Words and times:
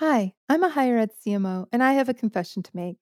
Hi, 0.00 0.32
I'm 0.48 0.62
a 0.62 0.70
higher 0.70 0.96
ed 0.98 1.10
CMO 1.12 1.66
and 1.72 1.82
I 1.82 1.92
have 1.94 2.08
a 2.08 2.14
confession 2.14 2.62
to 2.62 2.70
make. 2.74 2.96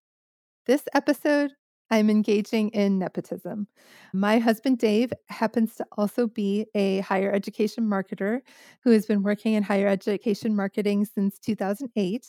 This 0.66 0.84
episode, 0.94 1.52
I'm 1.90 2.10
engaging 2.10 2.70
in 2.70 2.98
nepotism. 2.98 3.68
My 4.14 4.38
husband, 4.38 4.78
Dave, 4.78 5.12
happens 5.28 5.76
to 5.76 5.86
also 5.98 6.26
be 6.28 6.66
a 6.74 7.00
higher 7.00 7.32
education 7.32 7.86
marketer 7.86 8.40
who 8.84 8.90
has 8.92 9.06
been 9.06 9.22
working 9.22 9.54
in 9.54 9.62
higher 9.62 9.88
education 9.88 10.56
marketing 10.56 11.04
since 11.06 11.38
2008. 11.38 12.26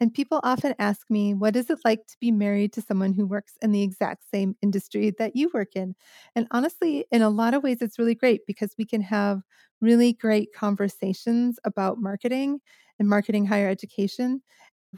And 0.00 0.14
people 0.14 0.40
often 0.44 0.74
ask 0.78 1.10
me, 1.10 1.34
what 1.34 1.56
is 1.56 1.70
it 1.70 1.80
like 1.84 2.06
to 2.08 2.16
be 2.20 2.32
married 2.32 2.72
to 2.74 2.82
someone 2.82 3.12
who 3.14 3.26
works 3.26 3.54
in 3.62 3.72
the 3.72 3.82
exact 3.82 4.24
same 4.32 4.56
industry 4.62 5.12
that 5.18 5.36
you 5.36 5.50
work 5.54 5.76
in? 5.76 5.94
And 6.34 6.46
honestly, 6.52 7.06
in 7.12 7.22
a 7.22 7.30
lot 7.30 7.54
of 7.54 7.62
ways, 7.62 7.78
it's 7.82 7.98
really 7.98 8.14
great 8.14 8.42
because 8.46 8.74
we 8.78 8.84
can 8.86 9.02
have 9.02 9.42
really 9.80 10.12
great 10.12 10.52
conversations 10.54 11.58
about 11.64 12.00
marketing 12.00 12.60
and 12.98 13.08
marketing 13.08 13.46
higher 13.46 13.68
education 13.68 14.42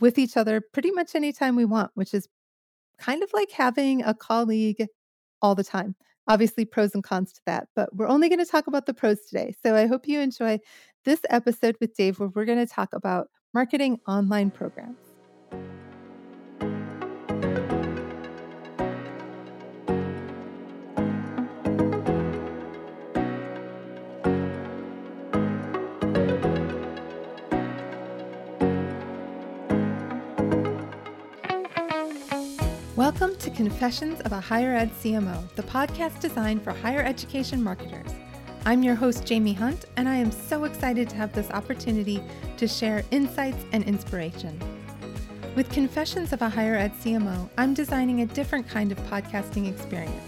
with 0.01 0.19
each 0.19 0.37
other 0.37 0.61
pretty 0.73 0.91
much 0.91 1.15
anytime 1.15 1.57
we 1.57 1.65
want, 1.65 1.91
which 1.95 2.15
is 2.15 2.29
kind 2.98 3.23
of 3.23 3.30
like 3.33 3.51
having 3.51 4.02
a 4.05 4.15
colleague 4.15 4.87
all 5.43 5.55
the 5.55 5.65
time. 5.65 5.95
Obviously, 6.27 6.65
pros 6.65 6.95
and 6.95 7.02
cons 7.02 7.33
to 7.33 7.41
that, 7.47 7.69
but 7.74 7.95
we're 7.97 8.07
only 8.09 8.29
going 8.29 8.38
to 8.38 8.45
talk 8.45 8.66
about 8.66 8.84
the 8.84 8.93
pros 8.93 9.21
today. 9.27 9.55
So 9.62 9.74
I 9.74 9.87
hope 9.87 10.07
you 10.07 10.21
enjoy 10.21 10.59
this 11.05 11.21
episode 11.30 11.77
with 11.80 11.97
Dave, 11.97 12.21
where 12.21 12.29
we're 12.29 12.45
going 12.45 12.59
to 12.59 12.73
talk 12.73 12.91
about 12.93 13.29
marketing 13.55 13.99
online 14.07 14.51
programs. 14.51 15.08
Welcome 33.10 33.37
to 33.37 33.51
Confessions 33.51 34.20
of 34.20 34.32
a 34.32 34.40
Higher 34.40 34.74
Ed 34.74 34.90
CMO, 35.01 35.48
the 35.54 35.62
podcast 35.62 36.20
designed 36.20 36.62
for 36.62 36.74
higher 36.74 37.01
education 37.01 37.62
marketers. 37.62 38.10
I'm 38.66 38.82
your 38.82 38.96
host, 38.96 39.26
Jaime 39.26 39.54
Hunt, 39.54 39.87
and 39.96 40.06
I 40.06 40.16
am 40.16 40.30
so 40.30 40.64
excited 40.64 41.09
to 41.09 41.16
have 41.16 41.32
this 41.32 41.51
opportunity 41.52 42.23
to 42.59 42.68
share 42.68 43.02
insights 43.10 43.64
and 43.73 43.82
inspiration. 43.84 44.60
With 45.56 45.70
Confessions 45.70 46.34
of 46.34 46.42
a 46.42 46.51
Higher 46.51 46.74
Ed 46.74 46.92
CMO, 47.01 47.48
I'm 47.56 47.73
designing 47.73 48.20
a 48.20 48.26
different 48.26 48.68
kind 48.68 48.92
of 48.92 48.98
podcasting 49.06 49.70
experience. 49.70 50.23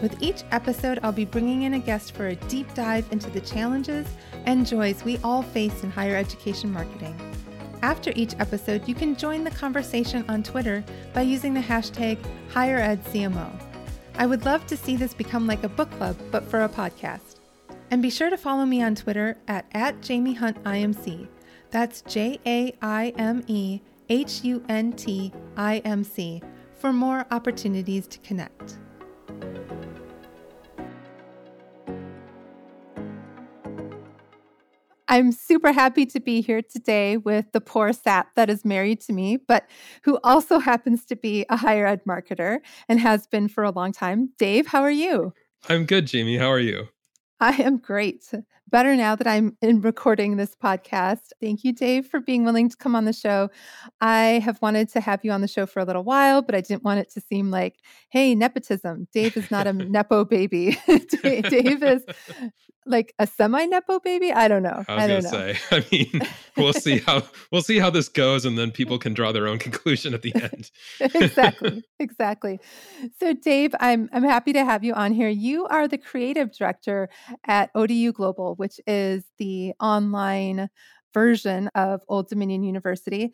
With 0.00 0.22
each 0.22 0.42
episode, 0.52 0.98
I'll 1.02 1.12
be 1.12 1.26
bringing 1.26 1.64
in 1.64 1.74
a 1.74 1.78
guest 1.78 2.12
for 2.12 2.28
a 2.28 2.36
deep 2.36 2.72
dive 2.72 3.06
into 3.12 3.28
the 3.28 3.42
challenges 3.42 4.06
and 4.46 4.66
joys 4.66 5.04
we 5.04 5.18
all 5.18 5.42
face 5.42 5.82
in 5.82 5.90
higher 5.90 6.16
education 6.16 6.72
marketing. 6.72 7.25
After 7.86 8.12
each 8.16 8.34
episode, 8.40 8.88
you 8.88 8.96
can 8.96 9.14
join 9.14 9.44
the 9.44 9.50
conversation 9.52 10.24
on 10.28 10.42
Twitter 10.42 10.84
by 11.14 11.20
using 11.20 11.54
the 11.54 11.60
hashtag 11.60 12.18
HigherEdCMO. 12.50 13.48
I 14.16 14.26
would 14.26 14.44
love 14.44 14.66
to 14.66 14.76
see 14.76 14.96
this 14.96 15.14
become 15.14 15.46
like 15.46 15.62
a 15.62 15.68
book 15.68 15.92
club, 15.92 16.16
but 16.32 16.44
for 16.44 16.64
a 16.64 16.68
podcast. 16.68 17.36
And 17.92 18.02
be 18.02 18.10
sure 18.10 18.28
to 18.28 18.36
follow 18.36 18.66
me 18.66 18.82
on 18.82 18.96
Twitter 18.96 19.36
at, 19.46 19.66
at 19.70 20.04
Jaime 20.04 20.34
Hunt 20.34 20.60
IMC. 20.64 21.28
That's 21.70 22.02
J 22.02 22.40
A 22.44 22.74
I 22.82 23.14
M 23.18 23.44
E 23.46 23.80
H 24.08 24.42
U 24.42 24.64
N 24.68 24.92
T 24.92 25.32
I 25.56 25.78
M 25.84 26.02
C 26.02 26.42
for 26.74 26.92
more 26.92 27.24
opportunities 27.30 28.08
to 28.08 28.18
connect. 28.18 28.78
I'm 35.08 35.30
super 35.30 35.72
happy 35.72 36.04
to 36.06 36.20
be 36.20 36.40
here 36.40 36.62
today 36.62 37.16
with 37.16 37.52
the 37.52 37.60
poor 37.60 37.92
sap 37.92 38.34
that 38.34 38.50
is 38.50 38.64
married 38.64 39.00
to 39.02 39.12
me, 39.12 39.36
but 39.36 39.66
who 40.02 40.18
also 40.24 40.58
happens 40.58 41.04
to 41.06 41.16
be 41.16 41.46
a 41.48 41.56
higher 41.56 41.86
ed 41.86 42.02
marketer 42.08 42.58
and 42.88 42.98
has 42.98 43.26
been 43.26 43.48
for 43.48 43.62
a 43.62 43.70
long 43.70 43.92
time. 43.92 44.30
Dave, 44.36 44.66
how 44.66 44.82
are 44.82 44.90
you? 44.90 45.32
I'm 45.68 45.86
good, 45.86 46.10
Jaime. 46.10 46.38
How 46.38 46.48
are 46.48 46.58
you? 46.58 46.88
I 47.38 47.52
am 47.62 47.78
great. 47.78 48.32
Better 48.76 48.94
now 48.94 49.16
that 49.16 49.26
I'm 49.26 49.56
in 49.62 49.80
recording 49.80 50.36
this 50.36 50.54
podcast. 50.54 51.32
Thank 51.40 51.64
you, 51.64 51.72
Dave, 51.72 52.08
for 52.08 52.20
being 52.20 52.44
willing 52.44 52.68
to 52.68 52.76
come 52.76 52.94
on 52.94 53.06
the 53.06 53.12
show. 53.14 53.48
I 54.02 54.42
have 54.44 54.60
wanted 54.60 54.90
to 54.90 55.00
have 55.00 55.24
you 55.24 55.30
on 55.30 55.40
the 55.40 55.48
show 55.48 55.64
for 55.64 55.80
a 55.80 55.84
little 55.86 56.04
while, 56.04 56.42
but 56.42 56.54
I 56.54 56.60
didn't 56.60 56.82
want 56.82 57.00
it 57.00 57.10
to 57.12 57.22
seem 57.22 57.50
like, 57.50 57.76
hey, 58.10 58.34
nepotism. 58.34 59.08
Dave 59.14 59.34
is 59.38 59.50
not 59.50 59.66
a 59.66 59.72
nepo 59.72 60.26
baby. 60.26 60.78
Dave 60.86 61.82
is 61.82 62.04
like 62.86 63.14
a 63.18 63.26
semi 63.26 63.66
nepo 63.66 63.98
baby. 63.98 64.32
I 64.32 64.48
don't 64.48 64.62
know. 64.62 64.84
I 64.88 64.94
was 64.94 65.04
I 65.04 65.08
gonna 65.08 65.22
know. 65.22 65.30
say. 65.30 65.58
I 65.70 65.86
mean, 65.90 66.22
we'll 66.56 66.72
see 66.72 66.98
how 66.98 67.22
we'll 67.50 67.62
see 67.62 67.78
how 67.78 67.90
this 67.90 68.08
goes, 68.08 68.44
and 68.44 68.56
then 68.56 68.70
people 68.70 68.98
can 68.98 69.12
draw 69.12 69.32
their 69.32 69.48
own 69.48 69.58
conclusion 69.58 70.14
at 70.14 70.22
the 70.22 70.34
end. 70.34 70.70
exactly. 71.00 71.82
Exactly. 71.98 72.60
So, 73.18 73.32
Dave, 73.32 73.74
I'm 73.80 74.08
I'm 74.12 74.22
happy 74.22 74.52
to 74.52 74.64
have 74.64 74.84
you 74.84 74.94
on 74.94 75.12
here. 75.12 75.28
You 75.28 75.66
are 75.66 75.88
the 75.88 75.98
creative 75.98 76.52
director 76.56 77.08
at 77.46 77.70
ODU 77.74 78.12
Global, 78.12 78.54
which 78.54 78.65
is 78.86 79.24
the 79.38 79.74
online 79.80 80.68
version 81.14 81.68
of 81.74 82.00
Old 82.08 82.28
Dominion 82.28 82.62
University. 82.62 83.32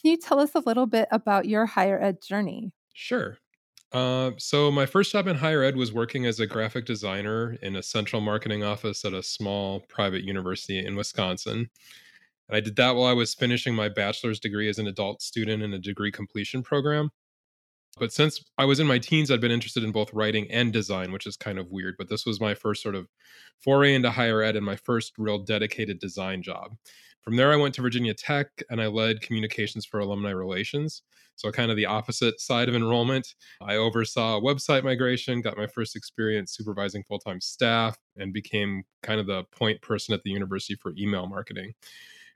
Can 0.00 0.10
you 0.10 0.16
tell 0.16 0.38
us 0.38 0.54
a 0.54 0.60
little 0.60 0.86
bit 0.86 1.08
about 1.10 1.46
your 1.46 1.66
higher 1.66 2.00
ed 2.00 2.18
journey? 2.22 2.72
Sure. 2.92 3.38
Uh, 3.92 4.32
so 4.38 4.70
my 4.70 4.86
first 4.86 5.12
job 5.12 5.26
in 5.26 5.36
higher 5.36 5.62
ed 5.62 5.76
was 5.76 5.92
working 5.92 6.24
as 6.24 6.40
a 6.40 6.46
graphic 6.46 6.86
designer 6.86 7.58
in 7.62 7.76
a 7.76 7.82
central 7.82 8.22
marketing 8.22 8.64
office 8.64 9.04
at 9.04 9.12
a 9.12 9.22
small 9.22 9.80
private 9.80 10.24
university 10.24 10.84
in 10.84 10.96
Wisconsin. 10.96 11.68
And 12.48 12.56
I 12.56 12.60
did 12.60 12.76
that 12.76 12.96
while 12.96 13.06
I 13.06 13.12
was 13.12 13.34
finishing 13.34 13.74
my 13.74 13.88
bachelor's 13.88 14.40
degree 14.40 14.68
as 14.68 14.78
an 14.78 14.86
adult 14.86 15.20
student 15.20 15.62
in 15.62 15.74
a 15.74 15.78
degree 15.78 16.10
completion 16.10 16.62
program. 16.62 17.10
But 17.98 18.12
since 18.12 18.42
I 18.56 18.64
was 18.64 18.80
in 18.80 18.86
my 18.86 18.98
teens, 18.98 19.30
I'd 19.30 19.40
been 19.40 19.50
interested 19.50 19.84
in 19.84 19.92
both 19.92 20.12
writing 20.14 20.50
and 20.50 20.72
design, 20.72 21.12
which 21.12 21.26
is 21.26 21.36
kind 21.36 21.58
of 21.58 21.70
weird. 21.70 21.96
But 21.98 22.08
this 22.08 22.24
was 22.24 22.40
my 22.40 22.54
first 22.54 22.82
sort 22.82 22.94
of 22.94 23.08
foray 23.58 23.94
into 23.94 24.10
higher 24.10 24.42
ed 24.42 24.56
and 24.56 24.64
my 24.64 24.76
first 24.76 25.12
real 25.18 25.38
dedicated 25.38 25.98
design 25.98 26.42
job. 26.42 26.76
From 27.22 27.36
there, 27.36 27.52
I 27.52 27.56
went 27.56 27.74
to 27.76 27.82
Virginia 27.82 28.14
Tech 28.14 28.48
and 28.68 28.80
I 28.80 28.88
led 28.88 29.20
communications 29.20 29.86
for 29.86 30.00
alumni 30.00 30.30
relations. 30.30 31.02
So, 31.36 31.50
kind 31.52 31.70
of 31.70 31.76
the 31.76 31.86
opposite 31.86 32.40
side 32.40 32.68
of 32.68 32.74
enrollment. 32.74 33.34
I 33.60 33.76
oversaw 33.76 34.40
website 34.40 34.84
migration, 34.84 35.40
got 35.40 35.56
my 35.56 35.66
first 35.66 35.94
experience 35.94 36.56
supervising 36.56 37.04
full 37.04 37.18
time 37.18 37.40
staff, 37.40 37.96
and 38.16 38.32
became 38.32 38.82
kind 39.02 39.20
of 39.20 39.26
the 39.26 39.44
point 39.44 39.80
person 39.82 40.14
at 40.14 40.22
the 40.24 40.30
university 40.30 40.74
for 40.74 40.92
email 40.98 41.26
marketing. 41.26 41.74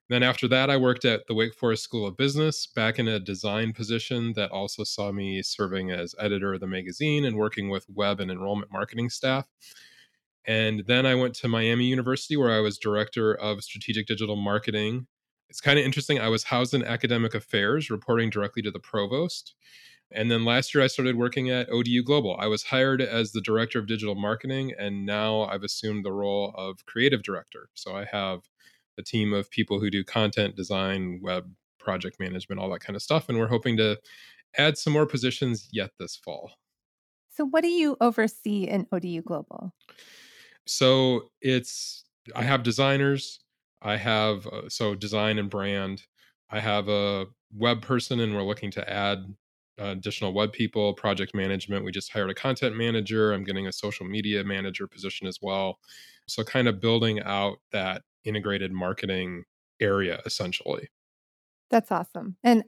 Then 0.08 0.22
after 0.22 0.46
that, 0.48 0.70
I 0.70 0.76
worked 0.76 1.04
at 1.04 1.26
the 1.26 1.34
Wake 1.34 1.54
Forest 1.54 1.82
School 1.82 2.06
of 2.06 2.16
Business, 2.16 2.66
back 2.66 2.98
in 3.00 3.08
a 3.08 3.18
design 3.18 3.72
position 3.72 4.34
that 4.34 4.52
also 4.52 4.84
saw 4.84 5.10
me 5.10 5.42
serving 5.42 5.90
as 5.90 6.14
editor 6.18 6.54
of 6.54 6.60
the 6.60 6.66
magazine 6.68 7.24
and 7.24 7.36
working 7.36 7.70
with 7.70 7.86
web 7.88 8.20
and 8.20 8.30
enrollment 8.30 8.70
marketing 8.70 9.10
staff. 9.10 9.48
And 10.46 10.84
then 10.86 11.06
I 11.06 11.16
went 11.16 11.34
to 11.36 11.48
Miami 11.48 11.86
University, 11.86 12.36
where 12.36 12.52
I 12.52 12.60
was 12.60 12.78
director 12.78 13.34
of 13.34 13.64
strategic 13.64 14.06
digital 14.06 14.36
marketing. 14.36 15.08
It's 15.48 15.60
kind 15.60 15.76
of 15.76 15.84
interesting. 15.84 16.20
I 16.20 16.28
was 16.28 16.44
housed 16.44 16.72
in 16.72 16.84
academic 16.84 17.34
affairs, 17.34 17.90
reporting 17.90 18.30
directly 18.30 18.62
to 18.62 18.70
the 18.70 18.78
provost. 18.78 19.54
And 20.12 20.30
then 20.30 20.44
last 20.44 20.72
year, 20.72 20.84
I 20.84 20.86
started 20.86 21.16
working 21.16 21.50
at 21.50 21.68
ODU 21.68 22.04
Global. 22.04 22.36
I 22.38 22.46
was 22.46 22.62
hired 22.62 23.02
as 23.02 23.32
the 23.32 23.40
director 23.40 23.80
of 23.80 23.88
digital 23.88 24.14
marketing, 24.14 24.72
and 24.78 25.04
now 25.04 25.42
I've 25.42 25.64
assumed 25.64 26.04
the 26.04 26.12
role 26.12 26.54
of 26.56 26.86
creative 26.86 27.24
director. 27.24 27.70
So 27.74 27.96
I 27.96 28.04
have 28.04 28.42
a 28.98 29.02
team 29.02 29.32
of 29.32 29.50
people 29.50 29.80
who 29.80 29.90
do 29.90 30.04
content 30.04 30.56
design, 30.56 31.20
web 31.22 31.50
project 31.78 32.18
management, 32.18 32.60
all 32.60 32.70
that 32.70 32.80
kind 32.80 32.96
of 32.96 33.02
stuff. 33.02 33.28
And 33.28 33.38
we're 33.38 33.46
hoping 33.48 33.76
to 33.76 33.98
add 34.56 34.78
some 34.78 34.92
more 34.92 35.06
positions 35.06 35.68
yet 35.72 35.90
this 35.98 36.16
fall. 36.16 36.52
So, 37.30 37.44
what 37.44 37.62
do 37.62 37.68
you 37.68 37.96
oversee 38.00 38.64
in 38.64 38.86
ODU 38.92 39.22
Global? 39.22 39.74
So 40.66 41.30
it's, 41.40 42.04
I 42.34 42.42
have 42.42 42.62
designers, 42.62 43.40
I 43.82 43.96
have, 43.96 44.46
uh, 44.46 44.68
so 44.68 44.94
design 44.94 45.38
and 45.38 45.50
brand. 45.50 46.02
I 46.50 46.60
have 46.60 46.88
a 46.88 47.26
web 47.54 47.82
person, 47.82 48.21
and 48.21 48.34
we're 48.34 48.42
looking 48.42 48.71
to 48.72 48.91
add 48.91 49.18
uh, 49.80 49.86
additional 49.86 50.32
web 50.32 50.53
people, 50.53 50.94
project 50.94 51.34
management. 51.34 51.84
We 51.84 51.92
just 51.92 52.10
hired 52.10 52.30
a 52.30 52.34
content 52.34 52.76
manager. 52.76 53.32
I'm 53.32 53.44
getting 53.44 53.66
a 53.66 53.72
social 53.72 54.06
media 54.06 54.42
manager 54.42 54.86
position 54.86 55.26
as 55.26 55.38
well. 55.42 55.78
So, 56.26 56.42
kind 56.42 56.68
of 56.68 56.80
building 56.80 57.21
out 57.22 57.59
that 57.72 58.03
integrated 58.26 58.72
marketing 58.72 59.44
area 59.80 60.20
essentially. 60.26 60.88
That's 61.70 61.90
awesome. 61.90 62.36
And 62.44 62.64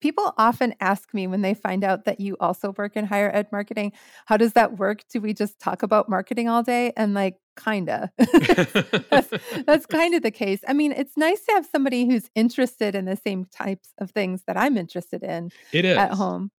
people 0.00 0.34
often 0.38 0.74
ask 0.80 1.12
me 1.12 1.26
when 1.26 1.42
they 1.42 1.54
find 1.54 1.84
out 1.84 2.04
that 2.04 2.20
you 2.20 2.36
also 2.40 2.72
work 2.76 2.96
in 2.96 3.04
higher 3.04 3.30
ed 3.34 3.48
marketing, 3.52 3.92
how 4.26 4.36
does 4.36 4.54
that 4.54 4.78
work? 4.78 5.02
Do 5.12 5.20
we 5.20 5.34
just 5.34 5.58
talk 5.60 5.82
about 5.82 6.08
marketing 6.08 6.48
all 6.48 6.62
day? 6.62 6.92
And 6.96 7.14
like, 7.14 7.36
kinda. 7.62 8.10
that's, 9.10 9.30
that's 9.66 9.86
kind 9.86 10.14
of 10.14 10.22
the 10.22 10.30
case. 10.30 10.60
I 10.66 10.72
mean, 10.72 10.92
it's 10.92 11.16
nice 11.16 11.40
to 11.46 11.52
have 11.52 11.66
somebody 11.66 12.06
who's 12.06 12.30
interested 12.34 12.94
in 12.94 13.04
the 13.04 13.16
same 13.16 13.44
types 13.44 13.90
of 13.98 14.10
things 14.10 14.44
that 14.46 14.56
I'm 14.56 14.76
interested 14.76 15.22
in 15.22 15.50
it 15.72 15.84
is. 15.84 15.98
at 15.98 16.12
home. 16.12 16.50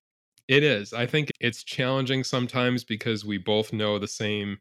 It 0.49 0.65
is. 0.65 0.93
I 0.93 1.07
think 1.07 1.31
it's 1.41 1.63
challenging 1.63 2.25
sometimes 2.25 2.83
because 2.83 3.25
we 3.25 3.39
both 3.39 3.73
know 3.73 3.99
the 3.99 4.09
same 4.09 4.59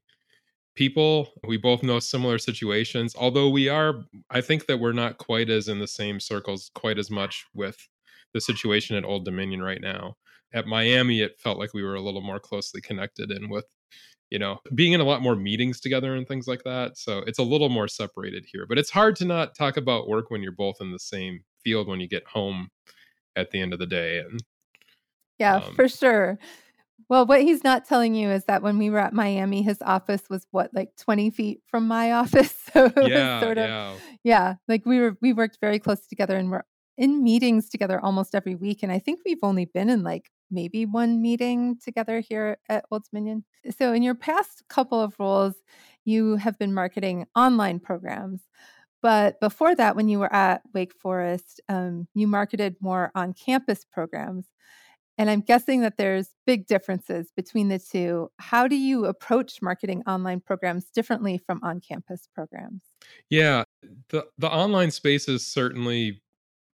people. 0.79 1.33
We 1.45 1.57
both 1.57 1.83
know 1.83 1.99
similar 1.99 2.37
situations, 2.37 3.13
although 3.19 3.49
we 3.49 3.67
are, 3.67 4.05
I 4.29 4.39
think 4.39 4.65
that 4.67 4.79
we're 4.79 4.93
not 4.93 5.17
quite 5.17 5.49
as 5.49 5.67
in 5.67 5.79
the 5.79 5.87
same 5.87 6.21
circles 6.21 6.71
quite 6.73 6.97
as 6.97 7.11
much 7.11 7.45
with 7.53 7.77
the 8.33 8.39
situation 8.39 8.95
at 8.95 9.03
Old 9.03 9.25
Dominion 9.25 9.61
right 9.61 9.81
now. 9.81 10.15
At 10.53 10.67
Miami, 10.67 11.19
it 11.19 11.37
felt 11.37 11.59
like 11.59 11.73
we 11.73 11.83
were 11.83 11.95
a 11.95 12.01
little 12.01 12.21
more 12.21 12.39
closely 12.39 12.79
connected 12.79 13.29
and 13.29 13.51
with, 13.51 13.65
you 14.29 14.39
know, 14.39 14.59
being 14.73 14.93
in 14.93 15.01
a 15.01 15.03
lot 15.03 15.21
more 15.21 15.35
meetings 15.35 15.81
together 15.81 16.15
and 16.15 16.25
things 16.25 16.47
like 16.47 16.63
that. 16.63 16.97
So 16.97 17.23
it's 17.27 17.39
a 17.39 17.43
little 17.43 17.67
more 17.67 17.89
separated 17.89 18.45
here. 18.49 18.65
But 18.65 18.77
it's 18.77 18.89
hard 18.89 19.17
to 19.17 19.25
not 19.25 19.55
talk 19.55 19.75
about 19.75 20.07
work 20.07 20.31
when 20.31 20.41
you're 20.41 20.53
both 20.53 20.77
in 20.79 20.93
the 20.93 20.99
same 20.99 21.41
field 21.61 21.89
when 21.89 21.99
you 21.99 22.07
get 22.07 22.25
home 22.25 22.69
at 23.35 23.51
the 23.51 23.59
end 23.59 23.73
of 23.73 23.79
the 23.79 23.85
day. 23.85 24.19
And 24.19 24.41
yeah, 25.39 25.57
um, 25.57 25.75
for 25.75 25.89
sure. 25.89 26.39
Well, 27.09 27.25
what 27.25 27.41
he's 27.41 27.63
not 27.63 27.87
telling 27.87 28.13
you 28.13 28.29
is 28.29 28.45
that 28.45 28.61
when 28.61 28.77
we 28.77 28.91
were 28.91 28.99
at 28.99 29.13
Miami, 29.13 29.63
his 29.63 29.81
office 29.81 30.21
was 30.29 30.45
what, 30.51 30.69
like 30.73 30.95
20 30.97 31.31
feet 31.31 31.61
from 31.67 31.87
my 31.87 32.11
office. 32.21 32.55
So 32.73 32.91
yeah, 33.01 33.41
sort 33.41 33.57
of, 33.57 33.67
yeah. 33.67 33.95
yeah, 34.23 34.53
like 34.67 34.85
we 34.85 34.99
were, 34.99 35.17
we 35.21 35.33
worked 35.33 35.57
very 35.59 35.79
close 35.79 36.05
together 36.07 36.37
and 36.37 36.51
we're 36.51 36.63
in 36.97 37.23
meetings 37.23 37.67
together 37.69 37.99
almost 37.99 38.35
every 38.35 38.55
week. 38.55 38.83
And 38.83 38.91
I 38.91 38.99
think 38.99 39.21
we've 39.25 39.39
only 39.41 39.65
been 39.65 39.89
in 39.89 40.03
like 40.03 40.29
maybe 40.51 40.85
one 40.85 41.21
meeting 41.21 41.77
together 41.83 42.19
here 42.19 42.57
at 42.67 42.85
Old 42.91 43.05
Dominion. 43.09 43.43
So 43.77 43.93
in 43.93 44.03
your 44.03 44.15
past 44.15 44.63
couple 44.69 45.01
of 45.01 45.15
roles, 45.17 45.55
you 46.05 46.35
have 46.35 46.59
been 46.59 46.73
marketing 46.73 47.25
online 47.35 47.79
programs. 47.79 48.41
But 49.01 49.39
before 49.39 49.75
that, 49.75 49.95
when 49.95 50.09
you 50.09 50.19
were 50.19 50.33
at 50.33 50.61
Wake 50.73 50.93
Forest, 50.93 51.61
um, 51.69 52.07
you 52.13 52.27
marketed 52.27 52.75
more 52.81 53.11
on 53.15 53.33
campus 53.33 53.85
programs. 53.85 54.45
And 55.19 55.29
I'm 55.29 55.41
guessing 55.41 55.81
that 55.81 55.97
there's 55.97 56.29
big 56.47 56.65
differences 56.65 57.29
between 57.35 57.67
the 57.67 57.77
two. 57.77 58.31
How 58.39 58.69
do 58.69 58.77
you 58.77 59.05
approach 59.05 59.61
marketing 59.61 60.01
online 60.07 60.39
programs 60.39 60.85
differently 60.85 61.37
from 61.37 61.59
on 61.61 61.81
campus 61.81 62.29
programs? 62.33 62.83
Yeah, 63.29 63.65
the, 64.11 64.27
the 64.37 64.49
online 64.49 64.91
space 64.91 65.27
is 65.27 65.45
certainly 65.45 66.21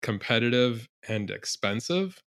competitive 0.03 0.87
and 1.09 1.31
expensive. 1.31 2.23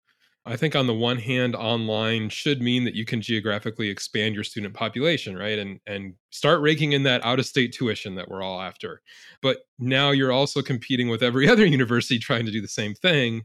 I 0.45 0.55
think 0.55 0.75
on 0.75 0.85
the 0.85 0.93
one 0.93 1.17
hand, 1.17 1.55
online 1.55 2.29
should 2.29 2.61
mean 2.61 2.83
that 2.83 2.93
you 2.93 3.05
can 3.05 3.19
geographically 3.19 3.89
expand 3.89 4.35
your 4.35 4.43
student 4.43 4.75
population, 4.75 5.35
right? 5.35 5.57
And 5.57 5.79
and 5.87 6.13
start 6.31 6.61
raking 6.61 6.91
in 6.91 7.03
that 7.03 7.25
out-of-state 7.25 7.71
tuition 7.71 8.15
that 8.15 8.29
we're 8.29 8.43
all 8.43 8.61
after. 8.61 9.01
But 9.41 9.59
now 9.79 10.11
you're 10.11 10.33
also 10.33 10.61
competing 10.61 11.07
with 11.07 11.23
every 11.23 11.47
other 11.49 11.65
university 11.65 12.19
trying 12.19 12.45
to 12.45 12.51
do 12.51 12.61
the 12.61 12.67
same 12.67 12.93
thing. 12.93 13.43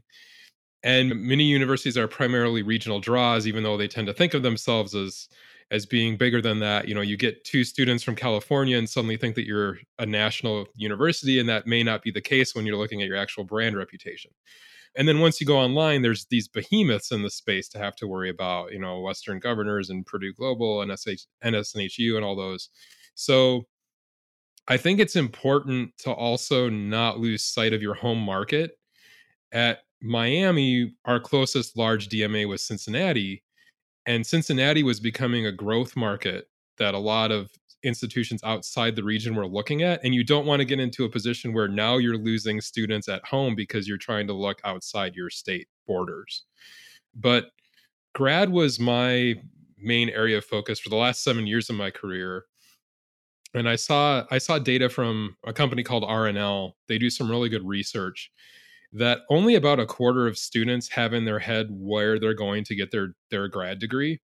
And 0.83 1.15
many 1.21 1.43
universities 1.43 1.97
are 1.97 2.07
primarily 2.07 2.61
regional 2.63 2.99
draws, 2.99 3.47
even 3.47 3.63
though 3.63 3.77
they 3.77 3.87
tend 3.87 4.07
to 4.07 4.13
think 4.13 4.33
of 4.33 4.43
themselves 4.43 4.95
as 4.95 5.27
as 5.71 5.85
being 5.85 6.17
bigger 6.17 6.41
than 6.41 6.59
that. 6.59 6.87
You 6.87 6.95
know, 6.95 7.01
you 7.01 7.17
get 7.17 7.43
two 7.43 7.63
students 7.63 8.03
from 8.03 8.15
California 8.15 8.77
and 8.77 8.89
suddenly 8.89 9.17
think 9.17 9.35
that 9.35 9.45
you're 9.45 9.77
a 9.99 10.05
national 10.05 10.67
university, 10.75 11.39
and 11.39 11.47
that 11.49 11.67
may 11.67 11.83
not 11.83 12.01
be 12.01 12.11
the 12.11 12.21
case 12.21 12.55
when 12.55 12.65
you're 12.65 12.77
looking 12.77 13.01
at 13.01 13.07
your 13.07 13.17
actual 13.17 13.43
brand 13.43 13.77
reputation. 13.77 14.31
And 14.95 15.07
then 15.07 15.19
once 15.19 15.39
you 15.39 15.45
go 15.45 15.57
online, 15.57 16.01
there's 16.01 16.25
these 16.25 16.47
behemoths 16.47 17.11
in 17.11 17.21
the 17.21 17.29
space 17.29 17.69
to 17.69 17.77
have 17.77 17.95
to 17.97 18.07
worry 18.07 18.29
about, 18.29 18.71
you 18.71 18.79
know, 18.79 18.99
Western 19.01 19.39
Governors 19.39 19.91
and 19.91 20.05
Purdue 20.05 20.33
Global 20.33 20.81
and 20.81 20.91
SH, 20.91 21.27
NSNHU 21.43 22.15
and 22.15 22.25
all 22.25 22.35
those. 22.35 22.69
So 23.13 23.67
I 24.67 24.77
think 24.77 24.99
it's 24.99 25.15
important 25.15 25.95
to 25.99 26.11
also 26.11 26.69
not 26.69 27.19
lose 27.19 27.43
sight 27.43 27.73
of 27.73 27.83
your 27.83 27.93
home 27.93 28.19
market. 28.19 28.71
At 29.51 29.79
Miami, 30.01 30.93
our 31.05 31.19
closest 31.19 31.77
large 31.77 32.09
DMA 32.09 32.47
was 32.47 32.63
Cincinnati, 32.63 33.43
and 34.05 34.25
Cincinnati 34.25 34.83
was 34.83 34.99
becoming 34.99 35.45
a 35.45 35.51
growth 35.51 35.95
market 35.95 36.49
that 36.77 36.93
a 36.93 36.99
lot 36.99 37.31
of 37.31 37.51
institutions 37.83 38.41
outside 38.43 38.95
the 38.95 39.03
region 39.03 39.35
were 39.35 39.47
looking 39.47 39.83
at. 39.83 40.03
And 40.03 40.13
you 40.13 40.23
don't 40.23 40.45
want 40.45 40.59
to 40.59 40.65
get 40.65 40.79
into 40.79 41.05
a 41.05 41.09
position 41.09 41.53
where 41.53 41.67
now 41.67 41.97
you're 41.97 42.17
losing 42.17 42.59
students 42.61 43.07
at 43.07 43.25
home 43.25 43.55
because 43.55 43.87
you're 43.87 43.97
trying 43.97 44.27
to 44.27 44.33
look 44.33 44.59
outside 44.63 45.15
your 45.15 45.29
state 45.29 45.67
borders. 45.87 46.43
But 47.15 47.51
grad 48.13 48.49
was 48.49 48.79
my 48.79 49.35
main 49.77 50.09
area 50.09 50.37
of 50.37 50.45
focus 50.45 50.79
for 50.79 50.89
the 50.89 50.95
last 50.95 51.23
seven 51.23 51.47
years 51.47 51.69
of 51.69 51.75
my 51.75 51.89
career 51.89 52.45
and 53.53 53.67
i 53.67 53.75
saw 53.75 54.25
i 54.29 54.37
saw 54.37 54.59
data 54.59 54.89
from 54.89 55.35
a 55.45 55.53
company 55.53 55.83
called 55.83 56.03
rnl 56.03 56.73
they 56.87 56.97
do 56.97 57.09
some 57.09 57.29
really 57.29 57.49
good 57.49 57.65
research 57.65 58.31
that 58.93 59.19
only 59.29 59.55
about 59.55 59.79
a 59.79 59.85
quarter 59.85 60.27
of 60.27 60.37
students 60.37 60.89
have 60.89 61.13
in 61.13 61.25
their 61.25 61.39
head 61.39 61.67
where 61.69 62.19
they're 62.19 62.33
going 62.33 62.63
to 62.65 62.75
get 62.75 62.91
their 62.91 63.13
their 63.29 63.47
grad 63.47 63.79
degree. 63.79 64.19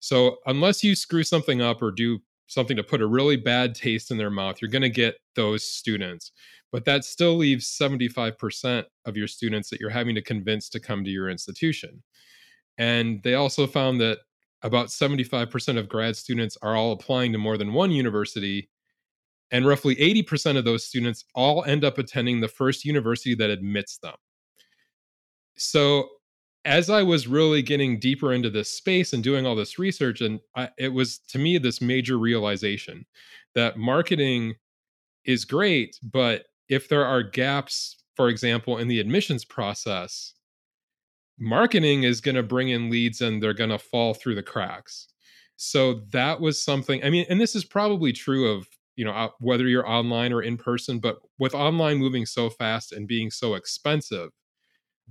So 0.00 0.36
unless 0.46 0.84
you 0.84 0.94
screw 0.94 1.24
something 1.24 1.60
up 1.60 1.82
or 1.82 1.90
do 1.90 2.20
something 2.46 2.76
to 2.76 2.84
put 2.84 3.02
a 3.02 3.06
really 3.06 3.36
bad 3.36 3.74
taste 3.74 4.10
in 4.10 4.18
their 4.18 4.30
mouth, 4.30 4.60
you're 4.60 4.70
going 4.70 4.82
to 4.82 4.88
get 4.88 5.16
those 5.34 5.64
students. 5.64 6.32
But 6.70 6.84
that 6.84 7.04
still 7.04 7.36
leaves 7.36 7.76
75% 7.80 8.84
of 9.04 9.16
your 9.16 9.26
students 9.26 9.70
that 9.70 9.80
you're 9.80 9.90
having 9.90 10.14
to 10.14 10.22
convince 10.22 10.68
to 10.70 10.80
come 10.80 11.04
to 11.04 11.10
your 11.10 11.28
institution. 11.28 12.02
And 12.78 13.22
they 13.22 13.34
also 13.34 13.66
found 13.66 14.00
that 14.00 14.18
about 14.62 14.88
75% 14.88 15.78
of 15.78 15.88
grad 15.88 16.16
students 16.16 16.56
are 16.62 16.76
all 16.76 16.92
applying 16.92 17.32
to 17.32 17.38
more 17.38 17.56
than 17.56 17.72
one 17.72 17.90
university 17.90 18.68
and 19.50 19.66
roughly 19.66 19.94
80% 19.96 20.56
of 20.56 20.64
those 20.64 20.86
students 20.86 21.24
all 21.34 21.64
end 21.64 21.84
up 21.84 21.98
attending 21.98 22.40
the 22.40 22.48
first 22.48 22.84
university 22.84 23.34
that 23.36 23.50
admits 23.50 23.98
them. 23.98 24.14
So, 25.56 26.08
as 26.64 26.90
I 26.90 27.04
was 27.04 27.28
really 27.28 27.62
getting 27.62 28.00
deeper 28.00 28.32
into 28.32 28.50
this 28.50 28.68
space 28.68 29.12
and 29.12 29.22
doing 29.22 29.46
all 29.46 29.54
this 29.54 29.78
research, 29.78 30.20
and 30.20 30.40
I, 30.56 30.68
it 30.76 30.88
was 30.88 31.20
to 31.28 31.38
me 31.38 31.58
this 31.58 31.80
major 31.80 32.18
realization 32.18 33.06
that 33.54 33.78
marketing 33.78 34.56
is 35.24 35.44
great, 35.44 35.96
but 36.02 36.46
if 36.68 36.88
there 36.88 37.04
are 37.04 37.22
gaps, 37.22 38.02
for 38.16 38.28
example, 38.28 38.78
in 38.78 38.88
the 38.88 38.98
admissions 38.98 39.44
process, 39.44 40.34
marketing 41.38 42.02
is 42.02 42.20
going 42.20 42.34
to 42.34 42.42
bring 42.42 42.70
in 42.70 42.90
leads 42.90 43.20
and 43.20 43.42
they're 43.42 43.54
going 43.54 43.70
to 43.70 43.78
fall 43.78 44.14
through 44.14 44.34
the 44.34 44.42
cracks. 44.42 45.08
So 45.56 46.00
that 46.12 46.40
was 46.40 46.62
something, 46.62 47.02
I 47.04 47.10
mean, 47.10 47.26
and 47.30 47.40
this 47.40 47.54
is 47.54 47.64
probably 47.64 48.12
true 48.12 48.50
of 48.52 48.66
you 48.96 49.04
know 49.04 49.30
whether 49.40 49.66
you're 49.66 49.88
online 49.88 50.32
or 50.32 50.42
in 50.42 50.56
person 50.56 50.98
but 50.98 51.18
with 51.38 51.54
online 51.54 51.98
moving 51.98 52.26
so 52.26 52.50
fast 52.50 52.92
and 52.92 53.06
being 53.06 53.30
so 53.30 53.54
expensive 53.54 54.30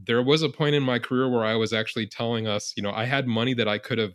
there 0.06 0.22
was 0.22 0.42
a 0.42 0.50
point 0.50 0.76
in 0.76 0.84
my 0.84 1.00
career 1.00 1.30
where 1.30 1.46
i 1.46 1.56
was 1.56 1.74
actually 1.74 2.08
telling 2.08 2.48
us 2.48 2.74
you 2.76 2.84
know 2.84 2.92
i 2.92 3.06
had 3.06 3.28
money 3.28 3.54
that 3.54 3.68
i 3.68 3.78
could 3.78 3.98
have 3.98 4.14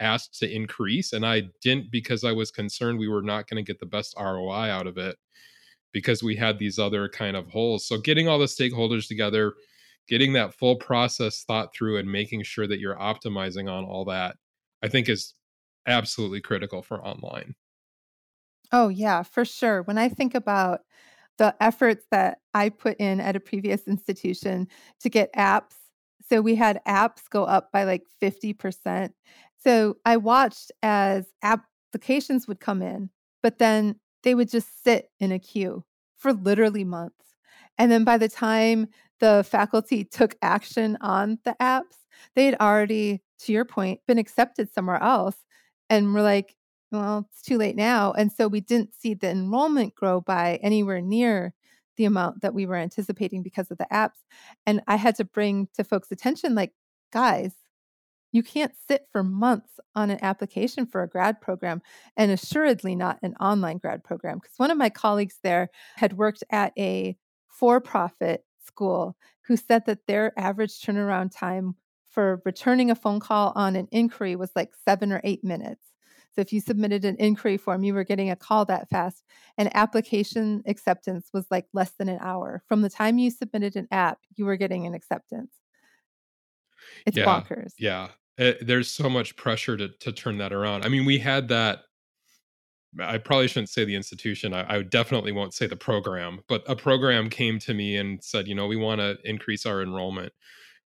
asked 0.00 0.38
to 0.38 0.52
increase 0.52 1.12
and 1.12 1.24
i 1.24 1.42
didn't 1.62 1.90
because 1.90 2.24
i 2.24 2.32
was 2.32 2.50
concerned 2.50 2.98
we 2.98 3.08
were 3.08 3.22
not 3.22 3.48
going 3.48 3.62
to 3.62 3.66
get 3.66 3.80
the 3.80 3.86
best 3.86 4.14
roi 4.18 4.68
out 4.68 4.86
of 4.86 4.98
it 4.98 5.16
because 5.92 6.22
we 6.22 6.36
had 6.36 6.58
these 6.58 6.78
other 6.78 7.08
kind 7.08 7.34
of 7.34 7.48
holes. 7.48 7.88
So 7.88 7.96
getting 7.96 8.28
all 8.28 8.38
the 8.38 8.44
stakeholders 8.44 9.08
together 9.08 9.54
getting 10.08 10.32
that 10.34 10.54
full 10.54 10.76
process 10.76 11.44
thought 11.44 11.74
through 11.74 11.98
and 11.98 12.10
making 12.10 12.42
sure 12.42 12.66
that 12.66 12.78
you're 12.78 12.96
optimizing 12.96 13.70
on 13.70 13.84
all 13.84 14.04
that 14.04 14.36
i 14.82 14.88
think 14.88 15.08
is 15.08 15.34
absolutely 15.86 16.40
critical 16.40 16.82
for 16.82 17.04
online 17.04 17.54
Oh, 18.72 18.88
yeah, 18.88 19.22
for 19.22 19.44
sure. 19.44 19.82
When 19.82 19.98
I 19.98 20.08
think 20.08 20.34
about 20.34 20.80
the 21.38 21.54
efforts 21.60 22.06
that 22.10 22.38
I 22.54 22.70
put 22.70 22.96
in 22.98 23.20
at 23.20 23.36
a 23.36 23.40
previous 23.40 23.86
institution 23.86 24.68
to 25.00 25.08
get 25.10 25.32
apps, 25.34 25.74
so 26.28 26.40
we 26.40 26.56
had 26.56 26.80
apps 26.88 27.28
go 27.30 27.44
up 27.44 27.70
by 27.72 27.84
like 27.84 28.04
50%. 28.20 29.14
So 29.62 29.96
I 30.04 30.16
watched 30.16 30.72
as 30.82 31.26
applications 31.42 32.48
would 32.48 32.60
come 32.60 32.82
in, 32.82 33.10
but 33.42 33.58
then 33.58 33.96
they 34.22 34.34
would 34.34 34.50
just 34.50 34.82
sit 34.82 35.10
in 35.20 35.30
a 35.32 35.38
queue 35.38 35.84
for 36.16 36.32
literally 36.32 36.84
months. 36.84 37.24
And 37.78 37.90
then 37.92 38.04
by 38.04 38.18
the 38.18 38.28
time 38.28 38.88
the 39.20 39.44
faculty 39.48 40.04
took 40.04 40.36
action 40.42 40.96
on 41.00 41.38
the 41.44 41.54
apps, 41.60 41.96
they 42.34 42.46
had 42.46 42.56
already, 42.60 43.22
to 43.40 43.52
your 43.52 43.64
point, 43.64 44.00
been 44.08 44.18
accepted 44.18 44.72
somewhere 44.72 45.02
else. 45.02 45.36
And 45.88 46.14
we're 46.14 46.22
like, 46.22 46.55
well, 46.92 47.28
it's 47.30 47.42
too 47.42 47.58
late 47.58 47.76
now. 47.76 48.12
And 48.12 48.30
so 48.32 48.48
we 48.48 48.60
didn't 48.60 48.94
see 48.94 49.14
the 49.14 49.30
enrollment 49.30 49.94
grow 49.94 50.20
by 50.20 50.58
anywhere 50.62 51.00
near 51.00 51.52
the 51.96 52.04
amount 52.04 52.42
that 52.42 52.54
we 52.54 52.66
were 52.66 52.76
anticipating 52.76 53.42
because 53.42 53.70
of 53.70 53.78
the 53.78 53.86
apps. 53.92 54.18
And 54.66 54.82
I 54.86 54.96
had 54.96 55.16
to 55.16 55.24
bring 55.24 55.68
to 55.74 55.84
folks' 55.84 56.12
attention, 56.12 56.54
like, 56.54 56.72
guys, 57.12 57.52
you 58.32 58.42
can't 58.42 58.74
sit 58.86 59.06
for 59.10 59.22
months 59.22 59.80
on 59.94 60.10
an 60.10 60.18
application 60.22 60.86
for 60.86 61.02
a 61.02 61.08
grad 61.08 61.40
program, 61.40 61.80
and 62.16 62.30
assuredly 62.30 62.94
not 62.94 63.18
an 63.22 63.34
online 63.40 63.78
grad 63.78 64.04
program. 64.04 64.38
Because 64.38 64.58
one 64.58 64.70
of 64.70 64.76
my 64.76 64.90
colleagues 64.90 65.38
there 65.42 65.70
had 65.96 66.18
worked 66.18 66.44
at 66.50 66.72
a 66.78 67.16
for 67.48 67.80
profit 67.80 68.44
school 68.62 69.16
who 69.46 69.56
said 69.56 69.86
that 69.86 70.06
their 70.06 70.38
average 70.38 70.80
turnaround 70.80 71.34
time 71.34 71.76
for 72.10 72.42
returning 72.44 72.90
a 72.90 72.94
phone 72.94 73.20
call 73.20 73.52
on 73.54 73.76
an 73.76 73.88
inquiry 73.90 74.36
was 74.36 74.50
like 74.54 74.74
seven 74.84 75.12
or 75.12 75.20
eight 75.24 75.42
minutes. 75.42 75.80
So 76.36 76.42
if 76.42 76.52
you 76.52 76.60
submitted 76.60 77.06
an 77.06 77.16
inquiry 77.18 77.56
form, 77.56 77.82
you 77.82 77.94
were 77.94 78.04
getting 78.04 78.30
a 78.30 78.36
call 78.36 78.66
that 78.66 78.90
fast. 78.90 79.24
And 79.56 79.74
application 79.74 80.62
acceptance 80.66 81.30
was 81.32 81.46
like 81.50 81.66
less 81.72 81.92
than 81.98 82.10
an 82.10 82.18
hour. 82.20 82.62
From 82.68 82.82
the 82.82 82.90
time 82.90 83.16
you 83.16 83.30
submitted 83.30 83.74
an 83.74 83.88
app, 83.90 84.18
you 84.34 84.44
were 84.44 84.58
getting 84.58 84.86
an 84.86 84.92
acceptance. 84.92 85.50
It's 87.06 87.16
yeah, 87.16 87.24
bonkers. 87.24 87.72
Yeah. 87.78 88.08
It, 88.36 88.58
eh, 88.60 88.64
there's 88.66 88.90
so 88.90 89.08
much 89.08 89.34
pressure 89.36 89.78
to 89.78 89.88
to 89.88 90.12
turn 90.12 90.36
that 90.38 90.52
around. 90.52 90.84
I 90.84 90.88
mean, 90.88 91.06
we 91.06 91.18
had 91.18 91.48
that 91.48 91.80
I 93.00 93.16
probably 93.16 93.48
shouldn't 93.48 93.70
say 93.70 93.86
the 93.86 93.96
institution. 93.96 94.52
I, 94.52 94.76
I, 94.76 94.82
definitely 94.82 95.32
won't 95.32 95.54
say 95.54 95.66
the 95.66 95.76
program, 95.76 96.40
but 96.48 96.62
a 96.66 96.76
program 96.76 97.28
came 97.28 97.58
to 97.60 97.74
me 97.74 97.96
and 97.96 98.22
said, 98.22 98.46
you 98.46 98.54
know, 98.54 98.66
we 98.66 98.76
want 98.76 99.00
to 99.00 99.18
increase 99.24 99.66
our 99.66 99.82
enrollment, 99.82 100.32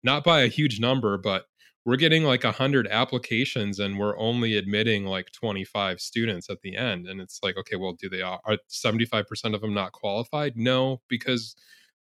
not 0.02 0.24
by 0.24 0.40
a 0.40 0.48
huge 0.48 0.80
number, 0.80 1.18
but 1.18 1.44
we're 1.84 1.96
getting 1.96 2.24
like 2.24 2.44
100 2.44 2.86
applications 2.88 3.78
and 3.78 3.98
we're 3.98 4.18
only 4.18 4.56
admitting 4.56 5.04
like 5.06 5.32
25 5.32 6.00
students 6.00 6.50
at 6.50 6.60
the 6.62 6.76
end. 6.76 7.08
And 7.08 7.20
it's 7.20 7.40
like, 7.42 7.56
okay, 7.56 7.76
well, 7.76 7.94
do 7.94 8.08
they 8.08 8.22
are 8.22 8.40
75% 8.68 9.54
of 9.54 9.60
them 9.60 9.72
not 9.72 9.92
qualified? 9.92 10.56
No, 10.56 11.00
because 11.08 11.56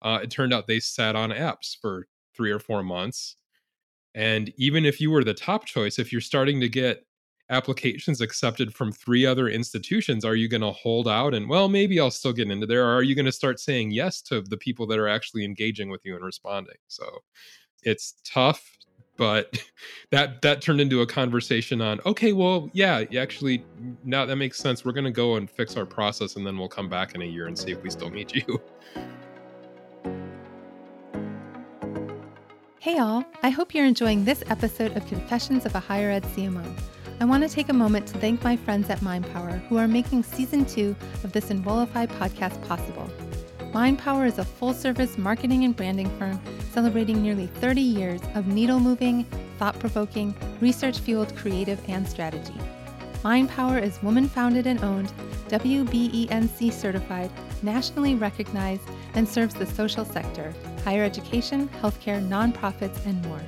uh, 0.02 0.20
it 0.24 0.30
turned 0.30 0.54
out 0.54 0.68
they 0.68 0.80
sat 0.80 1.16
on 1.16 1.30
apps 1.30 1.78
for 1.80 2.08
three 2.36 2.52
or 2.52 2.60
four 2.60 2.84
months. 2.84 3.38
And 4.14 4.52
even 4.58 4.86
if 4.86 5.00
you 5.00 5.10
were 5.10 5.24
the 5.24 5.34
top 5.34 5.66
choice, 5.66 6.00
if 6.00 6.12
you're 6.12 6.22
starting 6.22 6.60
to 6.60 6.68
get 6.68 7.06
applications 7.50 8.22
accepted 8.22 8.74
from 8.74 8.94
three 8.94 9.26
other 9.26 9.50
institutions 9.50 10.24
are 10.24 10.36
you 10.36 10.48
going 10.48 10.62
to 10.62 10.72
hold 10.72 11.06
out 11.06 11.34
and 11.34 11.50
well 11.50 11.68
maybe 11.68 12.00
i'll 12.00 12.10
still 12.10 12.32
get 12.32 12.50
into 12.50 12.66
there 12.66 12.86
or 12.86 12.96
are 12.96 13.04
you 13.04 13.14
going 13.14 13.26
to 13.26 13.32
start 13.32 13.60
saying 13.60 13.92
yes 13.92 14.22
to 14.22 14.42
the 14.44 14.56
people 14.56 14.88
that 14.88 14.98
are 14.98 15.10
actually 15.10 15.44
engaging 15.44 15.90
with 15.90 16.00
you 16.06 16.16
and 16.16 16.24
responding 16.24 16.78
so 16.88 17.04
it's 17.84 18.16
tough 18.24 18.78
but 19.22 19.64
that 20.10 20.42
that 20.42 20.64
turned 20.64 20.82
into 20.82 21.02
a 21.02 21.06
conversation 21.06 21.80
on 21.80 22.02
okay 22.08 22.34
well 22.34 22.72
yeah 22.74 23.04
actually 23.16 23.64
now 24.04 24.26
that 24.26 24.36
makes 24.36 24.58
sense 24.58 24.84
we're 24.84 24.92
going 24.92 25.06
to 25.06 25.12
go 25.12 25.36
and 25.36 25.48
fix 25.48 25.78
our 25.78 25.86
process 25.86 26.38
and 26.38 26.48
then 26.48 26.58
we'll 26.58 26.68
come 26.68 26.90
back 26.90 27.14
in 27.14 27.22
a 27.22 27.26
year 27.26 27.46
and 27.46 27.56
see 27.58 27.72
if 27.72 27.84
we 27.84 27.90
still 27.92 28.10
need 28.10 28.34
you 28.34 28.62
Hey, 32.80 32.98
all. 32.98 33.24
I 33.44 33.52
hope 33.52 33.76
you're 33.76 33.86
enjoying 33.86 34.26
this 34.26 34.44
episode 34.48 34.98
of 34.98 35.06
Confessions 35.06 35.68
of 35.68 35.76
a 35.76 35.80
Higher 35.80 36.10
Ed 36.10 36.24
CMO. 36.24 36.66
I 37.20 37.26
want 37.26 37.44
to 37.44 37.50
take 37.50 37.70
a 37.70 37.74
moment 37.74 38.08
to 38.08 38.18
thank 38.18 38.44
my 38.44 38.58
friends 38.58 38.90
at 38.90 39.02
MindPower 39.02 39.64
who 39.68 39.78
are 39.78 39.88
making 39.88 40.24
season 40.24 40.66
two 40.66 40.96
of 41.24 41.32
this 41.32 41.52
Enrollify 41.52 42.08
podcast 42.08 42.60
possible. 42.68 43.08
MindPower 43.74 44.28
is 44.28 44.38
a 44.38 44.44
full 44.44 44.74
service 44.74 45.18
marketing 45.18 45.64
and 45.64 45.74
branding 45.74 46.10
firm 46.20 46.42
celebrating 46.74 47.22
nearly 47.22 47.48
30 47.48 47.80
years 47.80 48.20
of 48.36 48.48
needle 48.48 48.82
moving, 48.82 49.24
thought 49.58 49.80
provoking, 49.80 50.36
research 50.60 51.00
fueled 51.00 51.34
creative 51.38 51.82
and 51.88 52.06
strategy. 52.08 52.54
MindPower 53.24 53.82
is 53.82 54.04
woman 54.04 54.28
founded 54.28 54.68
and 54.68 54.84
owned, 54.84 55.14
WBENC 55.48 56.74
certified, 56.74 57.32
nationally 57.64 58.16
recognized, 58.16 58.84
and 59.14 59.28
serves 59.28 59.56
the 59.56 59.66
social 59.66 60.04
sector, 60.04 60.54
higher 60.84 61.06
education, 61.06 61.70
healthcare, 61.82 62.22
nonprofits, 62.28 63.06
and 63.06 63.26
more. 63.26 63.42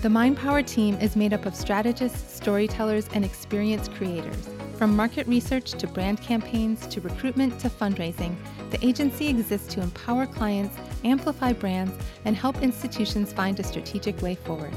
The 0.00 0.08
MindPower 0.08 0.66
team 0.66 0.96
is 0.96 1.14
made 1.14 1.32
up 1.32 1.46
of 1.46 1.54
strategists, 1.54 2.34
storytellers, 2.34 3.08
and 3.14 3.24
experienced 3.24 3.92
creators. 3.94 4.48
From 4.76 4.96
market 4.96 5.28
research 5.28 5.70
to 5.74 5.86
brand 5.86 6.20
campaigns 6.20 6.88
to 6.88 7.00
recruitment 7.00 7.60
to 7.60 7.70
fundraising, 7.70 8.34
the 8.72 8.84
agency 8.84 9.28
exists 9.28 9.72
to 9.74 9.82
empower 9.82 10.26
clients, 10.26 10.76
amplify 11.04 11.52
brands, 11.52 11.92
and 12.24 12.34
help 12.34 12.62
institutions 12.62 13.32
find 13.32 13.60
a 13.60 13.62
strategic 13.62 14.20
way 14.22 14.34
forward. 14.34 14.72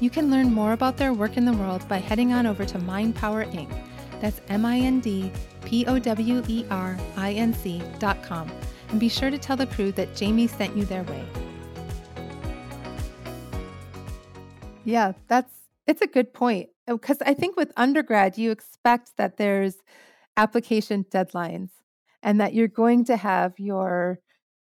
You 0.00 0.08
can 0.08 0.30
learn 0.30 0.52
more 0.52 0.72
about 0.72 0.96
their 0.96 1.12
work 1.12 1.36
in 1.36 1.44
the 1.44 1.52
world 1.52 1.86
by 1.88 1.98
heading 1.98 2.32
on 2.32 2.46
over 2.46 2.64
to 2.64 2.78
MindPower 2.78 3.52
Inc. 3.52 3.70
That's 4.20 4.40
M 4.48 4.64
I 4.64 4.78
N 4.78 5.00
D 5.00 5.32
P 5.64 5.84
O 5.86 5.98
W 5.98 6.42
E 6.46 6.64
R 6.70 6.96
I 7.16 7.32
N 7.32 7.52
C 7.52 7.82
dot 7.98 8.22
com. 8.22 8.50
And 8.90 9.00
be 9.00 9.08
sure 9.08 9.30
to 9.30 9.38
tell 9.38 9.56
the 9.56 9.66
crew 9.66 9.90
that 9.92 10.18
Jaime 10.18 10.46
sent 10.46 10.76
you 10.76 10.84
their 10.84 11.02
way. 11.02 11.24
Yeah, 14.84 15.12
that's 15.26 15.52
it's 15.86 16.02
a 16.02 16.06
good 16.06 16.32
point 16.32 16.68
because 16.86 17.18
I 17.26 17.34
think 17.34 17.56
with 17.56 17.72
undergrad 17.76 18.38
you 18.38 18.52
expect 18.52 19.16
that 19.16 19.36
there's 19.36 19.76
application 20.36 21.04
deadlines 21.04 21.70
and 22.24 22.40
that 22.40 22.54
you're 22.54 22.66
going 22.66 23.04
to 23.04 23.16
have 23.16 23.52
your 23.58 24.18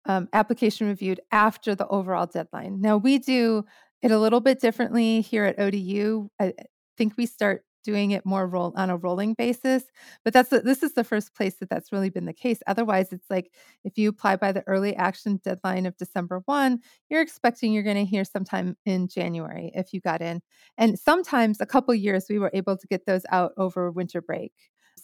um, 0.07 0.28
application 0.33 0.87
reviewed 0.87 1.21
after 1.30 1.75
the 1.75 1.87
overall 1.88 2.26
deadline. 2.26 2.80
Now 2.80 2.97
we 2.97 3.19
do 3.19 3.64
it 4.00 4.11
a 4.11 4.19
little 4.19 4.40
bit 4.40 4.61
differently 4.61 5.21
here 5.21 5.45
at 5.45 5.59
ODU. 5.59 6.30
I 6.40 6.54
think 6.97 7.14
we 7.19 7.26
start 7.26 7.64
doing 7.83 8.11
it 8.11 8.26
more 8.26 8.47
roll 8.47 8.73
on 8.76 8.90
a 8.90 8.97
rolling 8.97 9.35
basis 9.35 9.85
but 10.23 10.33
that's 10.33 10.50
the, 10.50 10.61
this 10.61 10.83
is 10.83 10.92
the 10.92 11.04
first 11.04 11.35
place 11.35 11.54
that 11.57 11.71
that's 11.71 11.92
really 11.92 12.11
been 12.11 12.26
the 12.26 12.33
case 12.33 12.59
otherwise 12.66 13.12
it's 13.12 13.30
like 13.30 13.50
if 13.85 13.97
you 13.97 14.11
apply 14.11 14.37
by 14.37 14.52
the 14.52 14.62
early 14.66 14.95
action 14.97 15.40
deadline 15.42 15.87
of 15.87 15.97
december 15.97 16.42
1 16.45 16.78
you're 17.09 17.23
expecting 17.23 17.73
you're 17.73 17.83
going 17.83 17.97
to 17.97 18.04
hear 18.04 18.25
sometime 18.25 18.76
in 18.85 19.09
january 19.09 19.71
if 19.75 19.95
you 19.95 20.00
got 20.00 20.21
in 20.21 20.42
and 20.76 20.99
sometimes 20.99 21.59
a 21.59 21.66
couple 21.66 21.95
years 21.95 22.26
we 22.28 22.38
were 22.38 22.50
able 22.52 22.76
to 22.76 22.87
get 22.87 23.07
those 23.07 23.23
out 23.30 23.52
over 23.57 23.90
winter 23.90 24.21
break 24.21 24.52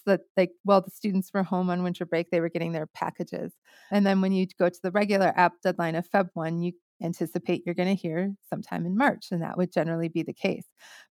that 0.07 0.23
like 0.37 0.53
while 0.65 0.81
the 0.81 0.91
students 0.91 1.31
were 1.35 1.43
home 1.43 1.71
on 1.71 1.83
winter 1.83 2.07
break 2.07 2.31
they 2.31 2.41
were 2.41 2.49
getting 2.49 2.73
their 2.73 2.87
packages. 2.87 3.53
And 3.91 4.07
then 4.07 4.21
when 4.21 4.33
you 4.33 4.47
go 4.59 4.69
to 4.69 4.79
the 4.83 4.91
regular 4.91 5.33
app 5.37 5.55
deadline 5.63 5.95
of 5.97 6.09
feb 6.11 6.31
1 6.35 6.63
you 6.63 6.73
anticipate 7.03 7.63
you're 7.67 7.75
going 7.75 7.95
to 7.95 8.01
hear 8.01 8.35
sometime 8.49 8.87
in 8.87 8.97
march 8.97 9.27
and 9.31 9.43
that 9.43 9.59
would 9.59 9.73
generally 9.73 10.09
be 10.09 10.23
the 10.23 10.33
case. 10.33 10.67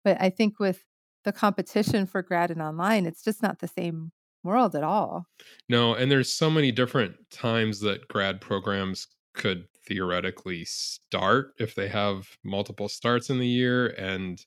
But 0.04 0.18
i 0.22 0.30
think 0.30 0.60
with 0.60 0.84
the 1.26 1.34
competition 1.34 2.06
for 2.06 2.22
grad 2.22 2.52
and 2.52 2.62
online 2.62 3.06
it's 3.06 3.24
just 3.24 3.42
not 3.42 3.60
the 3.60 3.68
same 3.68 4.12
world 4.44 4.76
at 4.76 4.84
all. 4.84 5.26
No 5.70 5.94
and 5.94 6.12
there's 6.12 6.32
so 6.32 6.50
many 6.50 6.72
different 6.72 7.16
times 7.32 7.80
that 7.82 8.08
grad 8.08 8.42
programs 8.42 9.08
could 9.34 9.66
theoretically 9.88 10.64
start 10.66 11.54
if 11.60 11.76
they 11.76 11.88
have 11.88 12.38
multiple 12.44 12.88
starts 12.88 13.30
in 13.30 13.40
the 13.40 13.48
year 13.48 13.88
and 13.88 14.46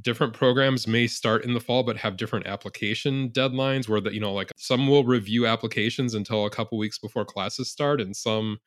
different 0.00 0.32
programs 0.32 0.86
may 0.86 1.06
start 1.06 1.44
in 1.44 1.54
the 1.54 1.60
fall 1.60 1.82
but 1.82 1.96
have 1.96 2.16
different 2.16 2.46
application 2.46 3.30
deadlines 3.30 3.88
where 3.88 4.00
that 4.00 4.14
you 4.14 4.20
know 4.20 4.32
like 4.32 4.50
some 4.56 4.86
will 4.86 5.04
review 5.04 5.46
applications 5.46 6.14
until 6.14 6.46
a 6.46 6.50
couple 6.50 6.78
weeks 6.78 6.98
before 6.98 7.24
classes 7.24 7.70
start 7.70 8.00
and 8.00 8.16
some 8.16 8.58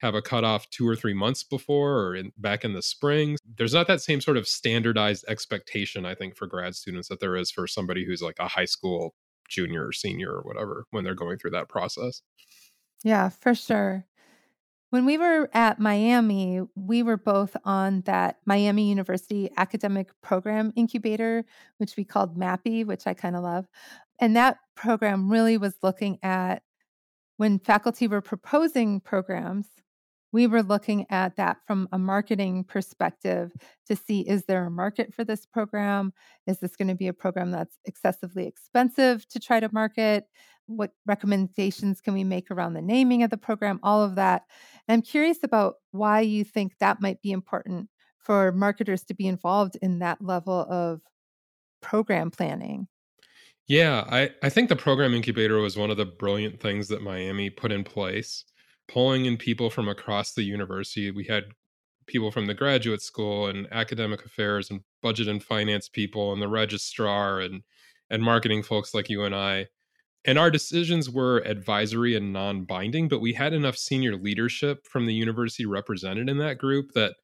have 0.00 0.14
a 0.14 0.22
cutoff 0.22 0.68
two 0.70 0.88
or 0.88 0.96
three 0.96 1.14
months 1.14 1.42
before 1.42 1.98
or 1.98 2.14
in, 2.14 2.32
back 2.38 2.64
in 2.64 2.72
the 2.72 2.82
spring. 2.82 3.36
There's 3.56 3.74
not 3.74 3.88
that 3.88 4.00
same 4.00 4.20
sort 4.20 4.36
of 4.36 4.46
standardized 4.46 5.24
expectation, 5.28 6.06
I 6.06 6.14
think, 6.14 6.36
for 6.36 6.46
grad 6.46 6.76
students 6.76 7.08
that 7.08 7.20
there 7.20 7.36
is 7.36 7.50
for 7.50 7.66
somebody 7.66 8.04
who's 8.06 8.22
like 8.22 8.38
a 8.38 8.48
high 8.48 8.64
school 8.64 9.14
junior 9.48 9.86
or 9.86 9.92
senior 9.92 10.30
or 10.30 10.42
whatever 10.42 10.84
when 10.90 11.04
they're 11.04 11.14
going 11.14 11.38
through 11.38 11.50
that 11.50 11.68
process. 11.68 12.22
Yeah, 13.02 13.28
for 13.28 13.54
sure. 13.54 14.06
When 14.90 15.04
we 15.04 15.18
were 15.18 15.50
at 15.52 15.78
Miami, 15.78 16.62
we 16.74 17.02
were 17.02 17.18
both 17.18 17.54
on 17.64 18.00
that 18.02 18.38
Miami 18.46 18.88
University 18.88 19.50
Academic 19.56 20.08
Program 20.22 20.72
Incubator, 20.76 21.44
which 21.76 21.96
we 21.96 22.04
called 22.04 22.38
MAPI, 22.38 22.86
which 22.86 23.06
I 23.06 23.12
kind 23.12 23.36
of 23.36 23.42
love. 23.42 23.66
And 24.18 24.34
that 24.36 24.58
program 24.76 25.30
really 25.30 25.58
was 25.58 25.74
looking 25.82 26.18
at 26.22 26.62
when 27.36 27.58
faculty 27.58 28.08
were 28.08 28.22
proposing 28.22 29.00
programs 29.00 29.68
we 30.32 30.46
were 30.46 30.62
looking 30.62 31.06
at 31.10 31.36
that 31.36 31.58
from 31.66 31.88
a 31.92 31.98
marketing 31.98 32.64
perspective 32.64 33.52
to 33.86 33.96
see 33.96 34.20
is 34.20 34.44
there 34.44 34.66
a 34.66 34.70
market 34.70 35.14
for 35.14 35.24
this 35.24 35.46
program? 35.46 36.12
Is 36.46 36.58
this 36.58 36.76
going 36.76 36.88
to 36.88 36.94
be 36.94 37.08
a 37.08 37.12
program 37.12 37.50
that's 37.50 37.78
excessively 37.86 38.46
expensive 38.46 39.26
to 39.28 39.40
try 39.40 39.60
to 39.60 39.72
market? 39.72 40.24
What 40.68 40.92
recommendations 41.06 42.00
can 42.00 42.14
we 42.14 42.24
make 42.24 42.50
around 42.50 42.74
the 42.74 42.82
naming 42.82 43.22
of 43.22 43.30
the 43.30 43.36
program? 43.36 43.80
All 43.82 44.02
of 44.02 44.14
that. 44.14 44.42
And 44.86 44.94
I'm 44.94 45.02
curious 45.02 45.38
about 45.42 45.74
why 45.90 46.20
you 46.20 46.44
think 46.44 46.78
that 46.78 47.00
might 47.00 47.20
be 47.20 47.32
important 47.32 47.88
for 48.18 48.52
marketers 48.52 49.02
to 49.04 49.14
be 49.14 49.26
involved 49.26 49.76
in 49.82 49.98
that 49.98 50.22
level 50.22 50.66
of 50.70 51.00
program 51.80 52.30
planning. 52.30 52.86
Yeah, 53.66 54.04
I, 54.08 54.30
I 54.42 54.48
think 54.48 54.68
the 54.68 54.76
program 54.76 55.12
incubator 55.12 55.58
was 55.58 55.76
one 55.76 55.90
of 55.90 55.96
the 55.96 56.06
brilliant 56.06 56.60
things 56.60 56.88
that 56.88 57.02
Miami 57.02 57.50
put 57.50 57.72
in 57.72 57.84
place 57.84 58.44
pulling 58.88 59.26
in 59.26 59.36
people 59.36 59.70
from 59.70 59.88
across 59.88 60.32
the 60.32 60.42
university. 60.42 61.10
We 61.10 61.24
had 61.24 61.44
people 62.06 62.30
from 62.30 62.46
the 62.46 62.54
graduate 62.54 63.02
school 63.02 63.46
and 63.46 63.68
academic 63.70 64.24
affairs 64.24 64.70
and 64.70 64.80
budget 65.02 65.28
and 65.28 65.42
finance 65.42 65.88
people 65.88 66.32
and 66.32 66.42
the 66.42 66.48
registrar 66.48 67.40
and 67.40 67.62
and 68.10 68.22
marketing 68.22 68.62
folks 68.62 68.94
like 68.94 69.10
you 69.10 69.24
and 69.24 69.34
I. 69.34 69.66
And 70.28 70.38
our 70.38 70.50
decisions 70.50 71.08
were 71.08 71.38
advisory 71.46 72.14
and 72.14 72.34
non-binding, 72.34 73.08
but 73.08 73.20
we 73.20 73.32
had 73.32 73.54
enough 73.54 73.78
senior 73.78 74.14
leadership 74.14 74.86
from 74.86 75.06
the 75.06 75.14
university 75.14 75.64
represented 75.64 76.28
in 76.28 76.36
that 76.36 76.58
group 76.58 76.92
that 76.92 77.14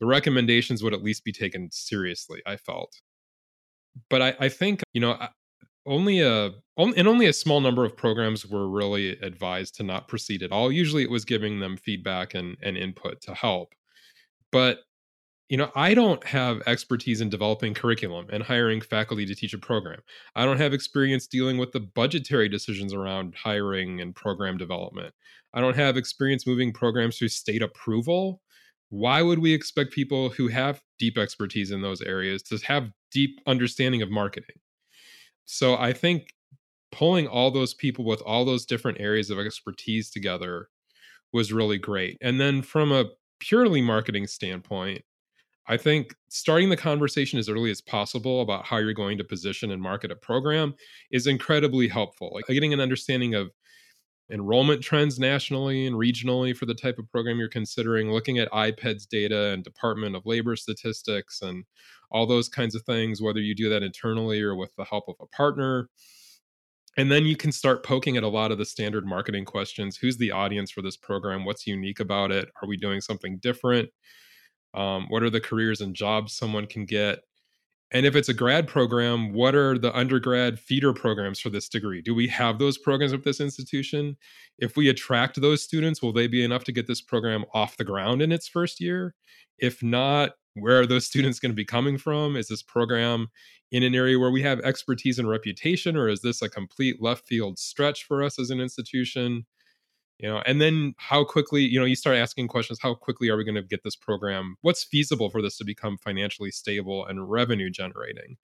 the 0.00 0.06
recommendations 0.06 0.82
would 0.82 0.94
at 0.94 1.02
least 1.02 1.24
be 1.24 1.30
taken 1.30 1.70
seriously, 1.70 2.40
I 2.46 2.56
felt. 2.56 3.02
But 4.08 4.22
I, 4.22 4.36
I 4.40 4.48
think, 4.48 4.80
you 4.94 5.02
know, 5.02 5.18
only 5.84 6.20
a 6.20 6.52
and 6.78 7.06
only 7.06 7.26
a 7.26 7.34
small 7.34 7.60
number 7.60 7.84
of 7.84 7.98
programs 7.98 8.46
were 8.46 8.66
really 8.66 9.10
advised 9.20 9.74
to 9.74 9.82
not 9.82 10.08
proceed 10.08 10.42
at 10.42 10.50
all. 10.50 10.72
Usually 10.72 11.02
it 11.02 11.10
was 11.10 11.26
giving 11.26 11.60
them 11.60 11.76
feedback 11.76 12.32
and, 12.32 12.56
and 12.62 12.78
input 12.78 13.20
to 13.24 13.34
help. 13.34 13.74
But 14.50 14.78
you 15.48 15.58
know, 15.58 15.70
I 15.74 15.92
don't 15.94 16.24
have 16.24 16.62
expertise 16.66 17.20
in 17.20 17.28
developing 17.28 17.74
curriculum 17.74 18.26
and 18.32 18.42
hiring 18.42 18.80
faculty 18.80 19.26
to 19.26 19.34
teach 19.34 19.52
a 19.52 19.58
program. 19.58 20.00
I 20.34 20.44
don't 20.44 20.60
have 20.60 20.72
experience 20.72 21.26
dealing 21.26 21.58
with 21.58 21.72
the 21.72 21.80
budgetary 21.80 22.48
decisions 22.48 22.94
around 22.94 23.34
hiring 23.36 24.00
and 24.00 24.14
program 24.14 24.56
development. 24.56 25.14
I 25.52 25.60
don't 25.60 25.76
have 25.76 25.96
experience 25.96 26.46
moving 26.46 26.72
programs 26.72 27.18
through 27.18 27.28
state 27.28 27.62
approval. 27.62 28.40
Why 28.88 29.22
would 29.22 29.38
we 29.38 29.52
expect 29.52 29.92
people 29.92 30.30
who 30.30 30.48
have 30.48 30.80
deep 30.98 31.18
expertise 31.18 31.70
in 31.70 31.82
those 31.82 32.00
areas 32.00 32.42
to 32.44 32.58
have 32.66 32.90
deep 33.12 33.40
understanding 33.46 34.02
of 34.02 34.10
marketing? 34.10 34.56
So 35.44 35.76
I 35.76 35.92
think 35.92 36.32
pulling 36.90 37.26
all 37.26 37.50
those 37.50 37.74
people 37.74 38.04
with 38.04 38.22
all 38.22 38.44
those 38.44 38.64
different 38.64 39.00
areas 39.00 39.28
of 39.28 39.38
expertise 39.38 40.10
together 40.10 40.68
was 41.32 41.52
really 41.52 41.78
great. 41.78 42.16
And 42.22 42.40
then 42.40 42.62
from 42.62 42.92
a 42.92 43.06
purely 43.40 43.82
marketing 43.82 44.26
standpoint, 44.26 45.02
I 45.66 45.76
think 45.76 46.14
starting 46.28 46.68
the 46.68 46.76
conversation 46.76 47.38
as 47.38 47.48
early 47.48 47.70
as 47.70 47.80
possible 47.80 48.42
about 48.42 48.64
how 48.64 48.76
you're 48.76 48.92
going 48.92 49.16
to 49.18 49.24
position 49.24 49.70
and 49.70 49.80
market 49.80 50.10
a 50.10 50.16
program 50.16 50.74
is 51.10 51.26
incredibly 51.26 51.88
helpful. 51.88 52.30
Like 52.34 52.46
getting 52.46 52.74
an 52.74 52.80
understanding 52.80 53.34
of 53.34 53.50
enrollment 54.30 54.82
trends 54.82 55.18
nationally 55.18 55.86
and 55.86 55.96
regionally 55.96 56.56
for 56.56 56.66
the 56.66 56.74
type 56.74 56.98
of 56.98 57.10
program 57.10 57.38
you're 57.38 57.48
considering, 57.48 58.10
looking 58.10 58.38
at 58.38 58.50
IPEDS 58.52 59.08
data 59.08 59.48
and 59.48 59.64
Department 59.64 60.16
of 60.16 60.26
Labor 60.26 60.56
statistics 60.56 61.42
and 61.42 61.64
all 62.10 62.26
those 62.26 62.48
kinds 62.48 62.74
of 62.74 62.82
things, 62.82 63.20
whether 63.20 63.40
you 63.40 63.54
do 63.54 63.68
that 63.70 63.82
internally 63.82 64.40
or 64.40 64.54
with 64.54 64.74
the 64.76 64.84
help 64.84 65.04
of 65.08 65.16
a 65.20 65.26
partner. 65.26 65.88
And 66.96 67.10
then 67.10 67.26
you 67.26 67.36
can 67.36 67.52
start 67.52 67.84
poking 67.84 68.16
at 68.16 68.22
a 68.22 68.28
lot 68.28 68.52
of 68.52 68.58
the 68.58 68.64
standard 68.64 69.04
marketing 69.04 69.44
questions. 69.44 69.96
Who's 69.96 70.16
the 70.16 70.30
audience 70.30 70.70
for 70.70 70.80
this 70.80 70.96
program? 70.96 71.44
What's 71.44 71.66
unique 71.66 72.00
about 72.00 72.30
it? 72.30 72.50
Are 72.62 72.68
we 72.68 72.76
doing 72.76 73.00
something 73.00 73.38
different? 73.38 73.88
Um, 74.74 75.06
what 75.08 75.22
are 75.22 75.30
the 75.30 75.40
careers 75.40 75.80
and 75.80 75.94
jobs 75.94 76.34
someone 76.34 76.66
can 76.66 76.84
get? 76.84 77.20
And 77.92 78.04
if 78.04 78.16
it's 78.16 78.28
a 78.28 78.34
grad 78.34 78.66
program, 78.66 79.32
what 79.32 79.54
are 79.54 79.78
the 79.78 79.96
undergrad 79.96 80.58
feeder 80.58 80.92
programs 80.92 81.38
for 81.38 81.48
this 81.48 81.68
degree? 81.68 82.02
Do 82.02 82.12
we 82.12 82.26
have 82.26 82.58
those 82.58 82.76
programs 82.76 83.12
with 83.12 83.22
this 83.22 83.40
institution? 83.40 84.16
If 84.58 84.76
we 84.76 84.88
attract 84.88 85.40
those 85.40 85.62
students, 85.62 86.02
will 86.02 86.12
they 86.12 86.26
be 86.26 86.42
enough 86.44 86.64
to 86.64 86.72
get 86.72 86.88
this 86.88 87.00
program 87.00 87.44
off 87.54 87.76
the 87.76 87.84
ground 87.84 88.20
in 88.20 88.32
its 88.32 88.48
first 88.48 88.80
year? 88.80 89.14
If 89.58 89.80
not, 89.80 90.32
where 90.54 90.80
are 90.80 90.86
those 90.86 91.06
students 91.10 91.38
going 91.38 91.52
to 91.52 91.56
be 91.56 91.64
coming 91.64 91.96
from? 91.96 92.36
Is 92.36 92.48
this 92.48 92.62
program 92.62 93.28
in 93.70 93.84
an 93.84 93.94
area 93.94 94.18
where 94.18 94.30
we 94.30 94.42
have 94.42 94.60
expertise 94.60 95.18
and 95.18 95.28
reputation, 95.28 95.96
or 95.96 96.08
is 96.08 96.20
this 96.20 96.42
a 96.42 96.48
complete 96.48 97.00
left 97.00 97.26
field 97.26 97.58
stretch 97.58 98.04
for 98.04 98.24
us 98.24 98.40
as 98.40 98.50
an 98.50 98.60
institution? 98.60 99.46
You 100.18 100.28
know 100.28 100.42
and 100.46 100.60
then 100.60 100.94
how 100.98 101.24
quickly 101.24 101.62
you 101.62 101.78
know 101.78 101.84
you 101.84 101.96
start 101.96 102.16
asking 102.16 102.48
questions 102.48 102.78
how 102.80 102.94
quickly 102.94 103.28
are 103.28 103.36
we 103.36 103.44
going 103.44 103.54
to 103.54 103.62
get 103.62 103.82
this 103.84 103.96
program? 103.96 104.56
What's 104.62 104.84
feasible 104.84 105.30
for 105.30 105.42
this 105.42 105.56
to 105.58 105.64
become 105.64 105.98
financially 105.98 106.50
stable 106.50 107.06
and 107.06 107.30
revenue 107.30 107.70
generating? 107.70 108.36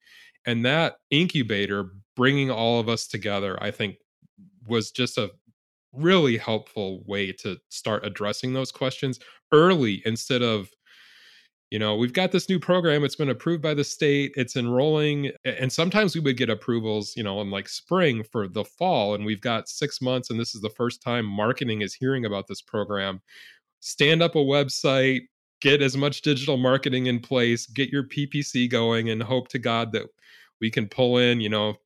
And 0.47 0.65
that 0.65 0.97
incubator 1.11 1.91
bringing 2.17 2.51
all 2.51 2.81
of 2.81 2.89
us 2.89 3.07
together 3.07 3.57
i 3.63 3.71
think 3.71 3.97
was 4.67 4.91
just 4.91 5.19
a 5.19 5.31
really 5.93 6.37
helpful 6.37 7.03
way 7.07 7.33
to 7.33 7.57
start 7.69 8.05
addressing 8.05 8.53
those 8.53 8.71
questions 8.71 9.19
early 9.53 10.03
instead 10.05 10.43
of 10.43 10.71
you 11.71 11.79
know, 11.79 11.95
we've 11.95 12.13
got 12.13 12.33
this 12.33 12.49
new 12.49 12.59
program. 12.59 13.05
It's 13.05 13.15
been 13.15 13.29
approved 13.31 13.63
by 13.63 13.75
the 13.75 13.85
state. 13.85 14.33
It's 14.37 14.57
enrolling. 14.57 15.31
And 15.45 15.73
sometimes 15.73 16.15
we 16.15 16.21
would 16.21 16.37
get 16.37 16.51
approvals, 16.51 17.17
you 17.17 17.23
know, 17.23 17.41
in 17.41 17.51
like 17.51 17.69
spring 17.69 18.25
for 18.25 18.49
the 18.49 18.65
fall. 18.65 19.15
And 19.15 19.25
we've 19.25 19.41
got 19.41 19.69
six 19.69 20.01
months. 20.01 20.31
And 20.31 20.41
this 20.41 20.57
is 20.57 20.61
the 20.61 20.71
first 20.71 21.01
time 21.01 21.25
marketing 21.25 21.83
is 21.83 21.95
hearing 21.95 22.25
about 22.25 22.49
this 22.49 22.61
program. 22.61 23.21
Stand 23.79 24.21
up 24.21 24.35
a 24.35 24.39
website, 24.39 25.21
get 25.61 25.81
as 25.81 25.97
much 25.97 26.23
digital 26.23 26.57
marketing 26.57 27.07
in 27.07 27.21
place, 27.21 27.67
get 27.67 27.91
your 27.91 28.03
PPC 28.03 28.69
going, 28.69 29.11
and 29.11 29.23
hope 29.23 29.47
to 29.49 29.59
God 29.61 29.93
that 29.93 30.07
we 30.61 30.71
can 30.71 30.89
pull 30.89 31.19
in, 31.19 31.41
you 31.41 31.49
know, 31.49 31.77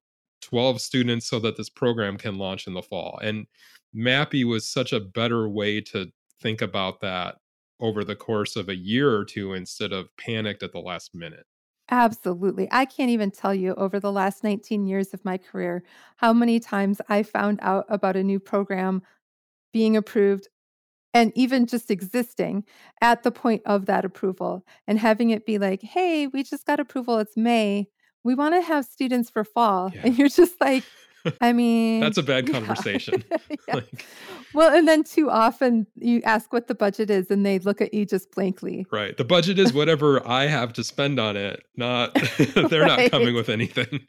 12 0.40 0.80
students 0.80 1.26
so 1.26 1.38
that 1.40 1.58
this 1.58 1.68
program 1.68 2.16
can 2.16 2.38
launch 2.38 2.66
in 2.66 2.72
the 2.72 2.82
fall. 2.82 3.18
And 3.22 3.46
MAPI 3.94 4.44
was 4.46 4.66
such 4.66 4.94
a 4.94 5.00
better 5.00 5.46
way 5.48 5.82
to 5.82 6.10
think 6.40 6.62
about 6.62 7.00
that 7.02 7.36
over 7.80 8.04
the 8.04 8.16
course 8.16 8.56
of 8.56 8.68
a 8.68 8.76
year 8.76 9.14
or 9.14 9.24
two 9.24 9.52
instead 9.52 9.92
of 9.92 10.14
panicked 10.16 10.62
at 10.62 10.72
the 10.72 10.80
last 10.80 11.14
minute. 11.14 11.46
Absolutely. 11.90 12.66
I 12.70 12.86
can't 12.86 13.10
even 13.10 13.30
tell 13.30 13.54
you 13.54 13.74
over 13.74 14.00
the 14.00 14.12
last 14.12 14.42
19 14.42 14.86
years 14.86 15.12
of 15.12 15.24
my 15.24 15.36
career 15.36 15.84
how 16.16 16.32
many 16.32 16.58
times 16.58 17.00
I 17.08 17.22
found 17.22 17.58
out 17.62 17.84
about 17.88 18.16
a 18.16 18.22
new 18.22 18.40
program 18.40 19.02
being 19.72 19.96
approved 19.96 20.48
and 21.12 21.30
even 21.34 21.66
just 21.66 21.90
existing 21.90 22.64
at 23.00 23.22
the 23.22 23.30
point 23.30 23.62
of 23.66 23.86
that 23.86 24.04
approval 24.04 24.64
and 24.86 24.98
having 24.98 25.30
it 25.30 25.46
be 25.46 25.58
like, 25.58 25.82
hey, 25.82 26.26
we 26.26 26.42
just 26.42 26.66
got 26.66 26.80
approval. 26.80 27.18
It's 27.18 27.36
May. 27.36 27.88
We 28.24 28.34
want 28.34 28.54
to 28.54 28.62
have 28.62 28.86
students 28.86 29.28
for 29.28 29.44
fall. 29.44 29.92
Yeah. 29.94 30.00
And 30.04 30.18
you're 30.18 30.28
just 30.28 30.60
like, 30.60 30.84
I 31.40 31.52
mean, 31.52 32.00
that's 32.00 32.18
a 32.18 32.22
bad 32.22 32.46
conversation. 32.52 33.24
Yeah. 33.68 33.76
like, 33.76 34.06
well, 34.52 34.74
and 34.74 34.86
then 34.86 35.04
too 35.04 35.30
often 35.30 35.86
you 35.96 36.20
ask 36.22 36.52
what 36.52 36.66
the 36.66 36.74
budget 36.74 37.10
is 37.10 37.30
and 37.30 37.44
they 37.46 37.58
look 37.58 37.80
at 37.80 37.94
you 37.94 38.04
just 38.04 38.30
blankly. 38.32 38.86
Right. 38.90 39.16
The 39.16 39.24
budget 39.24 39.58
is 39.58 39.72
whatever 39.72 40.26
I 40.26 40.46
have 40.46 40.72
to 40.74 40.84
spend 40.84 41.18
on 41.18 41.36
it, 41.36 41.64
not 41.76 42.14
they're 42.54 42.82
right. 42.82 43.02
not 43.02 43.10
coming 43.10 43.34
with 43.34 43.48
anything. 43.48 44.06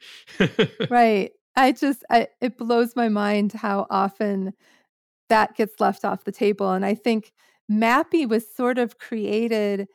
right. 0.90 1.32
I 1.56 1.72
just, 1.72 2.04
I, 2.10 2.28
it 2.40 2.58
blows 2.58 2.94
my 2.96 3.08
mind 3.08 3.52
how 3.52 3.86
often 3.88 4.52
that 5.28 5.56
gets 5.56 5.80
left 5.80 6.04
off 6.04 6.24
the 6.24 6.32
table. 6.32 6.72
And 6.72 6.84
I 6.84 6.94
think 6.94 7.32
MAPI 7.70 8.28
was 8.28 8.44
sort 8.54 8.78
of 8.78 8.98
created 8.98 9.88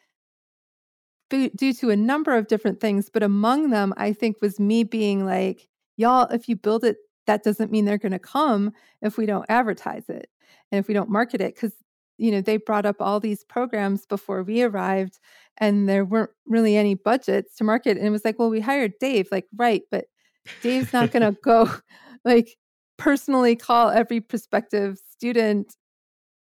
due 1.30 1.74
to 1.74 1.90
a 1.90 1.96
number 1.96 2.36
of 2.36 2.48
different 2.48 2.80
things, 2.82 3.10
but 3.10 3.24
among 3.24 3.70
them, 3.70 3.94
I 3.98 4.14
think 4.14 4.42
was 4.42 4.60
me 4.60 4.84
being 4.84 5.26
like, 5.26 5.68
y'all, 5.98 6.28
if 6.28 6.50
you 6.50 6.56
build 6.56 6.84
it 6.84 6.98
that 7.28 7.44
doesn't 7.44 7.72
mean 7.72 7.86
they're 7.86 7.98
going 7.98 8.12
to 8.12 8.20
come 8.20 8.72
if 9.02 9.18
we 9.18 9.26
don't 9.26 9.46
advertise 9.50 10.10
it 10.10 10.30
and 10.72 10.80
if 10.80 10.88
we 10.88 10.94
don't 10.94 11.10
market 11.10 11.42
it 11.42 11.56
because 11.56 11.74
you 12.18 12.32
know 12.32 12.42
they 12.42 12.58
brought 12.58 12.86
up 12.86 12.98
all 13.00 13.20
these 13.20 13.44
programs 13.44 14.06
before 14.06 14.44
we 14.44 14.62
arrived 14.62 15.20
and 15.58 15.88
there 15.88 16.06
weren't 16.06 16.32
really 16.46 16.76
any 16.76 16.96
budgets 16.96 17.56
to 17.56 17.64
market 17.64 17.98
and 17.98 18.06
it 18.06 18.12
was 18.12 18.26
like 18.26 18.40
well 18.40 18.50
we 18.50 18.60
hired 18.60 18.94
dave. 19.00 19.28
Like 19.32 19.48
right 19.58 19.84
but 19.92 20.06
dave's 20.62 20.94
not 20.94 21.12
going 21.12 21.24
to 21.34 21.40
go 21.42 21.70
like 22.26 22.58
personally 22.98 23.56
call 23.56 23.90
every 23.90 24.22
prospective 24.22 25.00
student 25.10 25.76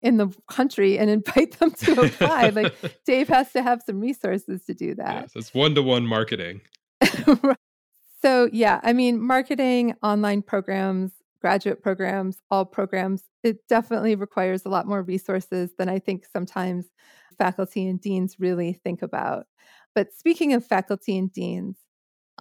in 0.02 0.18
the 0.18 0.30
country 0.48 0.98
and 0.98 1.10
invite 1.10 1.60
them 1.60 1.72
to 1.72 2.02
apply. 2.02 2.50
Like 2.50 2.74
dave 3.06 3.28
has 3.30 3.52
to 3.54 3.62
have 3.62 3.82
some 3.86 4.00
resources 4.00 4.64
to 4.66 4.74
do 4.74 4.96
that. 4.96 5.22
Yes, 5.22 5.32
it's 5.36 5.54
one-to-one 5.54 6.06
marketing. 6.06 6.62
Right. 7.42 7.58
So, 8.22 8.50
yeah, 8.52 8.80
I 8.84 8.94
mean, 8.94 9.22
marketing, 9.22 9.96
online 10.02 10.42
programs, 10.42 11.12
graduate 11.42 11.84
programs, 11.84 12.40
all 12.50 12.66
programs, 12.66 13.24
it 13.44 13.68
definitely 13.68 14.16
requires 14.16 14.66
a 14.66 14.70
lot 14.70 14.88
more 14.88 15.04
resources 15.04 15.72
than 15.78 15.88
I 15.88 16.00
think 16.00 16.26
sometimes 16.32 16.86
faculty 17.38 17.88
and 17.88 18.02
deans 18.02 18.38
really 18.40 18.74
think 18.74 19.02
about. 19.04 19.46
But 19.94 20.14
speaking 20.14 20.54
of 20.54 20.66
faculty 20.66 21.18
and 21.18 21.32
deans, 21.32 21.78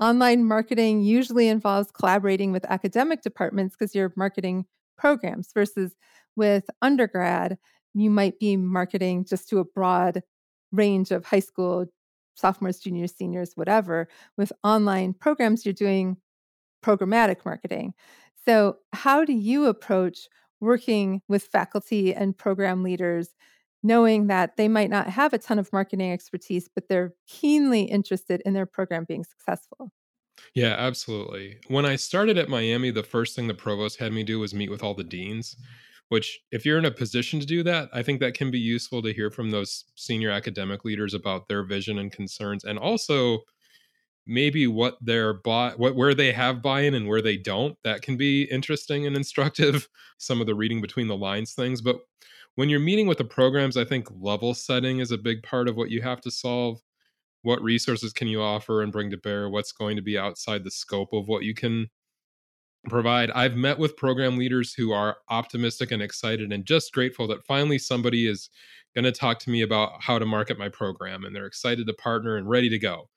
online 0.01 0.45
marketing 0.45 1.03
usually 1.03 1.49
involves 1.49 1.91
collaborating 1.91 2.53
with 2.53 2.65
academic 2.67 3.23
departments 3.23 3.77
because 3.79 3.95
you're 3.95 4.12
marketing 4.17 4.67
programs 4.99 5.51
versus 5.55 5.95
with 6.37 6.65
undergrad, 6.83 7.59
you 7.95 8.11
might 8.11 8.39
be 8.39 8.57
marketing 8.57 9.25
just 9.25 9.49
to 9.51 9.59
a 9.59 9.65
broad 9.65 10.23
range 10.73 11.11
of 11.11 11.25
high 11.27 11.41
school 11.41 11.87
sophomores, 12.37 12.79
juniors, 12.79 13.14
seniors, 13.14 13.53
whatever. 13.57 14.09
With 14.37 14.53
online 14.62 15.14
programs, 15.14 15.66
you're 15.66 15.72
doing 15.72 16.16
programmatic 16.85 17.44
marketing. 17.44 17.94
So, 18.44 18.77
how 18.92 19.25
do 19.25 19.33
you 19.33 19.66
approach 19.66 20.29
working 20.61 21.22
with 21.29 21.42
faculty 21.42 22.14
and 22.14 22.37
program 22.37 22.83
leaders, 22.83 23.31
knowing 23.83 24.29
that 24.29 24.57
they 24.57 24.68
might 24.68 24.90
not 24.90 25.09
have 25.09 25.33
a 25.33 25.38
ton 25.38 25.59
of 25.59 25.72
marketing 25.72 26.12
expertise, 26.12 26.68
but 26.72 26.88
they're 26.88 27.14
keenly 27.27 27.83
interested 27.83 28.40
in 28.44 28.55
their 28.55 28.66
program 28.66 29.05
being 29.07 29.25
successful? 29.25 29.90
Yeah, 30.55 30.75
absolutely. 30.79 31.57
When 31.68 31.87
I 31.87 31.96
started 31.96 32.38
at 32.38 32.49
Miami, 32.49 32.90
the 32.90 33.03
first 33.03 33.35
thing 33.35 33.46
the 33.49 33.55
provost 33.55 33.99
had 33.99 34.12
me 34.12 34.22
do 34.22 34.38
was 34.38 34.55
meet 34.55 34.70
with 34.70 34.83
all 34.83 34.94
the 34.94 35.05
deans 35.05 35.57
which 36.09 36.40
if 36.53 36.64
you're 36.64 36.79
in 36.79 36.85
a 36.85 36.90
position 36.90 37.40
to 37.40 37.47
do 37.47 37.62
that 37.62 37.88
i 37.92 38.03
think 38.03 38.21
that 38.21 38.35
can 38.35 38.51
be 38.51 38.59
useful 38.59 39.03
to 39.03 39.12
hear 39.12 39.31
from 39.31 39.51
those 39.51 39.85
senior 39.95 40.31
academic 40.31 40.85
leaders 40.85 41.14
about 41.14 41.49
their 41.49 41.62
vision 41.62 41.99
and 41.99 42.12
concerns 42.12 42.64
and 42.64 42.79
also 42.79 43.40
maybe 44.27 44.66
what 44.66 44.97
their 45.01 45.35
buy 45.35 45.73
what 45.77 45.95
where 45.95 46.14
they 46.14 46.33
have 46.33 46.62
buy-in 46.62 46.95
and 46.95 47.07
where 47.07 47.23
they 47.23 47.37
don't. 47.37 47.77
That 47.85 48.03
can 48.03 48.16
be 48.16 48.42
interesting 48.45 49.07
and 49.07 49.16
instructive 49.16 49.88
some 50.19 50.40
of 50.40 50.47
the 50.47 50.55
reading 50.55 50.81
between 50.81 51.09
the 51.09 51.16
lines 51.16 51.55
things 51.55 51.81
but 51.81 52.01
when 52.57 52.69
you're 52.69 52.81
meeting 52.81 53.07
with 53.07 53.19
the 53.19 53.25
programs 53.25 53.77
i 53.77 53.85
think 53.85 54.09
level 54.21 54.55
setting 54.55 54.99
is 54.99 55.12
a 55.12 55.19
big 55.19 55.42
part 55.42 55.69
of 55.69 55.77
what 55.77 55.90
you 55.90 56.03
have 56.03 56.21
to 56.23 56.31
solve. 56.31 56.81
What 57.42 57.62
resources 57.62 58.12
can 58.12 58.27
you 58.29 58.42
offer 58.42 58.83
and 58.83 58.90
bring 58.90 59.11
to 59.11 59.16
bear? 59.16 59.49
What's 59.49 59.71
going 59.73 59.95
to 59.97 60.03
be 60.03 60.19
outside 60.19 60.64
the 60.64 60.71
scope 60.71 61.12
of 61.12 61.29
what 61.29 61.45
you 61.45 61.55
can 61.55 61.88
provide. 62.88 63.31
I've 63.33 63.57
met 63.57 63.79
with 63.79 63.96
program 63.96 64.37
leaders 64.37 64.72
who 64.75 64.92
are 64.92 65.18
optimistic 65.29 65.90
and 65.90 66.03
excited 66.03 66.53
and 66.53 66.64
just 66.64 66.92
grateful 66.92 67.27
that 67.29 67.44
finally 67.44 67.79
somebody 67.79 68.27
is 68.27 68.51
going 68.94 69.05
to 69.05 69.12
talk 69.12 69.38
to 69.40 69.51
me 69.51 69.62
about 69.62 69.92
how 70.01 70.18
to 70.18 70.27
market 70.27 70.59
my 70.59 70.68
program 70.68 71.25
and 71.25 71.35
they're 71.35 71.46
excited 71.46 71.87
to 71.87 71.92
partner 71.94 72.37
and 72.37 72.49
ready 72.49 72.68
to 72.70 72.79
go. 72.79 73.09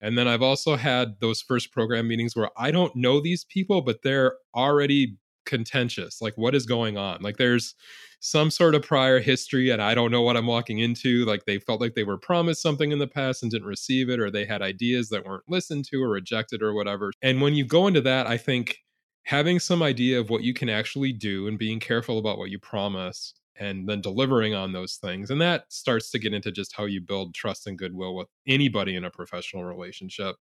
And 0.00 0.16
then 0.16 0.28
I've 0.28 0.42
also 0.42 0.76
had 0.76 1.20
those 1.20 1.40
first 1.40 1.72
program 1.72 2.08
meetings 2.08 2.36
where 2.36 2.50
I 2.56 2.70
don't 2.70 2.94
know 2.94 3.20
these 3.20 3.44
people, 3.44 3.80
but 3.82 4.02
they're 4.02 4.36
already 4.54 5.16
contentious. 5.46 6.20
Like, 6.20 6.36
what 6.36 6.54
is 6.54 6.66
going 6.66 6.98
on? 6.98 7.22
Like, 7.22 7.38
there's 7.38 7.74
some 8.20 8.50
sort 8.50 8.74
of 8.74 8.82
prior 8.82 9.20
history, 9.20 9.70
and 9.70 9.80
I 9.80 9.94
don't 9.94 10.10
know 10.10 10.22
what 10.22 10.36
I'm 10.36 10.46
walking 10.46 10.80
into. 10.80 11.24
Like, 11.24 11.44
they 11.44 11.58
felt 11.58 11.80
like 11.80 11.94
they 11.94 12.04
were 12.04 12.18
promised 12.18 12.60
something 12.60 12.92
in 12.92 12.98
the 12.98 13.06
past 13.06 13.42
and 13.42 13.50
didn't 13.50 13.68
receive 13.68 14.10
it, 14.10 14.20
or 14.20 14.30
they 14.30 14.44
had 14.44 14.60
ideas 14.60 15.08
that 15.10 15.24
weren't 15.24 15.44
listened 15.48 15.86
to 15.86 16.02
or 16.02 16.08
rejected 16.08 16.62
or 16.62 16.74
whatever. 16.74 17.12
And 17.22 17.40
when 17.40 17.54
you 17.54 17.64
go 17.64 17.86
into 17.86 18.00
that, 18.02 18.26
I 18.26 18.36
think 18.36 18.78
having 19.26 19.58
some 19.58 19.82
idea 19.82 20.20
of 20.20 20.30
what 20.30 20.44
you 20.44 20.54
can 20.54 20.68
actually 20.68 21.12
do 21.12 21.48
and 21.48 21.58
being 21.58 21.80
careful 21.80 22.18
about 22.18 22.38
what 22.38 22.48
you 22.48 22.60
promise 22.60 23.34
and 23.58 23.88
then 23.88 24.00
delivering 24.00 24.54
on 24.54 24.72
those 24.72 24.96
things. 24.96 25.30
And 25.30 25.40
that 25.40 25.64
starts 25.68 26.10
to 26.12 26.20
get 26.20 26.32
into 26.32 26.52
just 26.52 26.74
how 26.76 26.84
you 26.84 27.00
build 27.00 27.34
trust 27.34 27.66
and 27.66 27.76
goodwill 27.76 28.14
with 28.14 28.28
anybody 28.46 28.94
in 28.94 29.04
a 29.04 29.10
professional 29.10 29.64
relationship, 29.64 30.36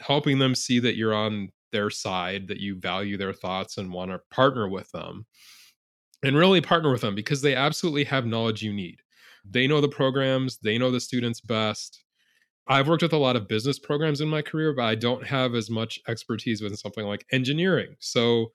helping 0.00 0.40
them 0.40 0.56
see 0.56 0.80
that 0.80 0.96
you're 0.96 1.14
on 1.14 1.50
their 1.70 1.88
side, 1.88 2.48
that 2.48 2.58
you 2.58 2.74
value 2.74 3.16
their 3.16 3.32
thoughts 3.32 3.78
and 3.78 3.92
want 3.92 4.10
to 4.10 4.20
partner 4.30 4.68
with 4.68 4.90
them. 4.90 5.24
And 6.24 6.36
really 6.36 6.62
partner 6.62 6.90
with 6.90 7.02
them 7.02 7.14
because 7.14 7.42
they 7.42 7.54
absolutely 7.54 8.04
have 8.04 8.26
knowledge 8.26 8.62
you 8.62 8.72
need. 8.72 9.02
They 9.48 9.66
know 9.66 9.80
the 9.80 9.88
programs, 9.88 10.56
they 10.56 10.78
know 10.78 10.90
the 10.90 10.98
students 10.98 11.40
best. 11.40 12.03
I've 12.66 12.88
worked 12.88 13.02
with 13.02 13.12
a 13.12 13.18
lot 13.18 13.36
of 13.36 13.48
business 13.48 13.78
programs 13.78 14.20
in 14.20 14.28
my 14.28 14.42
career, 14.42 14.74
but 14.74 14.84
I 14.84 14.94
don't 14.94 15.26
have 15.26 15.54
as 15.54 15.68
much 15.68 16.00
expertise 16.08 16.62
with 16.62 16.78
something 16.78 17.04
like 17.06 17.26
engineering. 17.30 17.96
So 17.98 18.52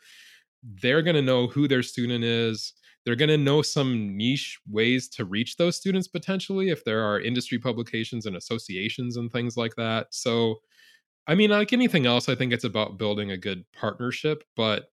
they're 0.64 1.04
going 1.04 1.16
to 1.16 1.22
know 1.22 1.48
who 1.48 1.68
their 1.68 1.84
student 1.84 2.24
is 2.24 2.74
they're 3.06 3.16
going 3.16 3.30
to 3.30 3.38
know 3.38 3.62
some 3.62 4.16
niche 4.18 4.60
ways 4.70 5.08
to 5.10 5.26
reach 5.26 5.58
those 5.58 5.76
students 5.76 6.08
potentially 6.08 6.70
if 6.70 6.84
there 6.84 7.04
are 7.04 7.20
industry 7.20 7.58
publications 7.58 8.26
and 8.26 8.36
associations 8.36 9.18
and 9.18 9.32
things 9.32 9.56
like 9.56 9.76
that. 9.78 10.08
So, 10.12 10.60
I 11.28 11.36
mean, 11.36 11.50
like 11.50 11.74
anything 11.74 12.06
else, 12.06 12.28
I 12.28 12.36
think 12.36 12.52
it's 12.52 12.66
about 12.66 12.98
building 12.98 13.32
a 13.32 13.38
good 13.38 13.64
partnership, 13.74 14.44
but 14.56 14.92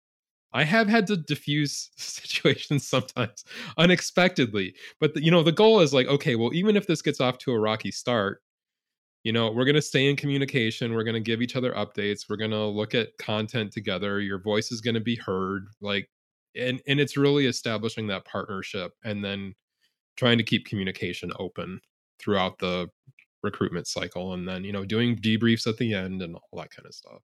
I 0.53 0.65
have 0.65 0.89
had 0.89 1.07
to 1.07 1.17
diffuse 1.17 1.91
situations 1.97 2.87
sometimes 2.87 3.45
unexpectedly. 3.79 4.75
But 5.01 5.15
the, 5.15 5.25
you 5.25 5.31
know, 5.31 5.43
the 5.43 5.53
goal 5.53 5.81
is 5.81 5.95
like, 5.95 6.07
okay, 6.09 6.35
well, 6.35 6.53
even 6.53 6.77
if 6.77 6.87
this 6.87 7.03
gets 7.03 7.21
off 7.21 7.39
to 7.39 7.53
a 7.53 7.59
rocky 7.59 7.93
start, 7.93 8.43
you 9.25 9.33
know, 9.33 9.51
we're 9.53 9.65
going 9.65 9.77
to 9.77 9.83
stay 9.83 10.11
in 10.11 10.17
communication. 10.17 10.95
We're 10.95 11.05
going 11.05 11.15
to 11.15 11.21
give 11.21 11.43
each 11.43 11.55
other 11.57 11.73
updates. 11.73 12.27
We're 12.29 12.37
going 12.37 12.51
to 12.51 12.65
look 12.65 12.95
at 12.95 13.17
content 13.19 13.73
together. 13.73 14.21
Your 14.21 14.41
voice 14.41 14.73
is 14.73 14.81
going 14.81 14.95
to 14.95 15.01
be 15.01 15.17
heard. 15.17 15.67
Like 15.81 16.09
and 16.55 16.81
and 16.87 17.01
it's 17.01 17.17
really 17.17 17.47
establishing 17.47 18.07
that 18.09 18.25
partnership 18.25 18.93
and 19.05 19.25
then 19.25 19.55
trying 20.17 20.39
to 20.39 20.45
keep 20.45 20.67
communication 20.67 21.33
open 21.39 21.81
throughout 22.19 22.59
the 22.59 22.89
recruitment 23.43 23.87
cycle 23.87 24.35
and 24.35 24.47
then 24.47 24.65
you 24.65 24.73
know 24.73 24.85
doing 24.85 25.17
debriefs 25.17 25.67
at 25.67 25.77
the 25.79 25.95
end 25.95 26.23
and 26.23 26.37
all 26.37 26.61
that 26.61 26.71
kind 26.71 26.87
of 26.87 26.95
stuff 26.95 27.23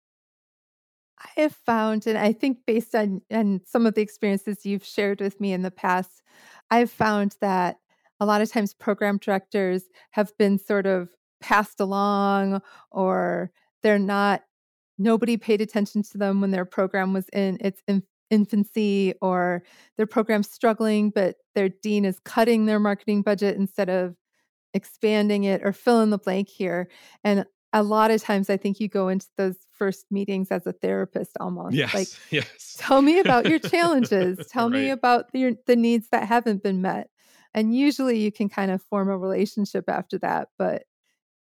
i 1.20 1.40
have 1.40 1.54
found 1.54 2.06
and 2.06 2.18
i 2.18 2.32
think 2.32 2.58
based 2.66 2.94
on 2.94 3.20
and 3.30 3.60
some 3.64 3.86
of 3.86 3.94
the 3.94 4.00
experiences 4.00 4.66
you've 4.66 4.84
shared 4.84 5.20
with 5.20 5.40
me 5.40 5.52
in 5.52 5.62
the 5.62 5.70
past 5.70 6.22
i've 6.70 6.90
found 6.90 7.36
that 7.40 7.78
a 8.20 8.26
lot 8.26 8.40
of 8.40 8.50
times 8.50 8.74
program 8.74 9.18
directors 9.18 9.84
have 10.10 10.36
been 10.38 10.58
sort 10.58 10.86
of 10.86 11.08
passed 11.40 11.80
along 11.80 12.60
or 12.90 13.50
they're 13.82 13.98
not 13.98 14.42
nobody 14.98 15.36
paid 15.36 15.60
attention 15.60 16.02
to 16.02 16.18
them 16.18 16.40
when 16.40 16.50
their 16.50 16.64
program 16.64 17.12
was 17.12 17.28
in 17.32 17.56
its 17.60 17.82
infancy 18.30 19.14
or 19.22 19.62
their 19.96 20.06
program's 20.06 20.50
struggling, 20.50 21.10
but 21.10 21.36
their 21.54 21.68
dean 21.68 22.04
is 22.04 22.18
cutting 22.20 22.66
their 22.66 22.80
marketing 22.80 23.22
budget 23.22 23.56
instead 23.56 23.88
of 23.88 24.14
expanding 24.74 25.44
it 25.44 25.62
or 25.64 25.72
fill 25.72 26.00
in 26.00 26.10
the 26.10 26.18
blank 26.18 26.48
here. 26.48 26.88
And 27.24 27.46
a 27.72 27.82
lot 27.82 28.10
of 28.10 28.22
times 28.22 28.48
I 28.50 28.56
think 28.56 28.80
you 28.80 28.88
go 28.88 29.08
into 29.08 29.26
those 29.36 29.56
first 29.70 30.06
meetings 30.10 30.50
as 30.50 30.66
a 30.66 30.72
therapist 30.72 31.32
almost. 31.38 31.74
Yes. 31.74 31.94
Like 31.94 32.08
yes. 32.30 32.76
tell 32.78 33.02
me 33.02 33.20
about 33.20 33.46
your 33.46 33.58
challenges. 33.58 34.38
Tell 34.48 34.70
right. 34.70 34.80
me 34.80 34.90
about 34.90 35.32
the, 35.32 35.56
the 35.66 35.76
needs 35.76 36.08
that 36.10 36.26
haven't 36.26 36.62
been 36.62 36.82
met. 36.82 37.08
And 37.54 37.74
usually 37.74 38.18
you 38.18 38.30
can 38.30 38.48
kind 38.48 38.70
of 38.70 38.82
form 38.82 39.08
a 39.08 39.16
relationship 39.16 39.84
after 39.88 40.18
that. 40.18 40.48
But 40.58 40.84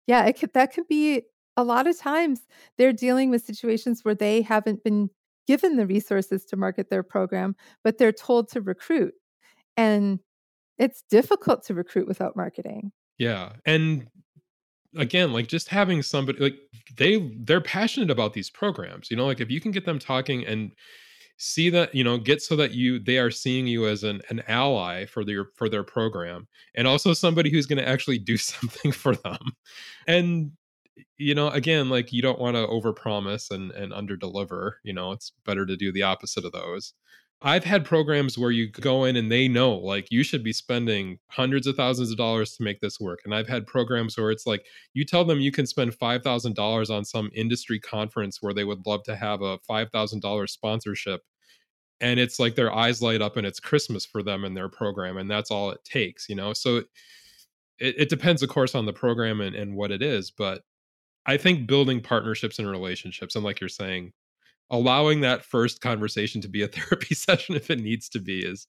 yeah, 0.08 0.32
could, 0.32 0.54
that 0.54 0.74
could 0.74 0.88
be 0.88 1.24
a 1.56 1.63
lot 1.63 1.88
of 1.88 1.98
times 1.98 2.41
they're 2.78 2.93
dealing 2.93 3.30
with 3.30 3.43
situations 3.43 4.04
where 4.04 4.15
they 4.15 4.41
haven't 4.41 4.84
been 4.84 5.10
given 5.48 5.78
the 5.78 5.88
resources 5.88 6.46
to 6.46 6.58
market 6.58 6.89
their 6.89 7.04
program, 7.04 7.56
but 7.84 7.98
they're 7.98 8.12
told 8.12 8.50
to 8.50 8.62
recruit. 8.62 9.13
And 9.76 10.20
it's 10.78 11.04
difficult 11.10 11.63
to 11.65 11.74
recruit 11.74 12.08
without 12.08 12.36
marketing. 12.36 12.91
Yeah. 13.17 13.54
And 13.65 14.08
again, 14.96 15.34
like 15.34 15.48
just 15.48 15.70
having 15.70 16.04
somebody 16.04 16.39
like 16.39 16.58
they 16.98 17.32
they're 17.39 17.62
passionate 17.62 18.12
about 18.12 18.34
these 18.34 18.50
programs. 18.50 19.10
You 19.10 19.17
know, 19.17 19.26
like 19.26 19.41
if 19.41 19.50
you 19.50 19.60
can 19.60 19.72
get 19.72 19.86
them 19.86 20.00
talking 20.00 20.46
and 20.46 20.72
see 21.38 21.69
that 21.69 21.93
you 21.93 22.04
know 22.04 22.17
get 22.17 22.41
so 22.41 22.56
that 22.56 22.71
you 22.71 23.00
they 23.00 23.17
are 23.19 23.32
seeing 23.32 23.67
you 23.67 23.88
as 23.88 24.04
an, 24.04 24.21
an 24.30 24.41
ally 24.47 25.06
for 25.06 25.23
their 25.23 25.45
for 25.56 25.69
their 25.69 25.84
program 25.84 26.47
and 26.76 26.88
also 26.88 27.13
somebody 27.13 27.52
who's 27.52 27.67
going 27.67 27.78
to 27.78 27.88
actually 27.88 28.17
do 28.17 28.38
something 28.38 28.91
for 28.91 29.15
them 29.15 29.39
and 30.08 30.52
you 31.17 31.36
know 31.36 31.50
again 31.50 31.89
like 31.89 32.12
you 32.12 32.21
don't 32.21 32.39
want 32.39 32.56
to 32.56 32.65
overpromise 32.65 33.52
and 33.52 33.71
and 33.71 33.93
underdeliver 33.93 34.73
you 34.84 34.93
know 34.93 35.12
it's 35.12 35.32
better 35.45 35.65
to 35.65 35.78
do 35.78 35.91
the 35.91 36.02
opposite 36.02 36.43
of 36.43 36.52
those 36.52 36.93
i've 37.41 37.63
had 37.63 37.86
programs 37.86 38.38
where 38.38 38.52
you 38.52 38.67
go 38.67 39.04
in 39.04 39.15
and 39.15 39.32
they 39.32 39.47
know 39.47 39.76
like 39.76 40.08
you 40.10 40.23
should 40.23 40.43
be 40.43 40.54
spending 40.54 41.19
hundreds 41.30 41.67
of 41.67 41.76
thousands 41.76 42.10
of 42.10 42.17
dollars 42.17 42.56
to 42.56 42.63
make 42.63 42.80
this 42.80 43.00
work 43.00 43.19
and 43.26 43.36
i've 43.36 43.47
had 43.47 43.67
programs 43.67 44.17
where 44.17 44.32
it's 44.32 44.47
like 44.47 44.65
you 44.93 45.06
tell 45.06 45.23
them 45.23 45.39
you 45.39 45.52
can 45.52 45.67
spend 45.67 45.91
$5000 45.91 46.89
on 46.89 47.06
some 47.06 47.30
industry 47.34 47.80
conference 47.80 48.41
where 48.41 48.54
they 48.54 48.63
would 48.63 48.86
love 48.88 49.04
to 49.04 49.15
have 49.15 49.41
a 49.41 49.60
$5000 49.69 50.50
sponsorship 50.50 51.21
and 52.02 52.19
it's 52.19 52.39
like 52.39 52.56
their 52.56 52.73
eyes 52.73 53.02
light 53.02 53.21
up 53.21 53.38
and 53.38 53.45
it's 53.45 53.60
christmas 53.60 54.06
for 54.06 54.23
them 54.23 54.43
and 54.43 54.58
their 54.58 54.69
program 54.69 55.17
and 55.17 55.30
that's 55.30 55.52
all 55.52 55.69
it 55.69 55.84
takes 55.84 56.28
you 56.30 56.36
know? 56.36 56.54
So 56.54 56.78
it, 56.78 56.88
it 57.80 58.10
depends 58.10 58.41
of 58.41 58.50
course 58.50 58.73
on 58.73 58.86
the 58.88 58.93
program 58.93 59.41
and, 59.41 59.56
and 59.56 59.76
what 59.76 59.91
it 59.91 60.02
is 60.02 60.32
but 60.32 60.63
I 61.28 61.36
think 61.36 61.67
building 61.67 62.00
partnerships 62.00 62.58
and 62.58 62.69
relationships, 62.69 63.36
and 63.36 63.43
like 63.43 63.60
you're 63.60 63.67
saying, 63.67 64.13
allowing 64.69 65.21
that 65.21 65.43
first 65.43 65.82
conversation 65.82 66.41
to 66.41 66.47
be 66.47 66.62
a 66.62 66.67
therapy 66.67 67.15
session 67.15 67.56
if 67.56 67.69
it 67.69 67.80
needs 67.80 68.10
to 68.10 68.19
be 68.19 68.39
is 68.39 68.67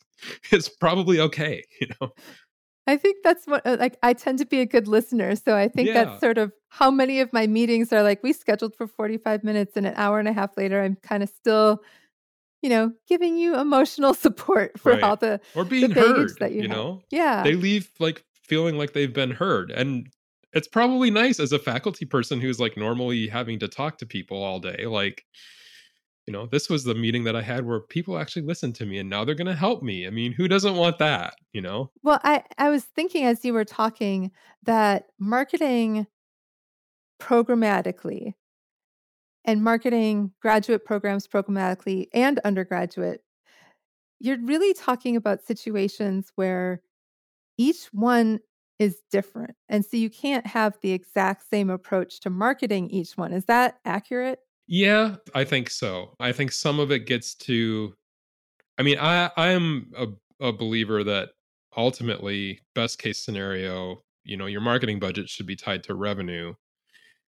is 0.52 0.68
probably 0.68 1.20
okay. 1.20 1.64
You 1.80 1.88
know. 2.00 2.12
I 2.86 2.96
think 2.96 3.18
that's 3.22 3.46
what 3.46 3.66
uh, 3.66 3.76
like 3.78 3.98
I 4.02 4.14
tend 4.14 4.38
to 4.38 4.46
be 4.46 4.60
a 4.60 4.66
good 4.66 4.88
listener, 4.88 5.36
so 5.36 5.54
I 5.54 5.68
think 5.68 5.88
yeah. 5.88 6.04
that's 6.04 6.20
sort 6.20 6.38
of 6.38 6.52
how 6.70 6.90
many 6.90 7.20
of 7.20 7.32
my 7.32 7.46
meetings 7.46 7.92
are 7.92 8.02
like 8.02 8.22
we 8.22 8.32
scheduled 8.32 8.74
for 8.74 8.86
45 8.86 9.44
minutes 9.44 9.76
and 9.76 9.86
an 9.86 9.94
hour 9.96 10.18
and 10.18 10.28
a 10.28 10.32
half 10.32 10.56
later 10.56 10.82
I'm 10.82 10.96
kind 10.96 11.22
of 11.22 11.28
still 11.28 11.82
you 12.62 12.70
know, 12.70 12.92
giving 13.08 13.36
you 13.36 13.56
emotional 13.58 14.14
support 14.26 14.78
for 14.78 14.92
right. 14.92 15.02
all 15.02 15.16
the 15.16 15.40
or 15.54 15.64
being 15.64 15.90
the 15.92 16.00
heard 16.00 16.30
that 16.40 16.52
you, 16.52 16.62
you 16.62 16.68
know. 16.68 17.02
Yeah, 17.10 17.42
they 17.42 17.54
leave 17.54 17.90
like 17.98 18.24
feeling 18.32 18.76
like 18.76 18.92
they've 18.92 19.12
been 19.12 19.30
heard, 19.30 19.70
and 19.70 20.08
it's 20.52 20.68
probably 20.68 21.10
nice 21.10 21.40
as 21.40 21.52
a 21.52 21.58
faculty 21.58 22.04
person 22.04 22.40
who's 22.40 22.58
like 22.58 22.76
normally 22.76 23.28
having 23.28 23.58
to 23.60 23.68
talk 23.68 23.98
to 23.98 24.06
people 24.06 24.42
all 24.42 24.60
day 24.60 24.86
like 24.86 25.24
you 26.28 26.32
know 26.32 26.44
this 26.44 26.68
was 26.68 26.84
the 26.84 26.94
meeting 26.94 27.24
that 27.24 27.34
i 27.34 27.40
had 27.40 27.64
where 27.64 27.80
people 27.80 28.18
actually 28.18 28.42
listened 28.42 28.74
to 28.74 28.84
me 28.84 28.98
and 28.98 29.08
now 29.08 29.24
they're 29.24 29.34
going 29.34 29.46
to 29.46 29.54
help 29.54 29.82
me 29.82 30.06
i 30.06 30.10
mean 30.10 30.30
who 30.30 30.46
doesn't 30.46 30.76
want 30.76 30.98
that 30.98 31.34
you 31.54 31.62
know 31.62 31.90
well 32.02 32.20
i 32.22 32.44
i 32.58 32.68
was 32.68 32.84
thinking 32.84 33.24
as 33.24 33.46
you 33.46 33.54
were 33.54 33.64
talking 33.64 34.30
that 34.62 35.06
marketing 35.18 36.06
programmatically 37.18 38.34
and 39.46 39.64
marketing 39.64 40.30
graduate 40.42 40.84
programs 40.84 41.26
programmatically 41.26 42.08
and 42.12 42.38
undergraduate 42.40 43.22
you're 44.20 44.38
really 44.44 44.74
talking 44.74 45.16
about 45.16 45.42
situations 45.42 46.30
where 46.34 46.82
each 47.56 47.86
one 47.86 48.40
is 48.78 49.02
different. 49.10 49.56
And 49.68 49.84
so 49.84 49.96
you 49.96 50.08
can't 50.08 50.46
have 50.46 50.78
the 50.82 50.92
exact 50.92 51.50
same 51.50 51.68
approach 51.68 52.20
to 52.20 52.30
marketing 52.30 52.90
each 52.90 53.16
one. 53.16 53.32
Is 53.32 53.46
that 53.46 53.78
accurate? 53.84 54.38
Yeah, 54.68 55.16
I 55.34 55.44
think 55.44 55.70
so. 55.70 56.14
I 56.20 56.32
think 56.32 56.52
some 56.52 56.78
of 56.80 56.90
it 56.92 57.06
gets 57.06 57.34
to 57.36 57.94
I 58.78 58.84
mean, 58.84 58.98
I 59.00 59.30
I 59.36 59.48
am 59.50 59.92
a, 59.96 60.08
a 60.40 60.52
believer 60.52 61.04
that 61.04 61.30
ultimately 61.76 62.60
best 62.74 62.98
case 63.00 63.20
scenario, 63.24 64.04
you 64.24 64.36
know, 64.38 64.46
your 64.46 64.62
marketing 64.62 65.00
budget 65.00 65.30
should 65.30 65.46
be 65.46 65.56
tied 65.56 65.84
to 65.84 65.94
revenue 65.96 66.54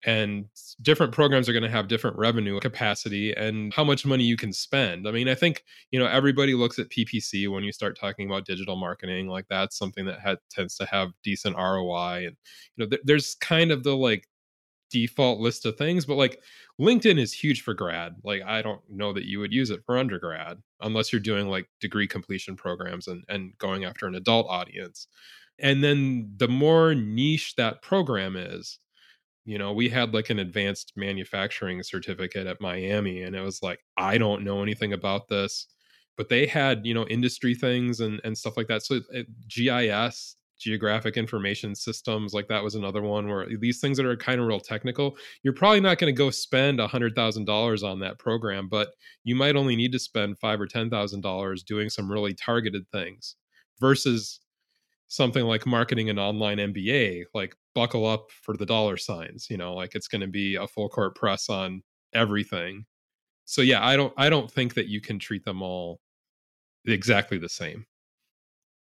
and 0.07 0.47
different 0.83 1.13
programs 1.13 1.49
are 1.49 1.53
going 1.55 1.65
to 1.65 1.71
have 1.71 1.89
different 1.89 2.17
revenue 2.19 2.61
capacity 2.61 3.33
and 3.35 3.75
how 3.75 3.85
much 3.85 4.07
money 4.07 4.25
you 4.25 4.37
can 4.37 4.53
spend 4.53 5.09
i 5.09 5.13
mean 5.13 5.29
i 5.29 5.35
think 5.35 5.65
you 5.91 5.99
know 5.99 6.07
everybody 6.07 6.55
looks 6.55 6.79
at 6.79 6.89
ppc 6.91 7.49
when 7.51 7.65
you 7.65 7.73
start 7.73 7.99
talking 7.99 8.29
about 8.31 8.47
digital 8.47 8.77
marketing 8.77 9.29
like 9.29 9.47
that's 9.51 9.77
something 9.79 10.07
that 10.07 10.21
had, 10.21 10.39
tends 10.51 10.77
to 10.77 10.87
have 10.87 11.11
decent 11.25 11.57
roi 11.57 12.27
and 12.27 12.37
you 12.77 12.85
know 12.85 12.89
th- 12.89 13.03
there's 13.07 13.35
kind 13.41 13.73
of 13.73 13.83
the 13.83 13.97
like 13.97 14.28
default 14.91 15.39
list 15.41 15.67
of 15.67 15.77
things 15.77 16.07
but 16.07 16.17
like 16.17 16.43
linkedin 16.81 17.19
is 17.19 17.33
huge 17.33 17.63
for 17.63 17.75
grad 17.75 18.15
like 18.25 18.43
i 18.47 18.63
don't 18.63 18.81
know 18.89 19.13
that 19.13 19.27
you 19.27 19.39
would 19.39 19.53
use 19.53 19.71
it 19.71 19.85
for 19.85 19.99
undergrad 19.99 20.59
unless 20.81 21.13
you're 21.13 21.21
doing 21.21 21.49
like 21.49 21.69
degree 21.81 22.07
completion 22.07 22.57
programs 22.57 23.09
and 23.09 23.25
and 23.29 23.57
going 23.59 23.85
after 23.85 24.07
an 24.07 24.15
adult 24.15 24.47
audience. 24.49 25.09
And 25.59 25.83
then 25.83 26.33
the 26.37 26.49
more 26.49 26.95
niche 26.95 27.57
that 27.57 27.83
program 27.83 28.37
is 28.37 28.79
you 29.45 29.59
know 29.59 29.73
we 29.73 29.89
had 29.89 30.15
like 30.15 30.31
an 30.31 30.39
advanced 30.39 30.93
manufacturing 30.97 31.83
certificate 31.83 32.47
at 32.47 32.61
miami 32.61 33.23
and 33.23 33.35
it 33.35 33.41
was 33.41 33.63
like 33.63 33.81
i 33.97 34.19
don't 34.19 34.45
know 34.45 34.63
anything 34.63 34.93
about 34.93 35.29
this 35.29 35.67
but 36.17 36.29
they 36.29 36.47
had 36.47 36.85
you 36.85 36.93
know 36.95 37.07
industry 37.07 37.55
things 37.55 38.01
and 38.01 38.21
and 38.25 38.37
stuff 38.37 38.57
like 38.57 38.67
that. 38.69 38.83
So 38.83 39.01
it, 39.11 39.27
gis 39.49 40.37
geographic 40.59 41.17
information 41.17 41.75
systems 41.75 42.35
like 42.35 42.49
that 42.49 42.63
was 42.63 42.75
another 42.75 43.03
one 43.03 43.29
where 43.29 43.47
these 43.61 43.81
things 43.81 43.97
that 43.97 44.07
are 44.07 44.17
kind 44.17 44.41
of 44.41 44.47
real 44.47 44.61
technical 44.61 45.17
you're 45.43 45.55
probably 45.55 45.81
not 45.81 45.99
going 45.99 46.13
to 46.13 46.17
go 46.17 46.31
spend 46.31 46.81
a 46.81 46.89
hundred 46.89 47.15
thousand 47.15 47.45
dollars 47.45 47.83
on 47.83 48.01
that 48.01 48.19
program 48.19 48.69
but 48.69 48.89
you 49.25 49.35
might 49.35 49.57
only 49.57 49.77
need 49.77 49.93
to 49.93 49.99
spend 49.99 50.39
five 50.39 50.61
or 50.61 50.67
ten 50.67 50.91
thousand 50.91 51.21
dollars 51.21 51.63
doing 51.63 51.89
some 51.89 52.11
really 52.11 52.35
targeted 52.35 52.85
things 52.91 53.37
versus 53.81 54.41
something 55.09 55.45
like 55.45 55.67
marketing 55.67 56.11
an 56.11 56.19
online 56.19 56.59
mba 56.59 57.25
like 57.35 57.55
buckle 57.75 58.07
up 58.07 58.31
for 58.43 58.57
the 58.57 58.67
dollar 58.67 58.97
signs 58.97 59.47
you 59.49 59.57
know 59.57 59.75
like 59.75 59.95
it's 59.95 60.09
going 60.09 60.21
to 60.21 60.27
be 60.27 60.57
a 60.57 60.67
full 60.67 60.89
court 60.89 61.15
press 61.15 61.49
on 61.49 61.83
everything. 62.15 62.85
So 63.45 63.63
yeah 63.63 63.85
i 63.87 63.97
don't 63.97 64.13
i 64.17 64.29
don't 64.29 64.51
think 64.51 64.75
that 64.75 64.89
you 64.89 65.01
can 65.01 65.19
treat 65.19 65.45
them 65.45 65.63
all 65.63 66.01
exactly 66.87 67.39
the 67.39 67.49
same 67.49 67.87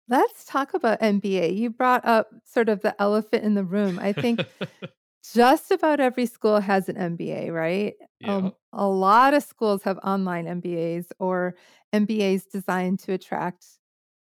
Let's 0.09 0.45
talk 0.45 0.73
about 0.73 1.01
MBA. 1.01 1.57
You 1.57 1.69
brought 1.69 2.05
up 2.05 2.29
sort 2.45 2.69
of 2.69 2.81
the 2.81 2.99
elephant 3.01 3.43
in 3.43 3.55
the 3.55 3.63
room. 3.63 3.99
I 3.99 4.13
think 4.13 4.45
just 5.33 5.71
about 5.71 5.99
every 5.99 6.25
school 6.25 6.59
has 6.59 6.87
an 6.87 6.95
MBA, 6.95 7.51
right? 7.51 7.95
Yeah. 8.19 8.35
Um, 8.35 8.53
a 8.71 8.87
lot 8.87 9.33
of 9.33 9.43
schools 9.43 9.83
have 9.83 9.97
online 9.99 10.45
MBAs 10.45 11.07
or 11.19 11.55
MBAs 11.93 12.43
designed 12.51 12.99
to 12.99 13.13
attract 13.13 13.65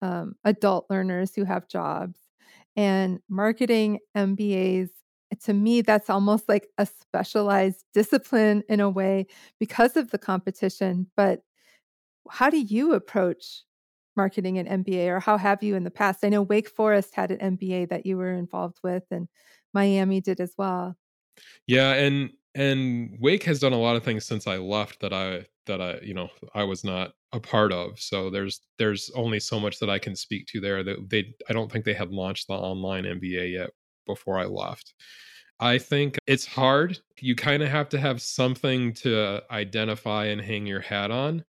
um, 0.02 0.36
adult 0.43 0.86
learners 0.89 1.36
who 1.36 1.43
have 1.43 1.67
jobs. 1.67 2.19
And 2.76 3.19
marketing 3.30 4.00
MBAs, 4.15 4.89
to 5.43 5.54
me, 5.54 5.82
that's 5.82 6.10
almost 6.10 6.48
like 6.48 6.67
a 6.78 6.86
specialized 6.86 7.84
discipline 7.93 8.63
in 8.69 8.80
a 8.80 8.89
way 8.89 9.28
because 9.60 9.98
of 9.98 10.12
the 10.12 10.17
competition. 10.17 11.08
But 11.15 11.41
how 12.30 12.50
do 12.50 12.60
you 12.60 12.93
approach 12.93 13.63
marketing 14.15 14.58
an 14.58 14.84
MBA, 14.84 15.08
or 15.08 15.19
how 15.19 15.38
have 15.38 15.63
you 15.63 15.76
in 15.76 15.84
the 15.84 15.91
past? 15.91 16.23
I 16.23 16.30
know 16.30 16.41
Wake 16.41 16.69
Forest 16.69 17.15
had 17.15 17.32
an 17.32 17.58
MBA 17.58 17.89
that 17.89 18.06
you 18.06 18.17
were 18.17 18.34
involved 18.34 18.78
with, 18.84 19.04
and 19.12 19.28
Miami 19.73 20.21
did 20.21 20.39
as 20.39 20.54
well. 20.58 20.95
Yeah, 21.67 21.93
and 21.93 22.32
and 22.56 23.17
Wake 23.19 23.43
has 23.43 23.60
done 23.60 23.73
a 23.73 23.80
lot 23.80 23.95
of 23.95 24.04
things 24.04 24.26
since 24.26 24.47
I 24.47 24.58
left 24.58 24.99
that 25.02 25.13
I 25.13 25.45
that 25.65 25.82
I 25.82 25.99
you 26.02 26.13
know 26.13 26.30
I 26.54 26.63
was 26.63 26.84
not 26.84 27.12
a 27.32 27.39
part 27.39 27.71
of. 27.71 27.99
So 27.99 28.30
there's 28.30 28.62
there's 28.78 29.10
only 29.15 29.39
so 29.39 29.60
much 29.60 29.80
that 29.80 29.89
I 29.89 29.99
can 29.99 30.15
speak 30.15 30.47
to 30.47 30.62
there. 30.62 30.84
That 30.84 31.10
they 31.10 31.34
I 31.49 31.54
don't 31.54 31.71
think 31.71 31.86
they 31.86 31.93
had 31.93 32.12
launched 32.12 32.47
the 32.47 32.54
online 32.54 33.06
MBA 33.06 33.54
yet 33.54 33.71
before 34.06 34.39
I 34.39 34.45
left. 34.45 34.93
I 35.60 35.78
think 35.78 36.17
it's 36.28 36.45
hard. 36.45 36.99
You 37.19 37.36
kind 37.36 37.63
of 37.63 37.69
have 37.69 37.89
to 37.89 37.99
have 37.99 38.21
something 38.21 38.93
to 38.95 39.41
identify 39.49 40.26
and 40.26 40.41
hang 40.41 40.65
your 40.65 40.82
hat 40.82 41.12
on. 41.12 41.45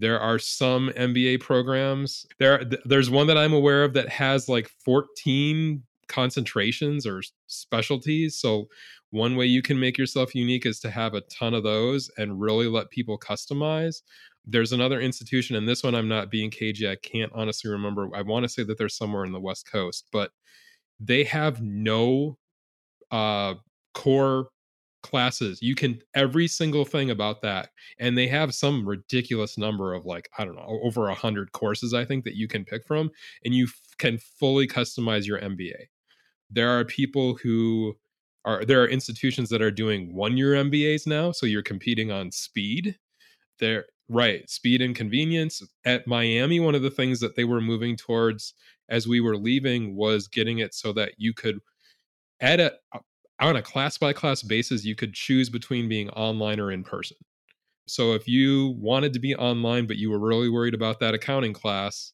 There 0.00 0.18
are 0.18 0.38
some 0.38 0.88
MBA 0.96 1.40
programs. 1.40 2.26
There, 2.38 2.64
there's 2.86 3.10
one 3.10 3.26
that 3.26 3.36
I'm 3.36 3.52
aware 3.52 3.84
of 3.84 3.92
that 3.92 4.08
has 4.08 4.48
like 4.48 4.70
14 4.84 5.82
concentrations 6.08 7.06
or 7.06 7.22
specialties. 7.46 8.38
So 8.38 8.68
one 9.10 9.36
way 9.36 9.44
you 9.44 9.60
can 9.60 9.78
make 9.78 9.98
yourself 9.98 10.34
unique 10.34 10.64
is 10.64 10.80
to 10.80 10.90
have 10.90 11.12
a 11.12 11.20
ton 11.22 11.52
of 11.52 11.64
those 11.64 12.10
and 12.16 12.40
really 12.40 12.66
let 12.66 12.90
people 12.90 13.18
customize. 13.18 14.02
There's 14.46 14.72
another 14.72 15.00
institution, 15.00 15.54
and 15.54 15.68
this 15.68 15.82
one 15.82 15.94
I'm 15.94 16.08
not 16.08 16.30
being 16.30 16.50
cagey. 16.50 16.88
I 16.88 16.96
can't 16.96 17.30
honestly 17.34 17.70
remember. 17.70 18.08
I 18.14 18.22
want 18.22 18.44
to 18.44 18.48
say 18.48 18.62
that 18.64 18.78
they're 18.78 18.88
somewhere 18.88 19.24
in 19.24 19.32
the 19.32 19.40
West 19.40 19.70
Coast, 19.70 20.06
but 20.12 20.30
they 20.98 21.24
have 21.24 21.60
no 21.60 22.38
uh, 23.10 23.54
core 23.92 24.48
classes 25.02 25.60
you 25.62 25.74
can 25.74 25.98
every 26.14 26.46
single 26.46 26.84
thing 26.84 27.10
about 27.10 27.40
that 27.40 27.70
and 27.98 28.16
they 28.18 28.26
have 28.26 28.54
some 28.54 28.86
ridiculous 28.86 29.56
number 29.56 29.94
of 29.94 30.04
like 30.04 30.28
i 30.38 30.44
don't 30.44 30.56
know 30.56 30.80
over 30.82 31.08
a 31.08 31.14
hundred 31.14 31.50
courses 31.52 31.94
i 31.94 32.04
think 32.04 32.24
that 32.24 32.36
you 32.36 32.46
can 32.46 32.64
pick 32.64 32.86
from 32.86 33.10
and 33.44 33.54
you 33.54 33.64
f- 33.64 33.80
can 33.98 34.18
fully 34.38 34.66
customize 34.66 35.26
your 35.26 35.40
mba 35.40 35.74
there 36.50 36.68
are 36.68 36.84
people 36.84 37.36
who 37.36 37.96
are 38.44 38.64
there 38.64 38.82
are 38.82 38.88
institutions 38.88 39.48
that 39.50 39.62
are 39.62 39.70
doing 39.70 40.14
one 40.14 40.36
year 40.36 40.54
mbas 40.54 41.06
now 41.06 41.32
so 41.32 41.46
you're 41.46 41.62
competing 41.62 42.10
on 42.10 42.30
speed. 42.30 42.98
There 43.58 43.86
right 44.08 44.48
speed 44.48 44.82
and 44.82 44.96
convenience. 44.96 45.62
At 45.84 46.06
miami 46.06 46.60
one 46.60 46.74
of 46.74 46.82
the 46.82 46.90
things 46.90 47.20
that 47.20 47.36
they 47.36 47.44
were 47.44 47.60
moving 47.60 47.96
towards 47.96 48.54
as 48.88 49.06
we 49.06 49.20
were 49.20 49.36
leaving 49.36 49.94
was 49.94 50.26
getting 50.26 50.58
it 50.58 50.74
so 50.74 50.92
that 50.94 51.12
you 51.18 51.32
could 51.32 51.60
at 52.40 52.60
a 52.60 52.74
uh, 52.94 52.98
on 53.40 53.56
a 53.56 53.62
class 53.62 53.98
by 53.98 54.12
class 54.12 54.42
basis, 54.42 54.84
you 54.84 54.94
could 54.94 55.14
choose 55.14 55.48
between 55.48 55.88
being 55.88 56.10
online 56.10 56.60
or 56.60 56.70
in 56.72 56.84
person. 56.84 57.16
So 57.86 58.12
if 58.12 58.28
you 58.28 58.76
wanted 58.78 59.12
to 59.14 59.18
be 59.18 59.34
online, 59.34 59.86
but 59.86 59.96
you 59.96 60.10
were 60.10 60.18
really 60.18 60.48
worried 60.48 60.74
about 60.74 61.00
that 61.00 61.14
accounting 61.14 61.52
class, 61.52 62.12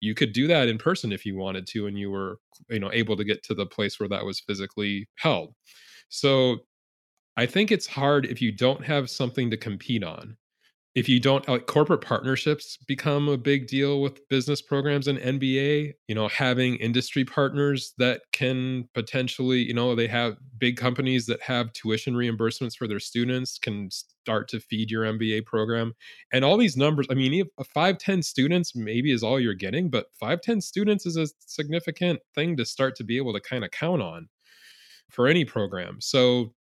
you 0.00 0.14
could 0.14 0.32
do 0.32 0.46
that 0.46 0.68
in 0.68 0.78
person 0.78 1.12
if 1.12 1.26
you 1.26 1.36
wanted 1.36 1.66
to, 1.68 1.86
and 1.86 1.98
you 1.98 2.10
were, 2.10 2.38
you 2.70 2.78
know, 2.78 2.90
able 2.92 3.16
to 3.16 3.24
get 3.24 3.42
to 3.44 3.54
the 3.54 3.66
place 3.66 3.98
where 3.98 4.08
that 4.08 4.24
was 4.24 4.40
physically 4.40 5.08
held. 5.16 5.54
So 6.08 6.58
I 7.36 7.46
think 7.46 7.72
it's 7.72 7.86
hard 7.86 8.26
if 8.26 8.40
you 8.40 8.52
don't 8.52 8.84
have 8.84 9.10
something 9.10 9.50
to 9.50 9.56
compete 9.56 10.04
on 10.04 10.36
if 10.94 11.08
you 11.08 11.18
don't 11.18 11.48
like 11.48 11.66
corporate 11.66 12.02
partnerships 12.02 12.76
become 12.86 13.28
a 13.28 13.36
big 13.36 13.66
deal 13.66 14.00
with 14.00 14.26
business 14.28 14.62
programs 14.62 15.08
and 15.08 15.18
MBA, 15.18 15.92
you 16.06 16.14
know, 16.14 16.28
having 16.28 16.76
industry 16.76 17.24
partners 17.24 17.94
that 17.98 18.22
can 18.32 18.88
potentially, 18.94 19.58
you 19.58 19.74
know, 19.74 19.96
they 19.96 20.06
have 20.06 20.36
big 20.56 20.76
companies 20.76 21.26
that 21.26 21.42
have 21.42 21.72
tuition 21.72 22.14
reimbursements 22.14 22.76
for 22.76 22.86
their 22.86 23.00
students 23.00 23.58
can 23.58 23.90
start 23.90 24.46
to 24.48 24.60
feed 24.60 24.88
your 24.88 25.02
MBA 25.02 25.44
program. 25.46 25.94
And 26.32 26.44
all 26.44 26.56
these 26.56 26.76
numbers, 26.76 27.08
I 27.10 27.14
mean, 27.14 27.44
a 27.58 27.64
5 27.64 27.98
10 27.98 28.22
students 28.22 28.76
maybe 28.76 29.10
is 29.10 29.24
all 29.24 29.40
you're 29.40 29.52
getting, 29.54 29.90
but 29.90 30.06
5 30.20 30.42
10 30.42 30.60
students 30.60 31.06
is 31.06 31.16
a 31.16 31.26
significant 31.40 32.20
thing 32.36 32.56
to 32.56 32.64
start 32.64 32.94
to 32.96 33.04
be 33.04 33.16
able 33.16 33.32
to 33.32 33.40
kind 33.40 33.64
of 33.64 33.72
count 33.72 34.00
on 34.00 34.28
for 35.10 35.26
any 35.26 35.44
program. 35.44 35.96
So 36.00 36.54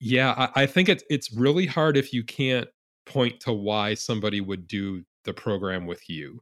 yeah, 0.00 0.34
I, 0.54 0.62
I 0.62 0.66
think 0.66 0.88
it's 0.88 1.04
it's 1.10 1.32
really 1.32 1.66
hard 1.66 1.96
if 1.96 2.12
you 2.12 2.24
can't 2.24 2.68
point 3.08 3.40
to 3.40 3.52
why 3.52 3.94
somebody 3.94 4.40
would 4.40 4.66
do 4.66 5.02
the 5.24 5.34
program 5.34 5.86
with 5.86 6.08
you. 6.08 6.40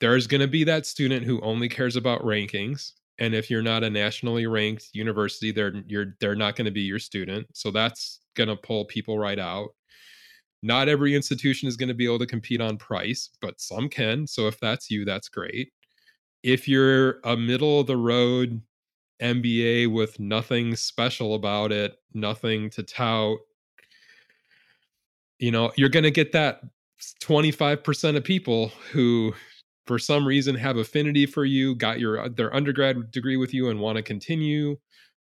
There's 0.00 0.26
going 0.26 0.40
to 0.40 0.48
be 0.48 0.64
that 0.64 0.86
student 0.86 1.24
who 1.24 1.40
only 1.40 1.68
cares 1.68 1.96
about 1.96 2.22
rankings 2.22 2.92
and 3.18 3.34
if 3.34 3.48
you're 3.48 3.62
not 3.62 3.84
a 3.84 3.90
nationally 3.90 4.46
ranked 4.46 4.88
university 4.92 5.52
they're 5.52 5.74
you're 5.86 6.16
they're 6.20 6.34
not 6.34 6.56
going 6.56 6.64
to 6.66 6.70
be 6.70 6.82
your 6.82 6.98
student. 6.98 7.46
So 7.54 7.70
that's 7.70 8.20
going 8.34 8.48
to 8.48 8.56
pull 8.56 8.84
people 8.84 9.18
right 9.18 9.38
out. 9.38 9.70
Not 10.62 10.88
every 10.88 11.14
institution 11.14 11.68
is 11.68 11.76
going 11.76 11.88
to 11.88 11.94
be 11.94 12.06
able 12.06 12.18
to 12.20 12.26
compete 12.26 12.60
on 12.60 12.78
price, 12.78 13.30
but 13.40 13.60
some 13.60 13.88
can. 13.88 14.26
So 14.26 14.48
if 14.48 14.58
that's 14.60 14.90
you, 14.90 15.04
that's 15.04 15.28
great. 15.28 15.72
If 16.42 16.66
you're 16.66 17.20
a 17.24 17.36
middle 17.36 17.80
of 17.80 17.86
the 17.86 17.96
road 17.96 18.62
MBA 19.22 19.92
with 19.92 20.18
nothing 20.18 20.74
special 20.74 21.34
about 21.34 21.70
it, 21.70 21.96
nothing 22.14 22.70
to 22.70 22.82
tout, 22.82 23.38
you 25.38 25.50
know 25.50 25.72
you're 25.76 25.88
going 25.88 26.04
to 26.04 26.10
get 26.10 26.32
that 26.32 26.60
25% 27.22 28.16
of 28.16 28.24
people 28.24 28.68
who 28.92 29.34
for 29.86 29.98
some 29.98 30.26
reason 30.26 30.54
have 30.54 30.76
affinity 30.76 31.26
for 31.26 31.44
you 31.44 31.74
got 31.74 32.00
your 32.00 32.20
uh, 32.20 32.28
their 32.28 32.54
undergrad 32.54 33.10
degree 33.10 33.36
with 33.36 33.52
you 33.52 33.68
and 33.68 33.80
want 33.80 33.96
to 33.96 34.02
continue. 34.02 34.76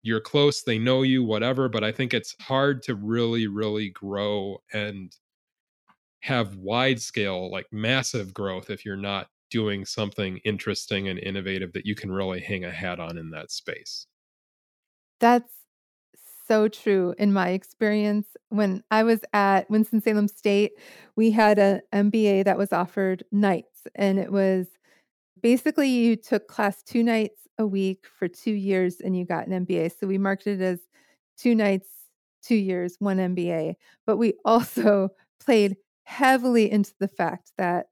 You're 0.03 0.21
close 0.21 0.63
they 0.63 0.79
know 0.79 1.03
you 1.03 1.25
whatever 1.25 1.69
but 1.69 1.83
i 1.83 1.91
think 1.91 2.15
it's 2.15 2.37
hard 2.41 2.81
to 2.85 2.95
really 2.95 3.49
really 3.49 3.89
grow 3.91 4.63
and 4.73 5.13
have 6.21 6.55
wide 6.57 7.01
scale 7.01 7.51
like 7.51 7.67
massive 7.73 8.33
growth 8.33 8.71
if 8.71 8.85
you're 8.85 8.97
not 8.97 9.27
doing 9.51 9.85
something 9.85 10.39
interesting 10.45 11.09
and 11.09 11.19
innovative 11.19 11.73
that 11.73 11.87
you 11.87 11.95
can 11.95 12.11
really 12.11 12.41
hang 12.41 12.65
a 12.65 12.71
hat 12.71 12.99
on 12.99 13.17
in 13.17 13.31
that 13.31 13.51
space. 13.51 14.07
That's 15.21 15.53
so 16.47 16.69
true 16.69 17.15
in 17.19 17.33
my 17.33 17.51
experience. 17.51 18.29
When 18.49 18.83
I 18.91 19.03
was 19.03 19.21
at 19.33 19.69
Winston-Salem 19.71 20.29
State, 20.29 20.73
we 21.17 21.31
had 21.31 21.59
an 21.59 21.81
MBA 21.93 22.45
that 22.45 22.59
was 22.59 22.73
offered 22.73 23.25
nights, 23.33 23.87
and 23.95 24.19
it 24.19 24.31
was 24.33 24.67
basically 25.43 25.89
you 25.89 26.17
took 26.17 26.49
class 26.49 26.83
two 26.83 27.03
nights 27.03 27.47
a 27.59 27.67
week 27.67 28.07
for 28.19 28.29
two 28.29 28.53
years 28.53 29.01
and 29.01 29.17
you 29.17 29.25
got 29.25 29.47
an 29.47 29.67
MBA. 29.67 29.93
So 29.99 30.07
we 30.07 30.19
marketed 30.19 30.61
it 30.61 30.65
as 30.65 30.81
two 31.37 31.55
nights, 31.55 31.89
two 32.43 32.57
years, 32.57 32.97
one 32.99 33.19
MBA. 33.19 33.75
But 34.07 34.17
we 34.17 34.35
also 34.45 35.11
played 35.41 35.77
heavily 36.05 36.71
into 36.71 36.93
the 36.99 37.09
fact 37.09 37.53
that 37.59 37.87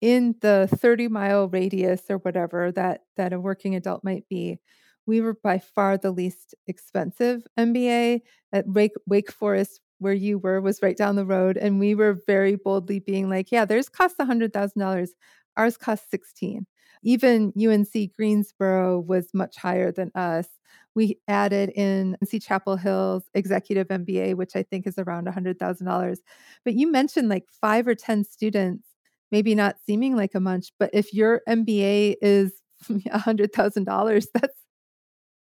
in 0.00 0.34
the 0.40 0.68
30 0.76 1.08
mile 1.08 1.48
radius 1.48 2.02
or 2.10 2.18
whatever 2.18 2.72
that 2.72 3.02
that 3.16 3.32
a 3.32 3.38
working 3.38 3.76
adult 3.76 4.02
might 4.02 4.28
be 4.28 4.58
we 5.06 5.20
were 5.20 5.34
by 5.34 5.58
far 5.58 5.96
the 5.98 6.10
least 6.10 6.54
expensive 6.66 7.46
MBA 7.58 8.20
at 8.52 8.68
Wake, 8.68 8.94
Wake 9.06 9.30
Forest 9.32 9.80
where 9.98 10.12
you 10.12 10.38
were 10.38 10.60
was 10.60 10.82
right 10.82 10.96
down 10.96 11.16
the 11.16 11.24
road 11.24 11.56
and 11.56 11.78
we 11.78 11.94
were 11.94 12.18
very 12.26 12.56
boldly 12.56 12.98
being 12.98 13.28
like 13.30 13.52
yeah 13.52 13.64
theirs 13.64 13.88
costs 13.88 14.16
$100000 14.18 15.08
ours 15.56 15.76
costs 15.76 16.10
16 16.10 16.66
even 17.04 17.52
unc 17.56 18.12
greensboro 18.16 18.98
was 18.98 19.28
much 19.32 19.56
higher 19.56 19.92
than 19.92 20.10
us 20.14 20.48
we 20.94 21.18
added 21.26 21.70
in 21.70 22.16
UNC 22.20 22.42
Chapel 22.42 22.76
Hill's 22.76 23.24
executive 23.34 23.88
MBA, 23.88 24.34
which 24.34 24.54
I 24.54 24.62
think 24.62 24.86
is 24.86 24.98
around 24.98 25.26
$100,000. 25.26 26.16
But 26.64 26.74
you 26.74 26.90
mentioned 26.90 27.30
like 27.30 27.46
five 27.50 27.86
or 27.88 27.94
10 27.94 28.24
students, 28.24 28.86
maybe 29.30 29.54
not 29.54 29.76
seeming 29.86 30.16
like 30.16 30.34
a 30.34 30.40
bunch, 30.40 30.72
but 30.78 30.90
if 30.92 31.14
your 31.14 31.40
MBA 31.48 32.16
is 32.20 32.62
a 33.10 33.18
hundred 33.18 33.52
thousand 33.52 33.84
dollars. 33.84 34.26
That's 34.34 34.58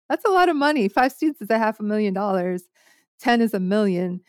that's 0.09 0.25
a 0.25 0.29
lot 0.29 0.49
of 0.49 0.55
money. 0.55 0.87
Five 0.87 1.11
students 1.11 1.41
is 1.41 1.49
a 1.49 1.57
half 1.57 1.79
a 1.79 1.83
million 1.83 2.13
dollars. 2.13 2.63
Ten 3.19 3.41
is 3.41 3.53
a 3.53 3.59
million. 3.59 4.21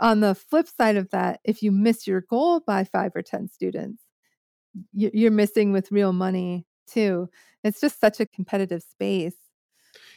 On 0.00 0.20
the 0.20 0.34
flip 0.34 0.66
side 0.68 0.96
of 0.96 1.10
that, 1.10 1.40
if 1.44 1.62
you 1.62 1.70
miss 1.70 2.06
your 2.06 2.22
goal 2.22 2.60
by 2.60 2.84
five 2.84 3.12
or 3.14 3.22
ten 3.22 3.48
students, 3.48 4.02
you're 4.92 5.30
missing 5.30 5.72
with 5.72 5.92
real 5.92 6.12
money 6.12 6.66
too. 6.86 7.28
It's 7.62 7.80
just 7.80 8.00
such 8.00 8.20
a 8.20 8.26
competitive 8.26 8.82
space. 8.82 9.36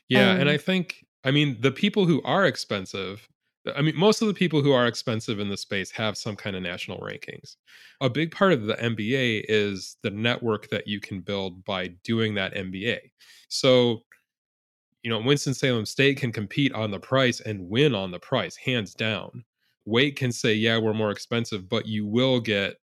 Yeah, 0.08 0.31
um, 0.31 0.41
and 0.41 0.49
I 0.49 0.58
think 0.58 1.05
I 1.23 1.31
mean 1.31 1.58
the 1.60 1.71
people 1.71 2.05
who 2.05 2.21
are 2.23 2.45
expensive 2.45 3.27
I 3.75 3.81
mean, 3.81 3.97
most 3.97 4.21
of 4.21 4.27
the 4.27 4.34
people 4.34 4.62
who 4.62 4.71
are 4.73 4.86
expensive 4.86 5.39
in 5.39 5.49
the 5.49 5.58
space 5.58 5.89
have 5.91 6.17
some 6.17 6.36
kind 6.36 6.55
of 6.55 6.62
national 6.62 6.99
rankings. 6.99 7.55
A 8.01 8.10
big 8.10 8.31
part 8.31 8.53
of 8.53 8.63
the 8.63 8.75
MBA 8.75 9.45
is 9.47 9.97
the 10.03 10.12
network 10.12 10.69
that 10.69 10.88
you 10.88 10.99
can 10.99 11.21
build 11.21 11.63
by 11.65 11.88
doing 12.03 12.36
that 12.36 12.53
MBA. 12.53 12.99
So, 13.49 14.03
you 15.06 15.12
know, 15.12 15.20
Winston-Salem 15.20 15.86
State 15.86 16.18
can 16.18 16.32
compete 16.32 16.74
on 16.74 16.89
the 16.89 17.00
price 17.00 17.39
and 17.39 17.70
win 17.70 17.94
on 17.94 18.10
the 18.10 18.18
price, 18.18 18.56
hands 18.56 18.96
down. 18.96 19.46
Wake 19.86 20.15
can 20.15 20.32
say, 20.32 20.56
yeah, 20.56 20.80
we're 20.80 20.96
more 20.96 21.12
expensive, 21.12 21.70
but 21.70 21.86
you 21.86 22.08
will 22.08 22.39
get 22.39 22.78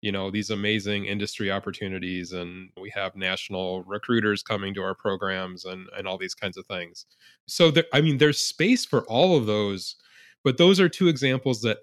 you 0.00 0.10
know 0.10 0.30
these 0.30 0.48
amazing 0.48 1.04
industry 1.04 1.50
opportunities 1.52 2.32
and 2.32 2.70
we 2.80 2.90
have 2.90 3.14
national 3.14 3.84
recruiters 3.84 4.42
coming 4.42 4.74
to 4.74 4.82
our 4.82 4.96
programs 4.96 5.64
and 5.64 5.86
and 5.96 6.08
all 6.08 6.18
these 6.18 6.34
kinds 6.34 6.56
of 6.56 6.66
things 6.66 7.06
so 7.46 7.70
there, 7.70 7.84
i 7.92 8.00
mean 8.00 8.18
there's 8.18 8.40
space 8.40 8.84
for 8.84 9.02
all 9.02 9.36
of 9.36 9.46
those 9.46 9.94
but 10.42 10.58
those 10.58 10.80
are 10.80 10.88
two 10.88 11.06
examples 11.06 11.60
that 11.60 11.78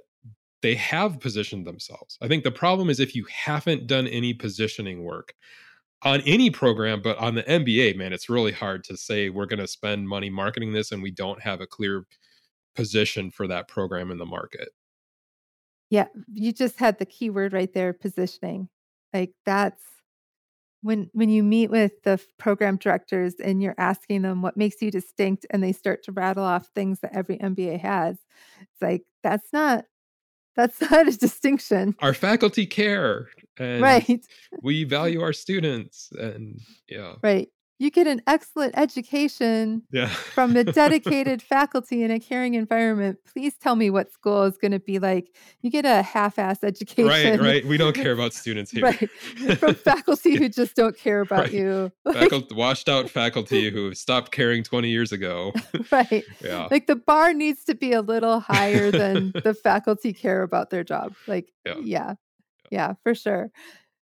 they 0.61 0.75
have 0.75 1.21
positioned 1.21 1.65
themselves 1.65 2.17
i 2.21 2.27
think 2.27 2.43
the 2.43 2.51
problem 2.51 2.89
is 2.89 2.99
if 2.99 3.15
you 3.15 3.25
haven't 3.31 3.87
done 3.87 4.05
any 4.07 4.33
positioning 4.33 5.01
work 5.01 5.33
on 6.03 6.21
any 6.21 6.49
program 6.49 7.01
but 7.01 7.17
on 7.17 7.35
the 7.35 7.43
mba 7.43 7.95
man 7.95 8.13
it's 8.13 8.29
really 8.29 8.51
hard 8.51 8.83
to 8.83 8.95
say 8.95 9.29
we're 9.29 9.45
going 9.45 9.59
to 9.59 9.67
spend 9.67 10.07
money 10.07 10.29
marketing 10.29 10.71
this 10.71 10.91
and 10.91 11.03
we 11.03 11.11
don't 11.11 11.41
have 11.41 11.61
a 11.61 11.67
clear 11.67 12.05
position 12.75 13.29
for 13.29 13.47
that 13.47 13.67
program 13.67 14.09
in 14.09 14.17
the 14.17 14.25
market 14.25 14.69
yeah, 15.89 16.05
you 16.31 16.51
just 16.51 16.77
had 16.79 16.99
the 16.99 17.05
keyword 17.05 17.53
right 17.53 17.73
there, 17.73 17.93
positioning. 17.93 18.69
Like 19.13 19.33
that's 19.45 19.83
when 20.81 21.09
when 21.13 21.29
you 21.29 21.43
meet 21.43 21.71
with 21.71 22.03
the 22.03 22.19
program 22.37 22.77
directors 22.77 23.35
and 23.43 23.61
you're 23.61 23.75
asking 23.77 24.21
them 24.21 24.41
what 24.41 24.55
makes 24.55 24.81
you 24.81 24.91
distinct 24.91 25.45
and 25.49 25.63
they 25.63 25.73
start 25.73 26.03
to 26.03 26.11
rattle 26.11 26.43
off 26.43 26.69
things 26.75 26.99
that 26.99 27.15
every 27.15 27.37
MBA 27.37 27.79
has. 27.79 28.17
It's 28.61 28.81
like 28.81 29.03
that's 29.23 29.51
not 29.51 29.85
that's 30.55 30.79
not 30.91 31.07
a 31.07 31.17
distinction. 31.17 31.95
Our 31.99 32.13
faculty 32.13 32.67
care 32.67 33.29
and 33.59 33.81
right. 33.81 34.25
we 34.63 34.83
value 34.83 35.21
our 35.21 35.33
students 35.33 36.09
and 36.17 36.59
yeah. 36.87 37.13
Right 37.21 37.49
you 37.79 37.89
get 37.89 38.07
an 38.07 38.21
excellent 38.27 38.77
education 38.77 39.83
yeah. 39.91 40.07
from 40.09 40.55
a 40.57 40.63
dedicated 40.73 41.41
faculty 41.41 42.03
in 42.03 42.11
a 42.11 42.19
caring 42.19 42.55
environment. 42.55 43.19
Please 43.25 43.55
tell 43.57 43.77
me 43.77 43.89
what 43.89 44.11
school 44.11 44.43
is 44.43 44.57
going 44.57 44.73
to 44.73 44.79
be 44.79 44.99
like. 44.99 45.33
You 45.61 45.71
get 45.71 45.85
a 45.85 46.01
half-ass 46.01 46.61
education. 46.61 47.07
Right, 47.07 47.39
right. 47.39 47.65
We 47.65 47.77
don't 47.77 47.95
care 47.95 48.11
about 48.11 48.33
students 48.39 48.69
here. 48.69 48.83
right. 48.83 49.09
From 49.57 49.75
faculty 49.75 50.35
who 50.35 50.49
just 50.49 50.75
don't 50.75 50.97
care 50.97 51.21
about 51.21 51.45
right. 51.45 51.53
you. 51.53 51.91
Faculty, 52.11 52.53
washed 52.53 52.89
out 52.89 53.09
faculty 53.09 53.71
who 53.71 53.95
stopped 53.95 54.31
caring 54.31 54.61
20 54.61 54.89
years 54.89 55.13
ago. 55.13 55.53
right. 55.91 56.25
Yeah. 56.43 56.67
Like 56.69 56.87
the 56.87 56.97
bar 56.97 57.33
needs 57.33 57.63
to 57.63 57.75
be 57.75 57.93
a 57.93 58.01
little 58.01 58.41
higher 58.41 58.91
than 58.91 59.31
the 59.43 59.53
faculty 59.53 60.11
care 60.11 60.43
about 60.43 60.69
their 60.69 60.83
job. 60.83 61.15
Like, 61.27 61.53
yeah. 61.65 61.75
yeah. 61.81 62.13
Yeah, 62.71 62.93
for 63.03 63.15
sure. 63.15 63.51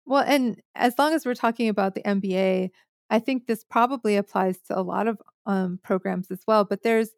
Well, 0.06 0.24
and 0.26 0.62
as 0.76 1.00
long 1.00 1.14
as 1.14 1.26
we're 1.26 1.36
talking 1.36 1.70
about 1.70 1.96
the 1.96 2.08
MBA, 2.08 2.72
I 3.10 3.20
think 3.20 3.48
this 3.48 3.64
probably 3.64 4.18
applies 4.18 4.60
to 4.68 4.80
a 4.80 4.82
lot 4.84 5.08
of 5.08 5.20
um, 5.46 5.80
programs 5.84 6.32
as 6.32 6.42
well, 6.48 6.66
but 6.66 6.84
there's 6.84 7.12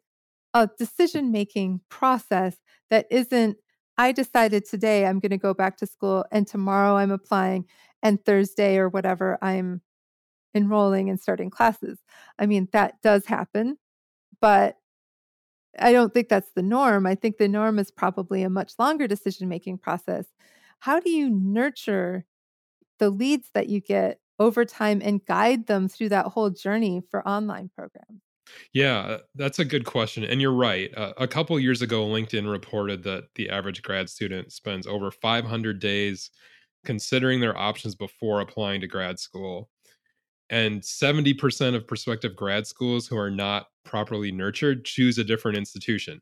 a 0.54 0.68
decision 0.78 1.32
making 1.32 1.80
process 1.90 2.56
that 2.90 3.06
isn't, 3.10 3.58
I 3.98 4.12
decided 4.12 4.66
today 4.66 5.06
I'm 5.06 5.20
going 5.20 5.30
to 5.30 5.38
go 5.38 5.54
back 5.54 5.78
to 5.78 5.86
school 5.86 6.24
and 6.32 6.46
tomorrow 6.46 6.96
I'm 6.96 7.12
applying 7.12 7.66
and 8.02 8.24
Thursday 8.24 8.78
or 8.78 8.88
whatever 8.88 9.38
I'm 9.42 9.82
enrolling 10.54 11.10
and 11.10 11.20
starting 11.20 11.50
classes. 11.50 11.98
I 12.38 12.46
mean, 12.46 12.68
that 12.72 13.02
does 13.02 13.26
happen, 13.26 13.78
but 14.40 14.76
I 15.78 15.92
don't 15.92 16.12
think 16.14 16.28
that's 16.28 16.50
the 16.54 16.62
norm. 16.62 17.06
I 17.06 17.14
think 17.14 17.36
the 17.36 17.48
norm 17.48 17.78
is 17.78 17.90
probably 17.90 18.42
a 18.42 18.50
much 18.50 18.72
longer 18.78 19.06
decision 19.06 19.48
making 19.48 19.78
process. 19.78 20.24
How 20.80 21.00
do 21.00 21.10
you 21.10 21.30
nurture 21.30 22.26
the 22.98 23.10
leads 23.10 23.50
that 23.54 23.68
you 23.68 23.80
get 23.80 24.20
over 24.38 24.64
time 24.64 25.00
and 25.02 25.24
guide 25.26 25.66
them 25.66 25.88
through 25.88 26.10
that 26.10 26.26
whole 26.26 26.50
journey 26.50 27.02
for 27.10 27.26
online 27.28 27.70
programs? 27.70 28.22
Yeah, 28.72 29.18
that's 29.34 29.58
a 29.58 29.64
good 29.64 29.84
question. 29.84 30.24
And 30.24 30.40
you're 30.40 30.52
right. 30.52 30.90
Uh, 30.96 31.12
a 31.16 31.26
couple 31.28 31.58
years 31.58 31.82
ago, 31.82 32.06
LinkedIn 32.06 32.50
reported 32.50 33.02
that 33.04 33.34
the 33.34 33.50
average 33.50 33.82
grad 33.82 34.08
student 34.08 34.52
spends 34.52 34.86
over 34.86 35.10
500 35.10 35.78
days 35.80 36.30
considering 36.84 37.40
their 37.40 37.56
options 37.56 37.94
before 37.94 38.40
applying 38.40 38.80
to 38.82 38.86
grad 38.86 39.18
school. 39.18 39.70
And 40.50 40.84
70% 40.84 41.76
of 41.76 41.86
prospective 41.86 42.36
grad 42.36 42.66
schools 42.66 43.06
who 43.08 43.18
are 43.18 43.30
not 43.30 43.68
properly 43.84 44.32
nurtured 44.32 44.84
choose 44.84 45.18
a 45.18 45.24
different 45.24 45.58
institution. 45.58 46.20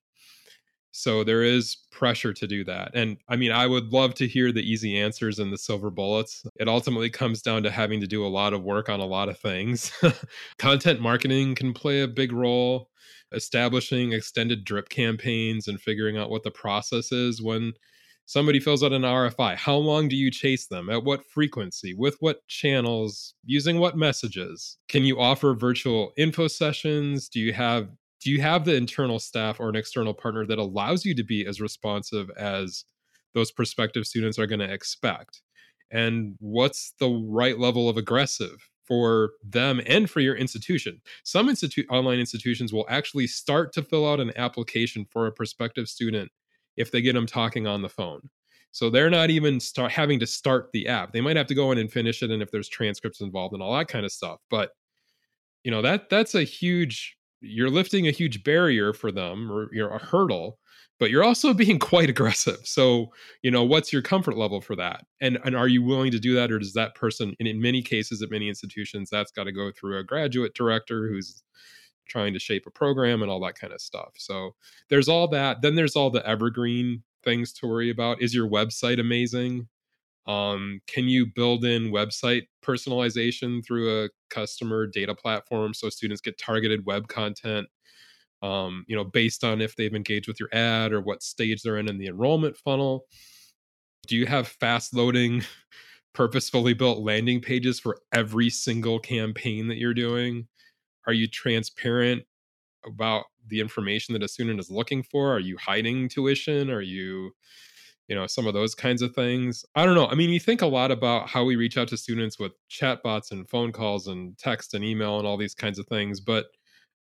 So 0.96 1.24
there 1.24 1.42
is 1.42 1.76
pressure 1.90 2.32
to 2.32 2.46
do 2.46 2.62
that. 2.64 2.92
And 2.94 3.16
I 3.28 3.34
mean, 3.34 3.50
I 3.50 3.66
would 3.66 3.92
love 3.92 4.14
to 4.14 4.28
hear 4.28 4.52
the 4.52 4.62
easy 4.62 4.96
answers 4.96 5.40
and 5.40 5.52
the 5.52 5.58
silver 5.58 5.90
bullets. 5.90 6.46
It 6.60 6.68
ultimately 6.68 7.10
comes 7.10 7.42
down 7.42 7.64
to 7.64 7.70
having 7.72 8.00
to 8.00 8.06
do 8.06 8.24
a 8.24 8.28
lot 8.28 8.52
of 8.52 8.62
work 8.62 8.88
on 8.88 9.00
a 9.00 9.04
lot 9.04 9.28
of 9.28 9.36
things. 9.36 9.92
Content 10.58 11.00
marketing 11.00 11.56
can 11.56 11.74
play 11.74 12.02
a 12.02 12.08
big 12.08 12.30
role, 12.30 12.90
establishing 13.32 14.12
extended 14.12 14.64
drip 14.64 14.88
campaigns 14.88 15.66
and 15.66 15.80
figuring 15.80 16.16
out 16.16 16.30
what 16.30 16.44
the 16.44 16.52
process 16.52 17.10
is 17.10 17.42
when 17.42 17.72
somebody 18.26 18.60
fills 18.60 18.84
out 18.84 18.92
an 18.92 19.02
RFI. 19.02 19.56
How 19.56 19.74
long 19.74 20.08
do 20.08 20.14
you 20.14 20.30
chase 20.30 20.68
them? 20.68 20.88
At 20.88 21.02
what 21.02 21.26
frequency? 21.26 21.92
With 21.92 22.16
what 22.20 22.46
channels? 22.46 23.34
Using 23.44 23.80
what 23.80 23.96
messages? 23.96 24.78
Can 24.88 25.02
you 25.02 25.18
offer 25.18 25.54
virtual 25.54 26.12
info 26.16 26.46
sessions? 26.46 27.28
Do 27.28 27.40
you 27.40 27.52
have 27.52 27.88
do 28.24 28.30
you 28.30 28.40
have 28.40 28.64
the 28.64 28.74
internal 28.74 29.18
staff 29.18 29.60
or 29.60 29.68
an 29.68 29.76
external 29.76 30.14
partner 30.14 30.46
that 30.46 30.58
allows 30.58 31.04
you 31.04 31.14
to 31.14 31.22
be 31.22 31.46
as 31.46 31.60
responsive 31.60 32.30
as 32.38 32.86
those 33.34 33.52
prospective 33.52 34.06
students 34.06 34.38
are 34.38 34.46
going 34.46 34.60
to 34.60 34.72
expect? 34.72 35.42
And 35.90 36.34
what's 36.40 36.94
the 36.98 37.10
right 37.28 37.58
level 37.58 37.86
of 37.86 37.98
aggressive 37.98 38.66
for 38.86 39.32
them 39.46 39.78
and 39.86 40.08
for 40.08 40.20
your 40.20 40.36
institution? 40.36 41.02
Some 41.22 41.50
institute 41.50 41.84
online 41.90 42.18
institutions 42.18 42.72
will 42.72 42.86
actually 42.88 43.26
start 43.26 43.74
to 43.74 43.82
fill 43.82 44.10
out 44.10 44.20
an 44.20 44.32
application 44.36 45.04
for 45.10 45.26
a 45.26 45.32
prospective 45.32 45.86
student 45.86 46.32
if 46.78 46.90
they 46.90 47.02
get 47.02 47.12
them 47.12 47.26
talking 47.26 47.66
on 47.66 47.82
the 47.82 47.90
phone. 47.90 48.30
So 48.72 48.88
they're 48.88 49.10
not 49.10 49.28
even 49.28 49.60
start 49.60 49.92
having 49.92 50.18
to 50.20 50.26
start 50.26 50.70
the 50.72 50.88
app. 50.88 51.12
They 51.12 51.20
might 51.20 51.36
have 51.36 51.46
to 51.48 51.54
go 51.54 51.72
in 51.72 51.78
and 51.78 51.92
finish 51.92 52.22
it 52.22 52.30
and 52.30 52.42
if 52.42 52.50
there's 52.50 52.70
transcripts 52.70 53.20
involved 53.20 53.52
and 53.52 53.62
all 53.62 53.76
that 53.76 53.88
kind 53.88 54.06
of 54.06 54.12
stuff 54.12 54.40
but 54.50 54.70
you 55.62 55.70
know 55.70 55.82
that 55.82 56.10
that's 56.10 56.34
a 56.34 56.44
huge 56.44 57.16
you're 57.44 57.70
lifting 57.70 58.06
a 58.06 58.12
huge 58.12 58.42
barrier 58.44 58.92
for 58.92 59.12
them 59.12 59.50
or 59.50 59.68
you're 59.72 59.92
a 59.92 59.98
hurdle 59.98 60.58
but 60.98 61.10
you're 61.10 61.24
also 61.24 61.52
being 61.54 61.78
quite 61.78 62.08
aggressive. 62.08 62.58
So 62.64 63.12
you 63.42 63.50
know 63.50 63.64
what's 63.64 63.92
your 63.92 64.02
comfort 64.02 64.36
level 64.36 64.60
for 64.60 64.76
that? 64.76 65.04
And 65.20 65.38
and 65.44 65.56
are 65.56 65.68
you 65.68 65.82
willing 65.82 66.10
to 66.12 66.18
do 66.18 66.34
that 66.34 66.52
or 66.52 66.58
does 66.58 66.74
that 66.74 66.94
person 66.94 67.34
and 67.38 67.48
in 67.48 67.60
many 67.60 67.82
cases 67.82 68.22
at 68.22 68.30
many 68.30 68.48
institutions 68.48 69.10
that's 69.10 69.32
got 69.32 69.44
to 69.44 69.52
go 69.52 69.70
through 69.72 69.98
a 69.98 70.04
graduate 70.04 70.54
director 70.54 71.08
who's 71.08 71.42
trying 72.06 72.34
to 72.34 72.38
shape 72.38 72.64
a 72.66 72.70
program 72.70 73.22
and 73.22 73.30
all 73.30 73.40
that 73.40 73.58
kind 73.58 73.72
of 73.72 73.80
stuff. 73.80 74.12
So 74.16 74.54
there's 74.90 75.08
all 75.08 75.28
that 75.28 75.62
then 75.62 75.74
there's 75.74 75.96
all 75.96 76.10
the 76.10 76.26
evergreen 76.26 77.02
things 77.22 77.52
to 77.54 77.66
worry 77.66 77.90
about. 77.90 78.22
Is 78.22 78.34
your 78.34 78.48
website 78.48 79.00
amazing 79.00 79.68
um, 80.26 80.80
can 80.86 81.08
you 81.08 81.26
build 81.26 81.64
in 81.64 81.92
website 81.92 82.44
personalization 82.64 83.64
through 83.64 84.04
a 84.04 84.08
customer 84.30 84.86
data 84.86 85.14
platform 85.14 85.74
so 85.74 85.90
students 85.90 86.20
get 86.20 86.38
targeted 86.38 86.86
web 86.86 87.08
content? 87.08 87.66
Um, 88.42 88.84
you 88.88 88.96
know, 88.96 89.04
based 89.04 89.44
on 89.44 89.60
if 89.60 89.76
they've 89.76 89.94
engaged 89.94 90.28
with 90.28 90.40
your 90.40 90.50
ad 90.52 90.92
or 90.92 91.00
what 91.00 91.22
stage 91.22 91.62
they're 91.62 91.78
in 91.78 91.88
in 91.88 91.98
the 91.98 92.06
enrollment 92.06 92.56
funnel. 92.56 93.04
Do 94.06 94.16
you 94.16 94.26
have 94.26 94.48
fast 94.48 94.94
loading, 94.94 95.42
purposefully 96.14 96.74
built 96.74 96.98
landing 96.98 97.40
pages 97.40 97.80
for 97.80 97.98
every 98.12 98.50
single 98.50 98.98
campaign 98.98 99.68
that 99.68 99.78
you're 99.78 99.94
doing? 99.94 100.46
Are 101.06 101.12
you 101.12 101.26
transparent 101.26 102.22
about 102.86 103.24
the 103.48 103.60
information 103.60 104.12
that 104.12 104.22
a 104.22 104.28
student 104.28 104.60
is 104.60 104.70
looking 104.70 105.02
for? 105.02 105.34
Are 105.34 105.40
you 105.40 105.56
hiding 105.58 106.08
tuition? 106.08 106.70
Are 106.70 106.80
you 106.80 107.32
you 108.08 108.14
know 108.14 108.26
some 108.26 108.46
of 108.46 108.54
those 108.54 108.74
kinds 108.74 109.02
of 109.02 109.14
things. 109.14 109.64
I 109.74 109.84
don't 109.84 109.94
know 109.94 110.06
i 110.06 110.14
mean 110.14 110.30
you 110.30 110.40
think 110.40 110.62
a 110.62 110.66
lot 110.66 110.90
about 110.90 111.28
how 111.28 111.44
we 111.44 111.56
reach 111.56 111.78
out 111.78 111.88
to 111.88 111.96
students 111.96 112.38
with 112.38 112.52
chatbots 112.70 113.30
and 113.32 113.48
phone 113.48 113.72
calls 113.72 114.08
and 114.08 114.36
text 114.38 114.74
and 114.74 114.84
email 114.84 115.18
and 115.18 115.26
all 115.26 115.36
these 115.36 115.54
kinds 115.54 115.78
of 115.78 115.86
things 115.86 116.20
but 116.20 116.46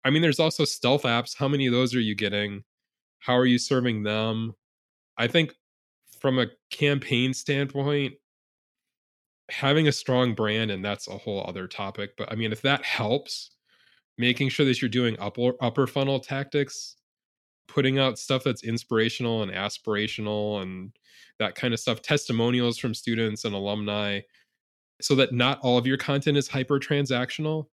i 0.05 0.11
mean 0.11 0.23
there's 0.23 0.41
also 0.41 0.65
stealth 0.65 1.03
apps. 1.05 1.37
How 1.37 1.49
many 1.49 1.67
of 1.67 1.73
those 1.73 1.95
are 1.95 2.01
you 2.01 2.15
getting? 2.15 2.65
How 3.21 3.37
are 3.37 3.47
you 3.47 3.59
serving 3.59 4.03
them? 4.03 4.55
I 5.19 5.29
think 5.29 5.55
from 6.21 6.39
a 6.39 6.47
campaign 6.71 7.35
standpoint 7.35 8.15
having 9.51 9.89
a 9.89 9.93
strong 9.93 10.35
brand, 10.35 10.71
and 10.71 10.85
that's 10.85 11.09
a 11.09 11.19
whole 11.19 11.45
other 11.47 11.67
topic. 11.69 12.13
But 12.17 12.33
I 12.33 12.37
mean, 12.37 12.53
if 12.53 12.63
that 12.63 12.85
helps, 12.85 13.51
making 14.19 14.49
sure 14.49 14.67
that 14.67 14.81
you're 14.81 14.89
doing 14.89 15.17
upper 15.21 15.53
upper 15.61 15.87
funnel 15.87 16.21
tactics, 16.21 16.97
putting 17.69 17.99
out 17.99 18.19
stuff 18.19 18.45
that's 18.45 18.65
inspirational 18.65 19.43
and 19.43 19.53
aspirational 19.53 20.63
and 20.63 20.93
that 21.39 21.55
kind 21.55 21.75
of 21.75 21.81
stuff, 21.81 22.03
testimonials 22.03 22.79
from 22.79 22.95
students 22.95 23.45
and 23.45 23.55
alumni, 23.55 24.21
so 25.01 25.15
that 25.15 25.33
not 25.33 25.59
all 25.63 25.79
of 25.79 25.87
your 25.87 25.97
content 25.97 26.37
is 26.37 26.49
hyper 26.49 26.79
transactional. 26.79 27.67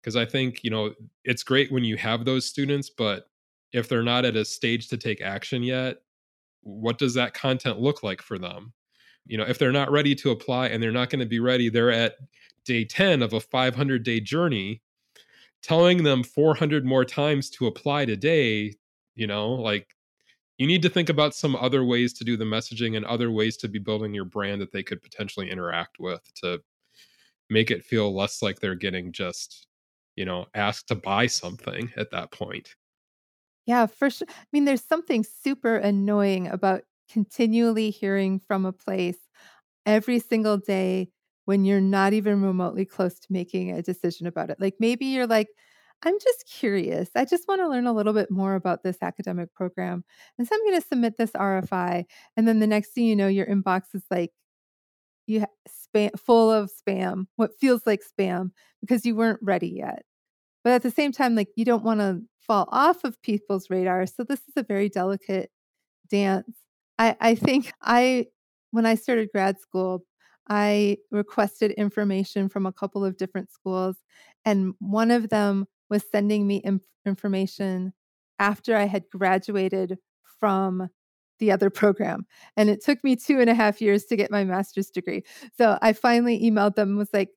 Because 0.00 0.16
I 0.16 0.24
think, 0.24 0.64
you 0.64 0.70
know, 0.70 0.94
it's 1.24 1.44
great 1.44 1.70
when 1.70 1.84
you 1.84 1.96
have 1.96 2.24
those 2.24 2.44
students, 2.44 2.90
but 2.90 3.28
if 3.72 3.88
they're 3.88 4.02
not 4.02 4.24
at 4.24 4.36
a 4.36 4.44
stage 4.44 4.88
to 4.88 4.96
take 4.96 5.20
action 5.20 5.62
yet, 5.62 5.98
what 6.62 6.98
does 6.98 7.14
that 7.14 7.34
content 7.34 7.80
look 7.80 8.02
like 8.02 8.20
for 8.20 8.38
them? 8.38 8.72
You 9.26 9.38
know, 9.38 9.44
if 9.44 9.58
they're 9.58 9.72
not 9.72 9.92
ready 9.92 10.14
to 10.16 10.30
apply 10.30 10.68
and 10.68 10.82
they're 10.82 10.90
not 10.90 11.10
going 11.10 11.20
to 11.20 11.26
be 11.26 11.40
ready, 11.40 11.68
they're 11.68 11.92
at 11.92 12.16
day 12.64 12.84
10 12.84 13.22
of 13.22 13.32
a 13.32 13.40
500 13.40 14.02
day 14.02 14.20
journey, 14.20 14.82
telling 15.62 16.02
them 16.02 16.22
400 16.24 16.84
more 16.84 17.04
times 17.04 17.50
to 17.50 17.66
apply 17.66 18.04
today, 18.04 18.74
you 19.14 19.26
know, 19.26 19.50
like 19.50 19.94
you 20.58 20.66
need 20.66 20.82
to 20.82 20.90
think 20.90 21.08
about 21.08 21.34
some 21.34 21.56
other 21.56 21.84
ways 21.84 22.12
to 22.14 22.24
do 22.24 22.36
the 22.36 22.44
messaging 22.44 22.96
and 22.96 23.04
other 23.06 23.30
ways 23.30 23.56
to 23.58 23.68
be 23.68 23.78
building 23.80 24.14
your 24.14 24.24
brand 24.26 24.60
that 24.62 24.72
they 24.72 24.82
could 24.82 25.02
potentially 25.02 25.50
interact 25.50 25.98
with 26.00 26.22
to 26.36 26.62
make 27.50 27.70
it 27.70 27.84
feel 27.84 28.14
less 28.14 28.42
like 28.42 28.60
they're 28.60 28.74
getting 28.74 29.12
just, 29.12 29.68
you 30.16 30.24
know, 30.24 30.46
asked 30.54 30.88
to 30.88 30.94
buy 30.94 31.26
something 31.26 31.92
at 31.96 32.10
that 32.12 32.32
point. 32.32 32.76
Yeah, 33.66 33.86
for 33.86 34.10
sure. 34.10 34.26
I 34.28 34.46
mean, 34.52 34.64
there's 34.64 34.84
something 34.84 35.22
super 35.24 35.76
annoying 35.76 36.48
about 36.48 36.82
continually 37.08 37.90
hearing 37.90 38.40
from 38.40 38.64
a 38.64 38.72
place 38.72 39.18
every 39.86 40.18
single 40.18 40.58
day 40.58 41.10
when 41.46 41.64
you're 41.64 41.80
not 41.80 42.12
even 42.12 42.42
remotely 42.42 42.84
close 42.84 43.18
to 43.20 43.32
making 43.32 43.72
a 43.72 43.82
decision 43.82 44.26
about 44.26 44.50
it. 44.50 44.60
Like 44.60 44.76
maybe 44.80 45.06
you're 45.06 45.26
like, 45.26 45.48
I'm 46.04 46.18
just 46.18 46.46
curious. 46.48 47.10
I 47.14 47.24
just 47.24 47.46
want 47.46 47.60
to 47.60 47.68
learn 47.68 47.86
a 47.86 47.92
little 47.92 48.12
bit 48.12 48.30
more 48.30 48.54
about 48.54 48.82
this 48.82 48.98
academic 49.02 49.54
program. 49.54 50.04
And 50.36 50.46
so 50.46 50.54
I'm 50.54 50.64
going 50.64 50.80
to 50.80 50.86
submit 50.86 51.16
this 51.16 51.30
RFI. 51.32 52.04
And 52.36 52.48
then 52.48 52.58
the 52.58 52.66
next 52.66 52.90
thing 52.90 53.04
you 53.04 53.16
know, 53.16 53.28
your 53.28 53.46
inbox 53.46 53.94
is 53.94 54.02
like, 54.10 54.32
you 55.26 55.40
ha- 55.40 55.46
spam 55.68 56.18
full 56.18 56.50
of 56.50 56.70
spam, 56.70 57.26
what 57.36 57.58
feels 57.60 57.86
like 57.86 58.02
spam 58.02 58.50
because 58.80 59.06
you 59.06 59.14
weren't 59.14 59.38
ready 59.42 59.68
yet. 59.68 60.02
But 60.64 60.72
at 60.72 60.82
the 60.82 60.90
same 60.90 61.12
time, 61.12 61.34
like 61.36 61.48
you 61.56 61.64
don't 61.64 61.84
want 61.84 62.00
to 62.00 62.22
fall 62.40 62.68
off 62.72 63.04
of 63.04 63.20
people's 63.22 63.70
radar. 63.70 64.06
So 64.06 64.24
this 64.24 64.40
is 64.40 64.54
a 64.56 64.64
very 64.64 64.88
delicate 64.88 65.50
dance. 66.10 66.56
I, 66.98 67.16
I 67.20 67.34
think 67.36 67.72
I, 67.80 68.26
when 68.72 68.86
I 68.86 68.96
started 68.96 69.30
grad 69.32 69.60
school, 69.60 70.04
I 70.48 70.98
requested 71.10 71.70
information 71.72 72.48
from 72.48 72.66
a 72.66 72.72
couple 72.72 73.04
of 73.04 73.16
different 73.16 73.50
schools, 73.52 73.96
and 74.44 74.74
one 74.80 75.12
of 75.12 75.28
them 75.28 75.66
was 75.92 76.02
sending 76.10 76.46
me 76.46 76.60
inf- 76.64 76.80
information 77.06 77.92
after 78.38 78.74
I 78.74 78.84
had 78.84 79.04
graduated 79.10 79.98
from 80.40 80.88
the 81.38 81.52
other 81.52 81.70
program. 81.70 82.26
And 82.56 82.70
it 82.70 82.82
took 82.82 83.04
me 83.04 83.14
two 83.14 83.40
and 83.40 83.50
a 83.50 83.54
half 83.54 83.80
years 83.80 84.06
to 84.06 84.16
get 84.16 84.30
my 84.30 84.42
master's 84.42 84.90
degree. 84.90 85.22
So 85.56 85.78
I 85.82 85.92
finally 85.92 86.40
emailed 86.40 86.76
them 86.76 86.96
was 86.96 87.10
like, 87.12 87.28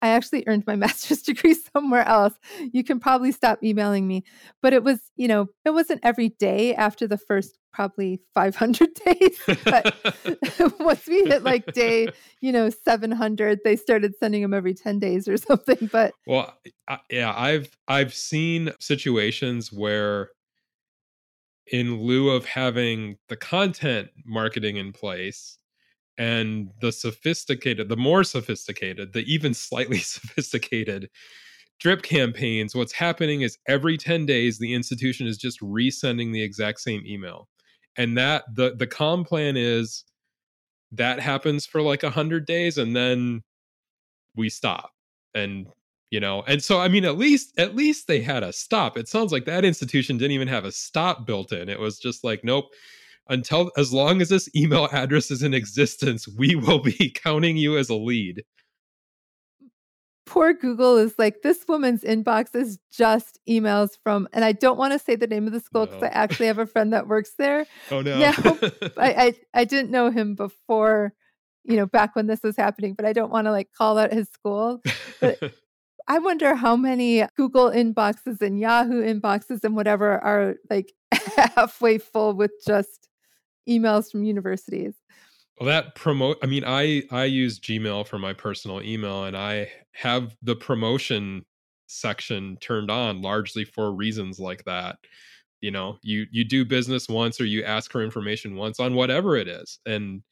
I 0.00 0.08
actually 0.08 0.44
earned 0.46 0.66
my 0.66 0.76
master's 0.84 1.22
degree 1.22 1.54
somewhere 1.54 2.06
else. 2.06 2.34
You 2.72 2.84
can 2.84 3.00
probably 3.00 3.32
stop 3.32 3.62
emailing 3.62 4.06
me. 4.06 4.24
But 4.62 4.72
it 4.72 4.84
was, 4.84 5.00
you 5.16 5.28
know, 5.28 5.48
it 5.64 5.70
wasn't 5.70 6.00
every 6.02 6.30
day 6.30 6.74
after 6.74 7.06
the 7.06 7.18
first 7.18 7.58
probably 7.72 8.20
500 8.34 8.88
days. 8.94 9.38
But 9.64 9.94
once 10.80 11.06
we 11.06 11.24
hit 11.24 11.44
like 11.44 11.72
day, 11.72 12.08
you 12.40 12.52
know, 12.52 12.70
700, 12.70 13.60
they 13.64 13.76
started 13.76 14.14
sending 14.18 14.42
them 14.42 14.54
every 14.54 14.74
10 14.74 14.98
days 14.98 15.28
or 15.28 15.36
something. 15.36 15.88
But 15.90 16.14
well, 16.26 16.54
I, 16.88 16.98
yeah, 17.10 17.32
I've 17.36 17.76
I've 17.86 18.14
seen 18.14 18.70
situations 18.80 19.72
where 19.72 20.30
in 21.70 22.00
lieu 22.00 22.30
of 22.30 22.46
having 22.46 23.18
the 23.28 23.36
content 23.36 24.08
marketing 24.24 24.76
in 24.76 24.92
place, 24.92 25.57
and 26.18 26.68
the 26.80 26.92
sophisticated, 26.92 27.88
the 27.88 27.96
more 27.96 28.24
sophisticated, 28.24 29.12
the 29.12 29.22
even 29.32 29.54
slightly 29.54 29.98
sophisticated 30.14 31.08
drip 31.78 32.02
campaigns, 32.02 32.74
what's 32.74 32.92
happening 32.92 33.42
is 33.42 33.58
every 33.68 33.96
10 33.96 34.26
days, 34.26 34.58
the 34.58 34.74
institution 34.74 35.26
is 35.26 35.36
just 35.36 35.60
resending 35.60 36.32
the 36.32 36.42
exact 36.42 36.80
same 36.80 37.02
email. 37.06 37.48
And 37.96 38.16
that 38.18 38.44
the 38.54 38.74
the 38.76 38.86
com 38.86 39.24
plan 39.24 39.56
is 39.56 40.04
that 40.92 41.20
happens 41.20 41.66
for 41.66 41.82
like 41.82 42.04
a 42.04 42.10
hundred 42.10 42.46
days 42.46 42.78
and 42.78 42.94
then 42.94 43.42
we 44.36 44.48
stop. 44.48 44.92
And 45.34 45.66
you 46.10 46.20
know, 46.20 46.42
and 46.46 46.62
so 46.62 46.80
I 46.80 46.86
mean 46.88 47.04
at 47.04 47.18
least 47.18 47.58
at 47.58 47.74
least 47.74 48.06
they 48.06 48.20
had 48.20 48.44
a 48.44 48.52
stop. 48.52 48.96
It 48.96 49.08
sounds 49.08 49.32
like 49.32 49.46
that 49.46 49.64
institution 49.64 50.16
didn't 50.16 50.32
even 50.32 50.46
have 50.48 50.64
a 50.64 50.70
stop 50.70 51.26
built 51.26 51.52
in. 51.52 51.68
It 51.68 51.80
was 51.80 51.98
just 51.98 52.22
like, 52.22 52.44
nope, 52.44 52.66
until 53.28 53.70
as 53.76 53.92
long 53.92 54.20
as 54.20 54.28
this 54.28 54.48
email 54.54 54.88
address 54.92 55.30
is 55.30 55.42
in 55.42 55.54
existence, 55.54 56.26
we 56.28 56.54
will 56.54 56.80
be 56.80 57.10
counting 57.14 57.56
you 57.56 57.76
as 57.76 57.88
a 57.88 57.94
lead. 57.94 58.44
Poor 60.26 60.52
Google 60.52 60.98
is 60.98 61.14
like, 61.18 61.40
this 61.42 61.64
woman's 61.66 62.02
inbox 62.02 62.54
is 62.54 62.78
just 62.92 63.38
emails 63.48 63.92
from, 64.02 64.28
and 64.34 64.44
I 64.44 64.52
don't 64.52 64.76
want 64.76 64.92
to 64.92 64.98
say 64.98 65.16
the 65.16 65.26
name 65.26 65.46
of 65.46 65.54
the 65.54 65.60
school 65.60 65.86
because 65.86 66.02
no. 66.02 66.08
I 66.08 66.10
actually 66.10 66.46
have 66.48 66.58
a 66.58 66.66
friend 66.66 66.92
that 66.92 67.08
works 67.08 67.32
there. 67.38 67.66
Oh 67.90 68.02
no. 68.02 68.18
Now, 68.18 68.34
I, 68.98 69.12
I 69.14 69.34
I 69.54 69.64
didn't 69.64 69.90
know 69.90 70.10
him 70.10 70.34
before, 70.34 71.14
you 71.64 71.76
know, 71.76 71.86
back 71.86 72.14
when 72.14 72.26
this 72.26 72.42
was 72.42 72.56
happening, 72.56 72.92
but 72.92 73.06
I 73.06 73.14
don't 73.14 73.32
want 73.32 73.46
to 73.46 73.52
like 73.52 73.68
call 73.72 73.96
out 73.96 74.12
his 74.12 74.28
school. 74.28 74.82
But 75.18 75.38
I 76.06 76.18
wonder 76.18 76.54
how 76.54 76.76
many 76.76 77.24
Google 77.34 77.70
inboxes 77.70 78.42
and 78.42 78.60
Yahoo 78.60 79.02
inboxes 79.02 79.64
and 79.64 79.74
whatever 79.74 80.18
are 80.18 80.56
like 80.68 80.92
halfway 81.36 81.96
full 81.96 82.34
with 82.34 82.52
just 82.66 83.07
emails 83.68 84.10
from 84.10 84.24
universities. 84.24 84.94
Well, 85.58 85.66
that 85.66 85.94
promote. 85.94 86.38
I 86.42 86.46
mean, 86.46 86.64
I 86.64 87.02
I 87.10 87.24
use 87.24 87.58
Gmail 87.58 88.06
for 88.06 88.18
my 88.18 88.32
personal 88.32 88.80
email, 88.82 89.24
and 89.24 89.36
I 89.36 89.72
have 89.92 90.36
the 90.42 90.54
promotion 90.56 91.44
section 91.86 92.56
turned 92.58 92.90
on 92.90 93.22
largely 93.22 93.64
for 93.64 93.92
reasons 93.92 94.38
like 94.38 94.64
that. 94.64 94.98
You 95.60 95.70
know, 95.72 95.98
you 96.02 96.26
you 96.30 96.44
do 96.44 96.64
business 96.64 97.08
once, 97.08 97.40
or 97.40 97.44
you 97.46 97.64
ask 97.64 97.90
for 97.90 98.02
information 98.04 98.54
once 98.56 98.78
on 98.80 98.94
whatever 98.94 99.36
it 99.36 99.48
is, 99.48 99.80
and 99.86 100.22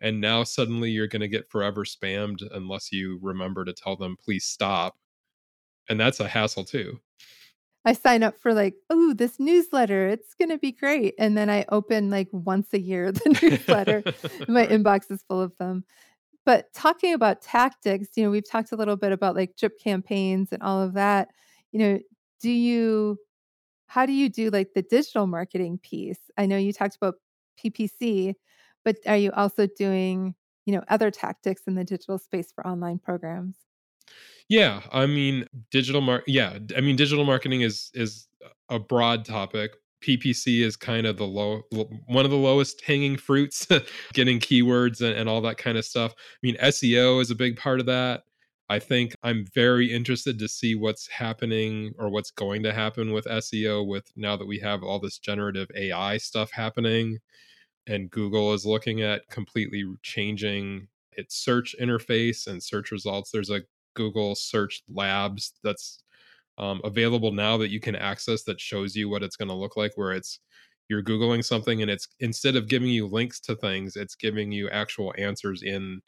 and 0.00 0.20
now 0.20 0.44
suddenly 0.44 0.90
you're 0.92 1.08
going 1.08 1.22
to 1.22 1.28
get 1.28 1.50
forever 1.50 1.84
spammed 1.84 2.42
unless 2.52 2.92
you 2.92 3.18
remember 3.22 3.64
to 3.66 3.74
tell 3.74 3.96
them 3.96 4.16
please 4.24 4.44
stop, 4.46 4.96
and 5.88 6.00
that's 6.00 6.20
a 6.20 6.28
hassle 6.28 6.64
too. 6.64 7.00
I 7.84 7.94
sign 7.94 8.22
up 8.22 8.38
for 8.38 8.52
like, 8.52 8.74
oh, 8.90 9.14
this 9.14 9.40
newsletter, 9.40 10.08
it's 10.08 10.34
going 10.34 10.50
to 10.50 10.58
be 10.58 10.72
great. 10.72 11.14
And 11.18 11.36
then 11.36 11.48
I 11.48 11.64
open 11.70 12.10
like 12.10 12.28
once 12.32 12.68
a 12.74 12.80
year 12.80 13.10
the 13.10 13.38
newsletter. 13.42 14.02
My 14.48 14.66
inbox 14.66 15.10
is 15.10 15.22
full 15.22 15.40
of 15.40 15.56
them. 15.58 15.84
But 16.44 16.72
talking 16.74 17.14
about 17.14 17.42
tactics, 17.42 18.08
you 18.16 18.24
know, 18.24 18.30
we've 18.30 18.48
talked 18.48 18.72
a 18.72 18.76
little 18.76 18.96
bit 18.96 19.12
about 19.12 19.34
like 19.34 19.56
drip 19.56 19.78
campaigns 19.78 20.52
and 20.52 20.62
all 20.62 20.82
of 20.82 20.94
that. 20.94 21.28
You 21.72 21.78
know, 21.78 22.00
do 22.40 22.50
you, 22.50 23.18
how 23.86 24.04
do 24.06 24.12
you 24.12 24.28
do 24.28 24.50
like 24.50 24.72
the 24.74 24.82
digital 24.82 25.26
marketing 25.26 25.78
piece? 25.78 26.20
I 26.36 26.46
know 26.46 26.56
you 26.56 26.72
talked 26.72 26.96
about 26.96 27.14
PPC, 27.62 28.34
but 28.84 28.96
are 29.06 29.16
you 29.16 29.30
also 29.32 29.66
doing, 29.66 30.34
you 30.66 30.74
know, 30.74 30.82
other 30.88 31.10
tactics 31.10 31.62
in 31.66 31.74
the 31.74 31.84
digital 31.84 32.18
space 32.18 32.52
for 32.52 32.66
online 32.66 32.98
programs? 32.98 33.56
Yeah, 34.50 34.82
I 34.92 35.06
mean 35.06 35.46
digital 35.70 36.02
mar 36.02 36.24
yeah, 36.26 36.58
I 36.76 36.82
mean 36.82 36.96
digital 36.96 37.24
marketing 37.24 37.62
is 37.62 37.90
is 37.94 38.28
a 38.68 38.78
broad 38.80 39.24
topic. 39.24 39.72
PPC 40.02 40.62
is 40.62 40.76
kind 40.76 41.06
of 41.06 41.18
the 41.18 41.26
low 41.26 41.62
one 42.06 42.24
of 42.24 42.30
the 42.32 42.36
lowest 42.36 42.82
hanging 42.84 43.16
fruits, 43.16 43.66
getting 44.12 44.40
keywords 44.40 45.02
and, 45.02 45.14
and 45.16 45.28
all 45.28 45.40
that 45.42 45.56
kind 45.58 45.78
of 45.78 45.84
stuff. 45.86 46.12
I 46.18 46.38
mean 46.42 46.56
SEO 46.58 47.22
is 47.22 47.30
a 47.30 47.36
big 47.36 47.56
part 47.56 47.80
of 47.80 47.86
that. 47.86 48.24
I 48.68 48.78
think 48.80 49.14
I'm 49.22 49.46
very 49.54 49.92
interested 49.92 50.38
to 50.40 50.48
see 50.48 50.74
what's 50.74 51.06
happening 51.08 51.92
or 51.98 52.08
what's 52.10 52.30
going 52.32 52.62
to 52.64 52.72
happen 52.72 53.12
with 53.12 53.26
SEO 53.26 53.86
with 53.86 54.10
now 54.16 54.36
that 54.36 54.46
we 54.46 54.58
have 54.60 54.82
all 54.82 55.00
this 55.00 55.18
generative 55.18 55.68
AI 55.76 56.18
stuff 56.18 56.50
happening 56.52 57.18
and 57.86 58.10
Google 58.10 58.52
is 58.54 58.66
looking 58.66 59.02
at 59.02 59.28
completely 59.30 59.84
changing 60.02 60.88
its 61.12 61.36
search 61.36 61.74
interface 61.80 62.46
and 62.46 62.62
search 62.62 62.90
results. 62.92 63.30
There's 63.30 63.50
a 63.50 63.62
Google 64.00 64.34
Search 64.34 64.82
Labs 64.88 65.52
that's 65.62 66.02
um, 66.56 66.80
available 66.84 67.32
now 67.32 67.58
that 67.58 67.68
you 67.70 67.80
can 67.80 67.94
access 67.94 68.44
that 68.44 68.58
shows 68.58 68.96
you 68.96 69.10
what 69.10 69.22
it's 69.22 69.36
going 69.36 69.50
to 69.50 69.54
look 69.54 69.76
like, 69.76 69.92
where 69.96 70.12
it's 70.12 70.40
you're 70.88 71.02
Googling 71.02 71.44
something 71.44 71.82
and 71.82 71.90
it's 71.90 72.08
instead 72.18 72.56
of 72.56 72.66
giving 72.66 72.88
you 72.88 73.06
links 73.06 73.40
to 73.40 73.54
things, 73.54 73.94
it's 73.94 74.14
giving 74.14 74.50
you 74.52 74.70
actual 74.70 75.12
answers 75.18 75.62
in 75.62 76.00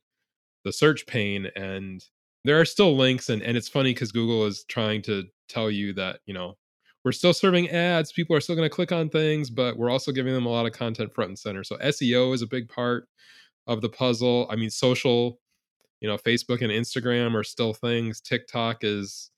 the 0.64 0.72
search 0.72 1.07
pane. 1.07 1.49
And 1.55 2.03
there 2.45 2.59
are 2.59 2.64
still 2.64 2.97
links. 2.97 3.28
And, 3.28 3.43
and 3.43 3.59
it's 3.59 3.68
funny 3.68 3.93
because 3.93 4.11
Google 4.11 4.47
is 4.47 4.64
trying 4.68 5.03
to 5.03 5.24
tell 5.51 5.70
you 5.70 5.93
that, 5.95 6.20
you 6.24 6.32
know, 6.32 6.55
we're 7.05 7.12
still 7.12 7.34
serving 7.34 7.68
ads. 7.68 8.11
People 8.11 8.34
are 8.34 8.40
still 8.40 8.57
going 8.57 8.68
to 8.68 8.74
click 8.74 8.90
on 8.90 9.11
things, 9.11 9.51
but 9.51 9.76
we're 9.76 9.90
also 9.90 10.12
giving 10.12 10.32
them 10.32 10.47
a 10.47 10.51
lot 10.51 10.66
of 10.66 10.72
content 10.72 11.14
front 11.14 11.28
and 11.28 11.38
center. 11.38 11.62
So 11.62 11.76
SEO 11.76 12.34
is 12.34 12.40
a 12.40 12.47
big 12.47 12.68
part 12.68 13.07
of 13.66 13.82
the 13.82 13.88
puzzle. 13.88 14.47
I 14.51 14.57
mean, 14.57 14.70
social 14.70 15.38
You 16.03 16.09
know, 16.09 16.19
Facebook 16.19 16.61
and 16.63 16.71
Instagram 16.73 17.35
are 17.35 17.45
still 17.45 17.73
things. 17.73 18.21
TikTok 18.21 18.79
is 18.83 19.31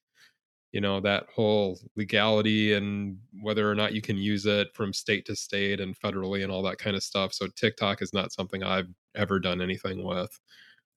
you 0.74 0.80
know 0.80 1.00
that 1.00 1.26
whole 1.32 1.78
legality 1.94 2.72
and 2.72 3.16
whether 3.40 3.70
or 3.70 3.76
not 3.76 3.94
you 3.94 4.02
can 4.02 4.16
use 4.16 4.44
it 4.44 4.74
from 4.74 4.92
state 4.92 5.24
to 5.26 5.36
state 5.36 5.78
and 5.78 5.96
federally 5.96 6.42
and 6.42 6.50
all 6.50 6.62
that 6.62 6.78
kind 6.78 6.96
of 6.96 7.02
stuff. 7.04 7.32
So 7.32 7.46
tiktok 7.54 8.02
is 8.02 8.12
not 8.12 8.32
something 8.32 8.64
i've 8.64 8.88
ever 9.14 9.38
done 9.38 9.62
anything 9.62 10.02
with. 10.02 10.36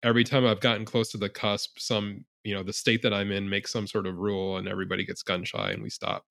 Every 0.01 0.23
time 0.23 0.47
i've 0.47 0.61
gotten 0.61 0.83
close 0.83 1.11
to 1.11 1.19
the 1.19 1.29
cusp 1.29 1.77
some 1.77 2.25
you 2.43 2.55
know 2.55 2.63
the 2.63 2.73
state 2.73 3.03
that 3.03 3.13
i'm 3.13 3.31
in 3.31 3.47
makes 3.47 3.71
some 3.71 3.85
sort 3.85 4.07
of 4.07 4.17
rule 4.17 4.57
and 4.57 4.67
everybody 4.67 5.05
gets 5.05 5.21
gun 5.21 5.43
shy 5.43 5.69
and 5.69 5.83
we 5.83 5.91
stop. 5.91 6.25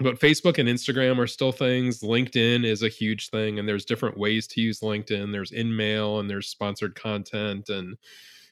But 0.00 0.18
facebook 0.18 0.56
and 0.56 0.66
instagram 0.66 1.18
are 1.18 1.26
still 1.26 1.52
things. 1.52 2.00
Linkedin 2.00 2.64
is 2.64 2.82
a 2.82 2.88
huge 2.88 3.28
thing 3.28 3.58
and 3.58 3.68
there's 3.68 3.84
different 3.84 4.16
ways 4.16 4.46
to 4.48 4.62
use 4.62 4.80
linkedin. 4.80 5.32
There's 5.32 5.50
InMail 5.50 6.20
and 6.20 6.30
there's 6.30 6.48
sponsored 6.48 6.94
content 6.94 7.68
and 7.68 7.98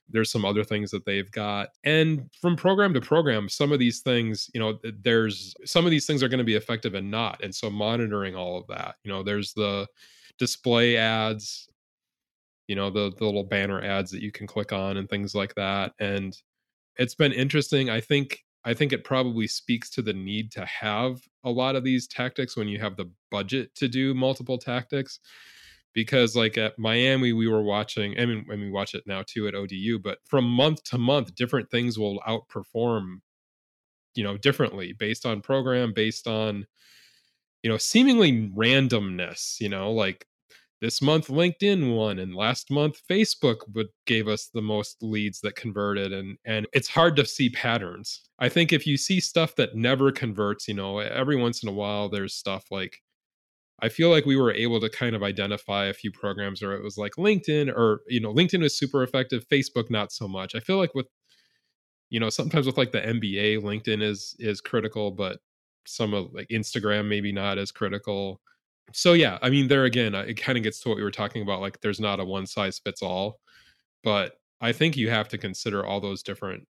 there's 0.08 0.30
some 0.30 0.44
other 0.44 0.64
things 0.64 0.90
that 0.90 1.04
they've 1.04 1.30
got. 1.30 1.70
And 1.84 2.30
from 2.40 2.56
program 2.56 2.94
to 2.94 3.00
program 3.00 3.48
some 3.48 3.72
of 3.72 3.78
these 3.78 4.00
things 4.00 4.50
you 4.54 4.60
know 4.60 4.78
there's 5.02 5.54
some 5.64 5.84
of 5.84 5.90
these 5.90 6.06
things 6.06 6.22
are 6.22 6.28
going 6.28 6.38
to 6.38 6.44
be 6.44 6.56
effective 6.56 6.94
and 6.94 7.10
not. 7.10 7.42
And 7.42 7.54
so 7.54 7.70
monitoring 7.70 8.34
all 8.34 8.58
of 8.58 8.66
that 8.68 8.96
you 9.04 9.10
know 9.10 9.22
there's 9.22 9.52
the 9.54 9.86
display 10.38 10.96
ads 10.96 11.68
you 12.66 12.76
know 12.76 12.90
the, 12.90 13.12
the 13.18 13.24
little 13.24 13.44
banner 13.44 13.82
ads 13.82 14.10
that 14.10 14.22
you 14.22 14.32
can 14.32 14.46
click 14.46 14.72
on 14.72 14.96
and 14.96 15.08
things 15.08 15.34
like 15.34 15.54
that. 15.54 15.92
And 15.98 16.36
it's 16.96 17.14
been 17.14 17.32
interesting. 17.32 17.90
I 17.90 18.00
think 18.00 18.44
i 18.64 18.72
think 18.72 18.92
it 18.92 19.04
probably 19.04 19.46
speaks 19.46 19.90
to 19.90 20.02
the 20.02 20.12
need 20.12 20.50
to 20.50 20.64
have 20.64 21.20
a 21.44 21.50
lot 21.50 21.76
of 21.76 21.84
these 21.84 22.06
tactics 22.06 22.56
when 22.56 22.68
you 22.68 22.78
have 22.78 22.96
the 22.96 23.10
budget 23.30 23.74
to 23.74 23.88
do 23.88 24.14
multiple 24.14 24.58
tactics 24.58 25.20
because 25.94 26.36
like 26.36 26.58
at 26.58 26.78
Miami 26.78 27.32
we 27.32 27.48
were 27.48 27.62
watching 27.62 28.18
I 28.18 28.26
mean, 28.26 28.46
I 28.50 28.56
we 28.56 28.70
watch 28.70 28.94
it 28.94 29.04
now 29.06 29.22
too 29.26 29.48
at 29.48 29.54
ODU 29.54 29.98
but 30.02 30.18
from 30.26 30.44
month 30.44 30.82
to 30.84 30.98
month 30.98 31.34
different 31.34 31.70
things 31.70 31.98
will 31.98 32.20
outperform 32.26 33.16
you 34.14 34.24
know 34.24 34.36
differently 34.36 34.92
based 34.92 35.24
on 35.24 35.40
program 35.40 35.92
based 35.94 36.26
on 36.26 36.66
you 37.62 37.70
know 37.70 37.78
seemingly 37.78 38.50
randomness 38.56 39.60
you 39.60 39.68
know 39.68 39.92
like 39.92 40.26
this 40.80 41.00
month 41.00 41.28
LinkedIn 41.28 41.96
won 41.96 42.18
and 42.18 42.34
last 42.34 42.70
month 42.70 43.00
Facebook 43.10 43.56
would 43.74 43.86
gave 44.06 44.28
us 44.28 44.50
the 44.52 44.60
most 44.60 45.02
leads 45.02 45.40
that 45.40 45.56
converted 45.56 46.12
and 46.12 46.36
and 46.44 46.66
it's 46.74 46.88
hard 46.88 47.16
to 47.16 47.24
see 47.24 47.48
patterns. 47.48 48.28
I 48.38 48.50
think 48.50 48.70
if 48.70 48.86
you 48.86 48.98
see 48.98 49.18
stuff 49.20 49.56
that 49.56 49.74
never 49.74 50.12
converts, 50.12 50.68
you 50.68 50.74
know, 50.74 50.98
every 50.98 51.36
once 51.36 51.62
in 51.62 51.70
a 51.70 51.72
while 51.72 52.10
there's 52.10 52.34
stuff 52.34 52.66
like 52.70 52.98
I 53.82 53.88
feel 53.88 54.10
like 54.10 54.24
we 54.24 54.36
were 54.36 54.52
able 54.52 54.80
to 54.80 54.88
kind 54.88 55.16
of 55.16 55.22
identify 55.22 55.86
a 55.86 55.92
few 55.92 56.10
programs 56.12 56.62
where 56.62 56.72
it 56.72 56.82
was 56.82 56.96
like 56.96 57.12
LinkedIn 57.18 57.68
or 57.68 58.00
you 58.08 58.20
know 58.20 58.32
LinkedIn 58.32 58.62
was 58.62 58.76
super 58.78 59.02
effective, 59.02 59.46
Facebook 59.48 59.90
not 59.90 60.12
so 60.12 60.28
much. 60.28 60.54
I 60.54 60.60
feel 60.60 60.78
like 60.78 60.94
with 60.94 61.06
you 62.10 62.20
know 62.20 62.30
sometimes 62.30 62.66
with 62.66 62.78
like 62.78 62.92
the 62.92 63.00
MBA, 63.00 63.60
LinkedIn 63.62 64.02
is 64.02 64.36
is 64.38 64.60
critical, 64.60 65.10
but 65.10 65.38
some 65.86 66.14
of 66.14 66.32
like 66.32 66.48
Instagram 66.48 67.08
maybe 67.08 67.32
not 67.32 67.58
as 67.58 67.72
critical. 67.72 68.40
So 68.92 69.12
yeah, 69.14 69.38
I 69.42 69.50
mean 69.50 69.68
there 69.68 69.84
again, 69.84 70.14
it 70.14 70.34
kind 70.34 70.58
of 70.58 70.64
gets 70.64 70.80
to 70.80 70.88
what 70.88 70.96
we 70.96 71.04
were 71.04 71.10
talking 71.10 71.42
about. 71.42 71.60
Like 71.60 71.80
there's 71.80 72.00
not 72.00 72.20
a 72.20 72.24
one 72.24 72.46
size 72.46 72.78
fits 72.78 73.02
all, 73.02 73.40
but 74.04 74.34
I 74.60 74.72
think 74.72 74.96
you 74.96 75.10
have 75.10 75.28
to 75.30 75.38
consider 75.38 75.84
all 75.84 76.00
those 76.00 76.22
different 76.22 76.66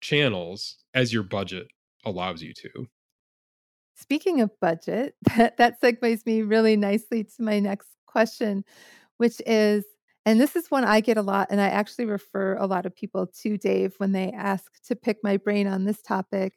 channels 0.00 0.76
as 0.94 1.12
your 1.12 1.22
budget 1.22 1.68
allows 2.04 2.42
you 2.42 2.54
to. 2.54 2.86
Speaking 4.00 4.40
of 4.40 4.50
budget, 4.60 5.14
that, 5.36 5.58
that 5.58 5.80
segues 5.80 6.24
me 6.24 6.42
really 6.42 6.76
nicely 6.76 7.24
to 7.24 7.42
my 7.42 7.60
next 7.60 7.88
question, 8.06 8.64
which 9.18 9.40
is, 9.46 9.84
and 10.26 10.40
this 10.40 10.56
is 10.56 10.70
one 10.70 10.84
I 10.84 11.00
get 11.00 11.16
a 11.16 11.22
lot, 11.22 11.48
and 11.50 11.60
I 11.60 11.68
actually 11.68 12.06
refer 12.06 12.56
a 12.56 12.66
lot 12.66 12.86
of 12.86 12.94
people 12.94 13.26
to 13.42 13.56
Dave 13.56 13.94
when 13.98 14.12
they 14.12 14.30
ask 14.32 14.64
to 14.86 14.96
pick 14.96 15.18
my 15.22 15.36
brain 15.36 15.66
on 15.66 15.84
this 15.84 16.02
topic. 16.02 16.54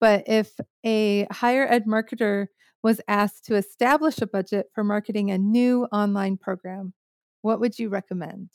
But 0.00 0.24
if 0.26 0.52
a 0.84 1.26
higher 1.30 1.66
ed 1.66 1.84
marketer 1.86 2.46
was 2.82 3.00
asked 3.08 3.44
to 3.46 3.56
establish 3.56 4.20
a 4.20 4.26
budget 4.26 4.66
for 4.74 4.84
marketing 4.84 5.30
a 5.30 5.38
new 5.38 5.84
online 5.86 6.36
program, 6.36 6.92
what 7.42 7.60
would 7.60 7.78
you 7.78 7.88
recommend? 7.88 8.50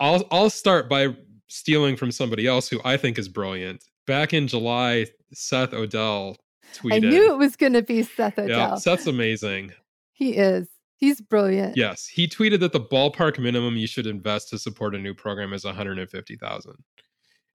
I'll 0.00 0.26
I'll 0.30 0.50
start 0.50 0.88
by 0.88 1.16
stealing 1.48 1.96
from 1.96 2.12
somebody 2.12 2.46
else 2.46 2.68
who 2.68 2.80
I 2.84 2.96
think 2.96 3.18
is 3.18 3.28
brilliant. 3.28 3.84
Back 4.06 4.34
in 4.34 4.48
July, 4.48 5.06
Seth 5.32 5.72
Odell 5.72 6.36
tweeted. 6.74 6.94
I 6.94 6.98
knew 6.98 7.32
it 7.32 7.38
was 7.38 7.56
going 7.56 7.72
to 7.74 7.82
be 7.82 8.02
Seth 8.02 8.38
Odell. 8.38 8.70
Yeah, 8.70 8.74
Seth's 8.76 9.06
amazing. 9.06 9.72
He 10.12 10.36
is. 10.36 10.68
He's 10.96 11.20
brilliant. 11.20 11.76
Yes, 11.76 12.06
he 12.06 12.28
tweeted 12.28 12.60
that 12.60 12.72
the 12.72 12.80
ballpark 12.80 13.38
minimum 13.38 13.76
you 13.76 13.86
should 13.86 14.06
invest 14.06 14.48
to 14.50 14.58
support 14.58 14.94
a 14.94 14.98
new 14.98 15.12
program 15.12 15.52
is 15.52 15.64
150,000. 15.64 16.74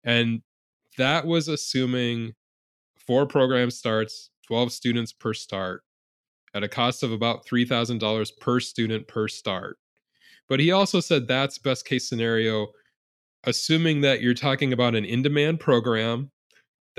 And 0.03 0.41
that 0.97 1.25
was 1.25 1.47
assuming 1.47 2.33
four 2.97 3.25
program 3.25 3.71
starts, 3.71 4.29
12 4.47 4.71
students 4.71 5.13
per 5.13 5.33
start 5.33 5.83
at 6.53 6.63
a 6.63 6.67
cost 6.67 7.03
of 7.03 7.11
about 7.11 7.45
$3,000 7.45 8.37
per 8.39 8.59
student 8.59 9.07
per 9.07 9.27
start. 9.27 9.77
But 10.47 10.59
he 10.59 10.71
also 10.71 10.99
said 10.99 11.27
that's 11.27 11.57
best 11.57 11.85
case 11.85 12.07
scenario 12.09 12.67
assuming 13.45 14.01
that 14.01 14.21
you're 14.21 14.33
talking 14.33 14.73
about 14.73 14.95
an 14.95 15.05
in-demand 15.05 15.59
program 15.59 16.31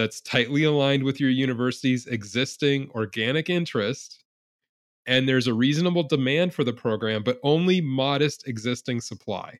that's 0.00 0.22
tightly 0.22 0.64
aligned 0.64 1.02
with 1.02 1.20
your 1.20 1.28
university's 1.28 2.06
existing 2.06 2.90
organic 2.94 3.50
interest 3.50 4.24
and 5.06 5.28
there's 5.28 5.46
a 5.46 5.52
reasonable 5.52 6.02
demand 6.02 6.54
for 6.54 6.64
the 6.64 6.72
program 6.72 7.22
but 7.22 7.38
only 7.42 7.82
modest 7.82 8.48
existing 8.48 8.98
supply. 8.98 9.58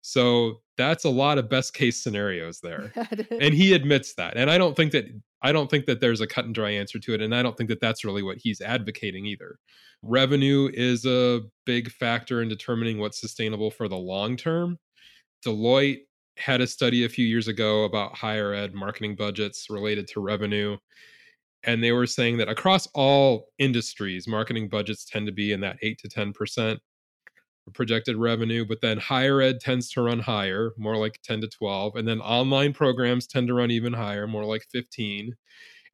So 0.00 0.62
that's 0.78 1.04
a 1.04 1.10
lot 1.10 1.36
of 1.36 1.50
best 1.50 1.74
case 1.74 2.02
scenarios 2.02 2.60
there. 2.60 2.94
And 3.30 3.52
he 3.52 3.74
admits 3.74 4.14
that 4.14 4.38
and 4.38 4.50
i 4.50 4.56
don't 4.56 4.74
think 4.74 4.92
that 4.92 5.04
i 5.42 5.52
don't 5.52 5.70
think 5.70 5.84
that 5.84 6.00
there's 6.00 6.22
a 6.22 6.26
cut 6.26 6.46
and 6.46 6.54
dry 6.54 6.70
answer 6.70 6.98
to 6.98 7.12
it 7.12 7.20
and 7.20 7.34
i 7.34 7.42
don't 7.42 7.58
think 7.58 7.68
that 7.68 7.80
that's 7.80 8.04
really 8.06 8.22
what 8.22 8.38
he's 8.38 8.62
advocating 8.62 9.26
either. 9.26 9.58
Revenue 10.00 10.70
is 10.72 11.04
a 11.04 11.42
big 11.66 11.90
factor 11.90 12.40
in 12.40 12.48
determining 12.48 13.00
what's 13.00 13.20
sustainable 13.20 13.70
for 13.70 13.86
the 13.86 13.98
long 13.98 14.38
term. 14.38 14.78
Deloitte 15.44 16.00
had 16.36 16.60
a 16.60 16.66
study 16.66 17.04
a 17.04 17.08
few 17.08 17.26
years 17.26 17.48
ago 17.48 17.84
about 17.84 18.16
higher 18.16 18.52
ed 18.52 18.74
marketing 18.74 19.16
budgets 19.16 19.68
related 19.70 20.06
to 20.08 20.20
revenue. 20.20 20.76
And 21.64 21.82
they 21.82 21.92
were 21.92 22.06
saying 22.06 22.36
that 22.38 22.48
across 22.48 22.86
all 22.94 23.48
industries, 23.58 24.28
marketing 24.28 24.68
budgets 24.68 25.04
tend 25.04 25.26
to 25.26 25.32
be 25.32 25.52
in 25.52 25.60
that 25.60 25.78
8 25.82 25.98
to 25.98 26.08
10% 26.08 26.78
projected 27.74 28.16
revenue, 28.16 28.64
but 28.64 28.80
then 28.80 28.98
higher 28.98 29.40
ed 29.40 29.60
tends 29.60 29.90
to 29.90 30.02
run 30.02 30.20
higher, 30.20 30.72
more 30.78 30.96
like 30.96 31.18
10 31.24 31.40
to 31.40 31.48
12. 31.48 31.96
And 31.96 32.06
then 32.06 32.20
online 32.20 32.72
programs 32.72 33.26
tend 33.26 33.48
to 33.48 33.54
run 33.54 33.70
even 33.70 33.92
higher, 33.92 34.26
more 34.26 34.44
like 34.44 34.64
15. 34.70 35.34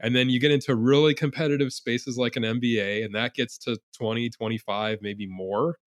And 0.00 0.14
then 0.14 0.28
you 0.28 0.40
get 0.40 0.50
into 0.50 0.74
really 0.74 1.14
competitive 1.14 1.72
spaces 1.72 2.18
like 2.18 2.36
an 2.36 2.42
MBA, 2.42 3.04
and 3.04 3.14
that 3.14 3.34
gets 3.34 3.56
to 3.58 3.78
20, 3.96 4.30
25, 4.30 4.98
maybe 5.00 5.26
more. 5.26 5.78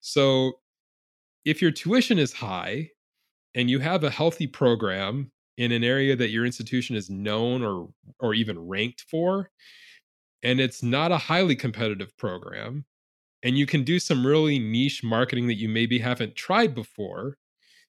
So 0.00 0.54
if 1.44 1.62
your 1.62 1.70
tuition 1.70 2.18
is 2.18 2.32
high, 2.32 2.90
and 3.54 3.70
you 3.70 3.78
have 3.78 4.04
a 4.04 4.10
healthy 4.10 4.46
program 4.46 5.30
in 5.58 5.72
an 5.72 5.84
area 5.84 6.16
that 6.16 6.30
your 6.30 6.44
institution 6.44 6.96
is 6.96 7.10
known 7.10 7.62
or 7.62 7.88
or 8.20 8.34
even 8.34 8.58
ranked 8.58 9.04
for 9.10 9.50
and 10.42 10.60
it's 10.60 10.82
not 10.82 11.12
a 11.12 11.18
highly 11.18 11.54
competitive 11.54 12.16
program 12.16 12.84
and 13.42 13.58
you 13.58 13.66
can 13.66 13.84
do 13.84 13.98
some 13.98 14.26
really 14.26 14.58
niche 14.58 15.02
marketing 15.04 15.46
that 15.46 15.58
you 15.58 15.68
maybe 15.68 15.98
haven't 15.98 16.34
tried 16.34 16.74
before 16.74 17.36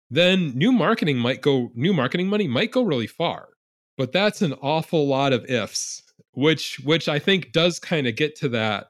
then 0.09 0.51
new 0.55 0.71
marketing 0.71 1.17
might 1.17 1.41
go 1.41 1.71
new 1.73 1.93
marketing 1.93 2.27
money 2.27 2.47
might 2.47 2.71
go 2.71 2.83
really 2.83 3.07
far. 3.07 3.47
But 3.97 4.11
that's 4.11 4.41
an 4.41 4.53
awful 4.53 5.07
lot 5.07 5.33
of 5.33 5.45
ifs 5.49 6.03
which 6.33 6.79
which 6.83 7.07
i 7.07 7.19
think 7.19 7.51
does 7.51 7.79
kind 7.79 8.07
of 8.07 8.15
get 8.15 8.35
to 8.35 8.49
that 8.49 8.87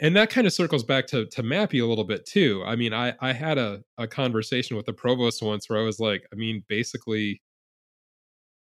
and 0.00 0.16
that 0.16 0.30
kind 0.30 0.46
of 0.46 0.52
circles 0.52 0.82
back 0.84 1.06
to 1.08 1.26
to 1.26 1.42
MAPI 1.42 1.82
a 1.82 1.86
little 1.86 2.04
bit 2.04 2.26
too. 2.26 2.62
I 2.66 2.76
mean, 2.76 2.92
I 2.94 3.14
I 3.20 3.32
had 3.32 3.58
a 3.58 3.82
a 3.98 4.06
conversation 4.08 4.76
with 4.76 4.86
the 4.86 4.92
provost 4.92 5.42
once 5.42 5.68
where 5.68 5.78
I 5.78 5.82
was 5.84 6.00
like, 6.00 6.24
I 6.32 6.36
mean, 6.36 6.64
basically, 6.68 7.42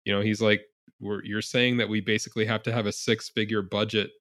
you 0.06 0.14
know, 0.14 0.22
he's 0.22 0.42
like, 0.42 0.62
we're 1.00 1.24
you're 1.24 1.42
saying 1.42 1.78
that 1.78 1.90
we 1.90 2.02
basically 2.02 2.46
have 2.46 2.64
to 2.64 2.72
have 2.74 2.86
a 2.86 2.92
six 2.92 3.30
figure 3.30 3.62
budget 3.62 4.12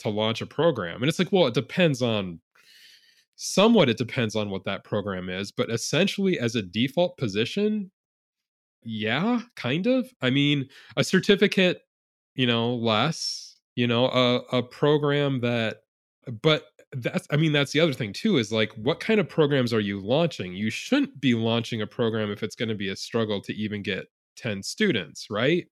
to 0.00 0.08
launch 0.10 0.40
a 0.42 0.46
program, 0.46 1.02
and 1.02 1.08
it's 1.08 1.18
like, 1.18 1.32
well, 1.32 1.46
it 1.46 1.54
depends 1.54 2.02
on 2.02 2.40
somewhat 3.36 3.88
it 3.88 3.98
depends 3.98 4.34
on 4.36 4.50
what 4.50 4.64
that 4.64 4.84
program 4.84 5.28
is, 5.28 5.52
but 5.52 5.70
essentially 5.70 6.38
as 6.38 6.56
a 6.56 6.62
default 6.62 7.16
position, 7.18 7.90
yeah, 8.84 9.40
kind 9.56 9.86
of. 9.86 10.08
I 10.22 10.30
mean, 10.30 10.68
a 10.96 11.04
certificate, 11.04 11.82
you 12.34 12.46
know, 12.46 12.74
less, 12.74 13.56
you 13.76 13.86
know, 13.86 14.06
a 14.08 14.58
a 14.58 14.62
program 14.62 15.40
that 15.40 15.78
but 16.42 16.66
that's 16.92 17.26
i 17.30 17.36
mean 17.36 17.52
that's 17.52 17.72
the 17.72 17.80
other 17.80 17.92
thing 17.92 18.12
too 18.12 18.38
is 18.38 18.52
like 18.52 18.72
what 18.74 19.00
kind 19.00 19.20
of 19.20 19.28
programs 19.28 19.72
are 19.72 19.80
you 19.80 20.00
launching 20.00 20.54
you 20.54 20.70
shouldn't 20.70 21.20
be 21.20 21.34
launching 21.34 21.82
a 21.82 21.86
program 21.86 22.30
if 22.30 22.42
it's 22.42 22.56
going 22.56 22.68
to 22.68 22.74
be 22.74 22.90
a 22.90 22.96
struggle 22.96 23.40
to 23.40 23.52
even 23.54 23.82
get 23.82 24.06
10 24.36 24.62
students 24.62 25.28
right 25.30 25.66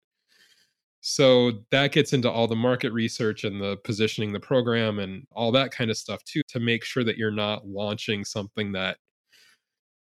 so 1.05 1.65
that 1.73 1.91
gets 1.91 2.13
into 2.13 2.31
all 2.31 2.47
the 2.47 2.55
market 2.55 2.93
research 2.93 3.43
and 3.43 3.61
the 3.61 3.77
positioning 3.79 4.33
the 4.33 4.39
program 4.39 5.01
and 5.01 5.27
all 5.33 5.51
that 5.51 5.73
kind 5.73 5.91
of 5.91 5.97
stuff 5.97 6.23
too 6.25 6.43
to 6.49 6.61
make 6.61 6.85
sure 6.85 7.03
that 7.03 7.19
you're 7.19 7.33
not 7.33 7.67
launching 7.67 8.25
something 8.25 8.71
that 8.73 8.99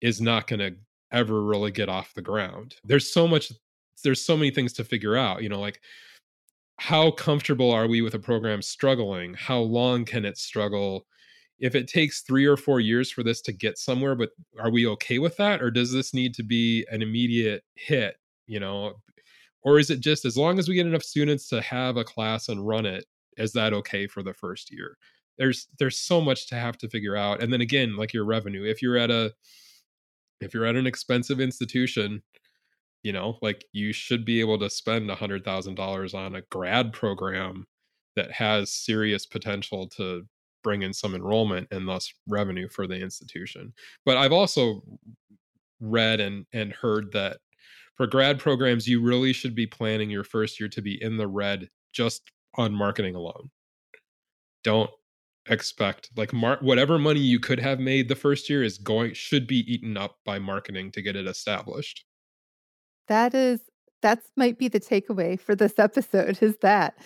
is 0.02 0.20
not 0.20 0.46
going 0.46 0.60
to 0.60 0.76
ever 1.10 1.42
really 1.42 1.70
get 1.70 1.88
off 1.88 2.14
the 2.14 2.22
ground. 2.22 2.76
There's 2.84 3.12
so 3.12 3.26
much 3.26 3.50
there's 4.04 4.24
so 4.24 4.36
many 4.36 4.50
things 4.50 4.72
to 4.74 4.84
figure 4.84 5.16
out, 5.16 5.42
you 5.42 5.48
know, 5.48 5.60
like 5.60 5.80
how 6.80 7.10
comfortable 7.10 7.70
are 7.70 7.86
we 7.86 8.00
with 8.00 8.14
a 8.14 8.18
program 8.18 8.62
struggling? 8.62 9.34
How 9.34 9.58
long 9.60 10.06
can 10.06 10.24
it 10.24 10.38
struggle? 10.38 11.06
If 11.58 11.74
it 11.74 11.86
takes 11.86 12.22
3 12.22 12.46
or 12.46 12.56
4 12.56 12.80
years 12.80 13.10
for 13.10 13.22
this 13.22 13.42
to 13.42 13.52
get 13.52 13.76
somewhere, 13.76 14.14
but 14.14 14.30
are 14.58 14.70
we 14.70 14.86
okay 14.86 15.18
with 15.18 15.36
that 15.36 15.60
or 15.60 15.70
does 15.70 15.92
this 15.92 16.14
need 16.14 16.32
to 16.36 16.42
be 16.42 16.86
an 16.90 17.02
immediate 17.02 17.64
hit, 17.74 18.16
you 18.46 18.58
know? 18.58 18.94
Or 19.62 19.78
is 19.78 19.90
it 19.90 20.00
just 20.00 20.24
as 20.24 20.38
long 20.38 20.58
as 20.58 20.70
we 20.70 20.74
get 20.74 20.86
enough 20.86 21.02
students 21.02 21.48
to 21.48 21.60
have 21.60 21.98
a 21.98 22.04
class 22.04 22.48
and 22.48 22.66
run 22.66 22.86
it, 22.86 23.04
is 23.36 23.52
that 23.52 23.74
okay 23.74 24.06
for 24.06 24.22
the 24.22 24.32
first 24.32 24.70
year? 24.72 24.96
There's 25.36 25.68
there's 25.78 25.98
so 25.98 26.22
much 26.22 26.48
to 26.48 26.54
have 26.54 26.78
to 26.78 26.88
figure 26.88 27.14
out. 27.14 27.42
And 27.42 27.52
then 27.52 27.60
again, 27.60 27.94
like 27.96 28.14
your 28.14 28.24
revenue, 28.24 28.64
if 28.64 28.80
you're 28.80 28.96
at 28.96 29.10
a 29.10 29.34
if 30.40 30.54
you're 30.54 30.64
at 30.64 30.76
an 30.76 30.86
expensive 30.86 31.40
institution, 31.40 32.22
you 33.02 33.12
know, 33.12 33.38
like 33.42 33.64
you 33.72 33.92
should 33.92 34.24
be 34.24 34.40
able 34.40 34.58
to 34.58 34.70
spend 34.70 35.10
a 35.10 35.14
hundred 35.14 35.44
thousand 35.44 35.74
dollars 35.74 36.14
on 36.14 36.34
a 36.34 36.42
grad 36.50 36.92
program 36.92 37.66
that 38.16 38.30
has 38.32 38.72
serious 38.72 39.26
potential 39.26 39.88
to 39.88 40.22
bring 40.62 40.82
in 40.82 40.92
some 40.92 41.14
enrollment 41.14 41.68
and 41.70 41.88
thus 41.88 42.12
revenue 42.28 42.68
for 42.68 42.86
the 42.86 43.00
institution. 43.00 43.72
But 44.04 44.16
I've 44.18 44.32
also 44.32 44.82
read 45.80 46.20
and 46.20 46.46
and 46.52 46.72
heard 46.72 47.12
that 47.12 47.38
for 47.96 48.06
grad 48.06 48.38
programs, 48.38 48.88
you 48.88 49.02
really 49.02 49.32
should 49.32 49.54
be 49.54 49.66
planning 49.66 50.10
your 50.10 50.24
first 50.24 50.58
year 50.60 50.68
to 50.70 50.82
be 50.82 51.02
in 51.02 51.16
the 51.16 51.28
red 51.28 51.68
just 51.92 52.30
on 52.54 52.74
marketing 52.74 53.14
alone. 53.14 53.50
Don't 54.64 54.90
expect 55.48 56.10
like 56.16 56.32
mar- 56.32 56.58
whatever 56.60 56.98
money 56.98 57.20
you 57.20 57.40
could 57.40 57.58
have 57.58 57.80
made 57.80 58.08
the 58.08 58.14
first 58.14 58.48
year 58.48 58.62
is 58.62 58.78
going 58.78 59.14
should 59.14 59.46
be 59.46 59.60
eaten 59.72 59.96
up 59.96 60.16
by 60.24 60.38
marketing 60.38 60.90
to 60.92 61.02
get 61.02 61.16
it 61.16 61.26
established. 61.26 62.04
That 63.10 63.34
is 63.34 63.60
that's 64.02 64.30
might 64.36 64.56
be 64.56 64.68
the 64.68 64.80
takeaway 64.80 65.38
for 65.38 65.56
this 65.56 65.78
episode 65.78 66.38
is 66.42 66.56
that 66.62 66.96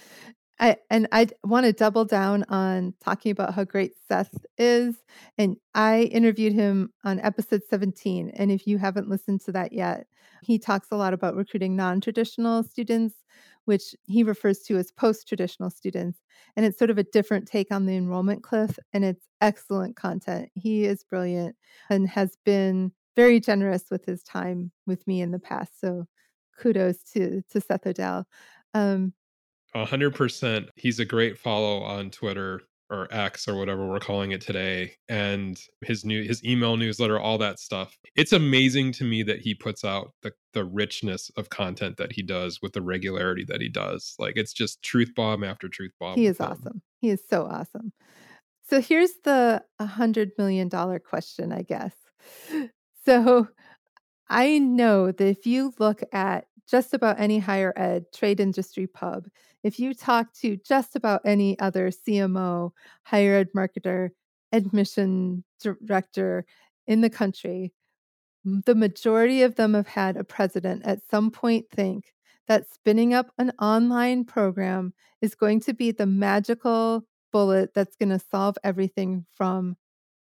I, 0.60 0.76
and 0.88 1.08
I 1.10 1.28
want 1.42 1.64
to 1.66 1.72
double 1.72 2.04
down 2.04 2.44
on 2.48 2.94
talking 3.02 3.32
about 3.32 3.54
how 3.54 3.64
great 3.64 3.92
Seth 4.06 4.44
is. 4.56 4.94
And 5.36 5.56
I 5.74 6.02
interviewed 6.02 6.52
him 6.52 6.92
on 7.04 7.18
episode 7.20 7.62
17. 7.68 8.30
And 8.36 8.52
if 8.52 8.66
you 8.66 8.78
haven't 8.78 9.08
listened 9.08 9.40
to 9.46 9.52
that 9.52 9.72
yet, 9.72 10.06
he 10.42 10.58
talks 10.58 10.88
a 10.92 10.96
lot 10.96 11.14
about 11.14 11.34
recruiting 11.36 11.74
non 11.74 12.02
traditional 12.02 12.62
students, 12.62 13.16
which 13.64 13.94
he 14.06 14.22
refers 14.22 14.60
to 14.64 14.76
as 14.76 14.92
post 14.92 15.26
traditional 15.26 15.70
students. 15.70 16.20
And 16.54 16.66
it's 16.66 16.78
sort 16.78 16.90
of 16.90 16.98
a 16.98 17.04
different 17.04 17.48
take 17.48 17.72
on 17.72 17.86
the 17.86 17.96
enrollment 17.96 18.42
cliff. 18.42 18.78
And 18.92 19.04
it's 19.04 19.26
excellent 19.40 19.96
content. 19.96 20.50
He 20.54 20.84
is 20.84 21.02
brilliant 21.02 21.56
and 21.88 22.08
has 22.10 22.36
been 22.44 22.92
very 23.16 23.40
generous 23.40 23.84
with 23.90 24.04
his 24.04 24.22
time 24.22 24.72
with 24.86 25.06
me 25.06 25.20
in 25.20 25.30
the 25.30 25.38
past. 25.38 25.80
So 25.80 26.06
kudos 26.58 27.02
to, 27.12 27.42
to 27.50 27.60
Seth 27.60 27.86
Odell. 27.86 28.26
Um, 28.74 29.12
hundred 29.74 30.14
percent. 30.14 30.68
He's 30.76 31.00
a 31.00 31.04
great 31.04 31.38
follow 31.38 31.82
on 31.82 32.10
Twitter 32.10 32.60
or 32.90 33.08
X 33.10 33.48
or 33.48 33.56
whatever 33.56 33.86
we're 33.88 33.98
calling 33.98 34.32
it 34.32 34.40
today, 34.40 34.92
and 35.08 35.58
his 35.82 36.04
new 36.04 36.22
his 36.22 36.44
email 36.44 36.76
newsletter, 36.76 37.18
all 37.18 37.38
that 37.38 37.58
stuff. 37.58 37.96
It's 38.14 38.32
amazing 38.32 38.92
to 38.92 39.04
me 39.04 39.22
that 39.24 39.40
he 39.40 39.54
puts 39.54 39.84
out 39.84 40.12
the 40.22 40.32
the 40.52 40.64
richness 40.64 41.30
of 41.36 41.50
content 41.50 41.96
that 41.96 42.12
he 42.12 42.22
does 42.22 42.60
with 42.62 42.72
the 42.72 42.82
regularity 42.82 43.44
that 43.48 43.60
he 43.60 43.68
does. 43.68 44.14
Like 44.18 44.36
it's 44.36 44.52
just 44.52 44.82
truth 44.82 45.12
bomb 45.16 45.42
after 45.42 45.68
truth 45.68 45.92
bomb. 45.98 46.16
He 46.16 46.26
is 46.26 46.40
awesome. 46.40 46.82
He 47.00 47.10
is 47.10 47.22
so 47.28 47.46
awesome. 47.46 47.92
So 48.68 48.80
here's 48.80 49.12
the 49.24 49.62
a 49.78 49.86
hundred 49.86 50.32
million 50.38 50.68
dollar 50.68 50.98
question, 50.98 51.52
I 51.52 51.62
guess. 51.62 51.94
So 53.06 53.48
I 54.28 54.58
know 54.58 55.12
that 55.12 55.26
if 55.26 55.46
you 55.46 55.74
look 55.78 56.02
at 56.12 56.46
just 56.68 56.94
about 56.94 57.20
any 57.20 57.38
higher 57.38 57.72
ed 57.76 58.06
trade 58.12 58.40
industry 58.40 58.86
pub, 58.86 59.28
if 59.62 59.78
you 59.78 59.94
talk 59.94 60.32
to 60.34 60.56
just 60.56 60.96
about 60.96 61.22
any 61.24 61.58
other 61.60 61.90
CMO, 61.90 62.72
higher 63.04 63.36
ed 63.36 63.50
marketer, 63.56 64.10
admission 64.52 65.44
director 65.60 66.46
in 66.86 67.00
the 67.00 67.10
country, 67.10 67.72
the 68.44 68.74
majority 68.74 69.42
of 69.42 69.56
them 69.56 69.74
have 69.74 69.88
had 69.88 70.16
a 70.16 70.24
president 70.24 70.84
at 70.84 71.04
some 71.10 71.30
point 71.30 71.66
think 71.70 72.14
that 72.48 72.70
spinning 72.70 73.14
up 73.14 73.30
an 73.38 73.52
online 73.60 74.24
program 74.24 74.94
is 75.22 75.34
going 75.34 75.60
to 75.60 75.74
be 75.74 75.92
the 75.92 76.06
magical 76.06 77.04
bullet 77.32 77.72
that's 77.74 77.96
going 77.96 78.10
to 78.10 78.18
solve 78.18 78.56
everything 78.64 79.26
from 79.34 79.76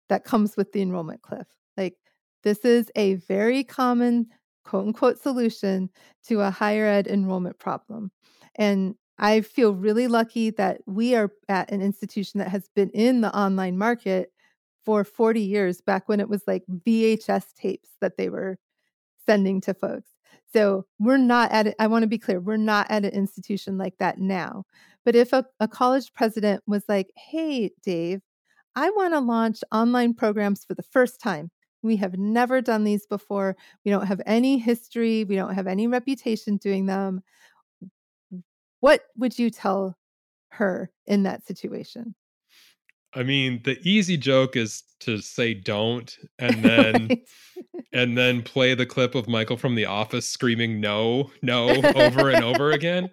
that 0.09 0.25
comes 0.25 0.57
with 0.57 0.72
the 0.72 0.83
enrollment 0.83 1.22
cliff. 1.22 1.47
This 2.45 2.61
is 2.61 2.90
a 2.95 3.14
very 3.14 3.64
common 3.64 4.26
quote 4.64 4.86
unquote 4.86 5.20
solution 5.20 5.90
to 6.28 6.40
a 6.40 6.51
higher 6.51 6.86
ed 6.86 7.07
enrollment 7.07 7.59
problem. 7.59 8.11
And 8.55 8.95
I 9.18 9.40
feel 9.42 9.74
really 9.74 10.09
lucky 10.09 10.51
that 10.51 10.80
we 10.86 11.14
are 11.14 11.30
at 11.49 11.70
an 11.70 11.80
institution 11.80 12.38
that 12.38 12.49
has 12.49 12.68
been 12.74 12.90
in 12.90 13.20
the 13.20 13.36
online 13.36 13.78
market 13.78 14.32
for 14.84 15.05
40 15.05 15.40
years, 15.40 15.80
back 15.80 16.09
when 16.09 16.20
it 16.20 16.28
was 16.28 16.42
like 16.47 16.64
VHS 16.86 17.55
tapes 17.55 17.90
that 18.01 18.16
they 18.18 18.28
were 18.28 18.59
sending 19.24 19.61
to 19.62 19.72
folks. 19.72 20.11
So 20.53 20.84
we're 20.99 21.16
not 21.16 21.51
at 21.53 21.68
it. 21.68 21.74
I 21.78 21.86
want 21.86 22.03
to 22.03 22.09
be 22.09 22.18
clear, 22.18 22.40
we're 22.40 22.57
not 22.57 22.90
at 22.90 23.05
an 23.05 23.12
institution 23.12 23.78
like 23.78 23.97
that 23.99 24.18
now. 24.18 24.64
But 25.05 25.16
if 25.16 25.32
a, 25.32 25.47
a 25.59 25.68
college 25.68 26.12
president 26.12 26.62
was 26.66 26.84
like, 26.88 27.11
hey, 27.16 27.70
Dave, 27.82 28.20
I 28.76 28.90
want 28.90 29.14
to 29.14 29.20
launch 29.20 29.61
online 29.72 30.14
programs 30.14 30.64
for 30.64 30.74
the 30.74 30.82
first 30.82 31.20
time. 31.20 31.51
We 31.85 31.97
have 31.97 32.16
never 32.16 32.62
done 32.62 32.85
these 32.85 33.05
before. 33.05 33.57
We 33.85 33.91
don't 33.91 34.07
have 34.07 34.22
any 34.24 34.59
history. 34.59 35.24
We 35.24 35.37
don't 35.37 35.55
have 35.55 35.66
any 35.66 35.87
reputation 35.87 36.57
doing 36.57 36.87
them. 36.87 37.22
What 38.80 39.03
would 39.18 39.39
you 39.39 39.51
tell 39.51 39.97
her 40.49 40.91
in 41.07 41.24
that 41.24 41.47
situation? 41.47 42.14
I 43.14 43.22
mean, 43.22 43.61
the 43.64 43.78
easy 43.82 44.16
joke 44.16 44.57
is 44.57 44.82
to 45.01 45.18
say 45.18 45.53
don't 45.53 46.16
and 46.39 46.64
then 46.64 47.07
right. 47.09 47.22
and 47.93 48.16
then 48.16 48.43
play 48.43 48.74
the 48.74 48.87
clip 48.87 49.14
of 49.14 49.28
Michael 49.28 49.59
from 49.59 49.74
the 49.74 49.85
office 49.85 50.26
screaming 50.26 50.80
no, 50.80 51.30
no 51.43 51.68
over 51.95 52.30
and 52.30 52.43
over 52.43 52.72
again. 52.72 53.11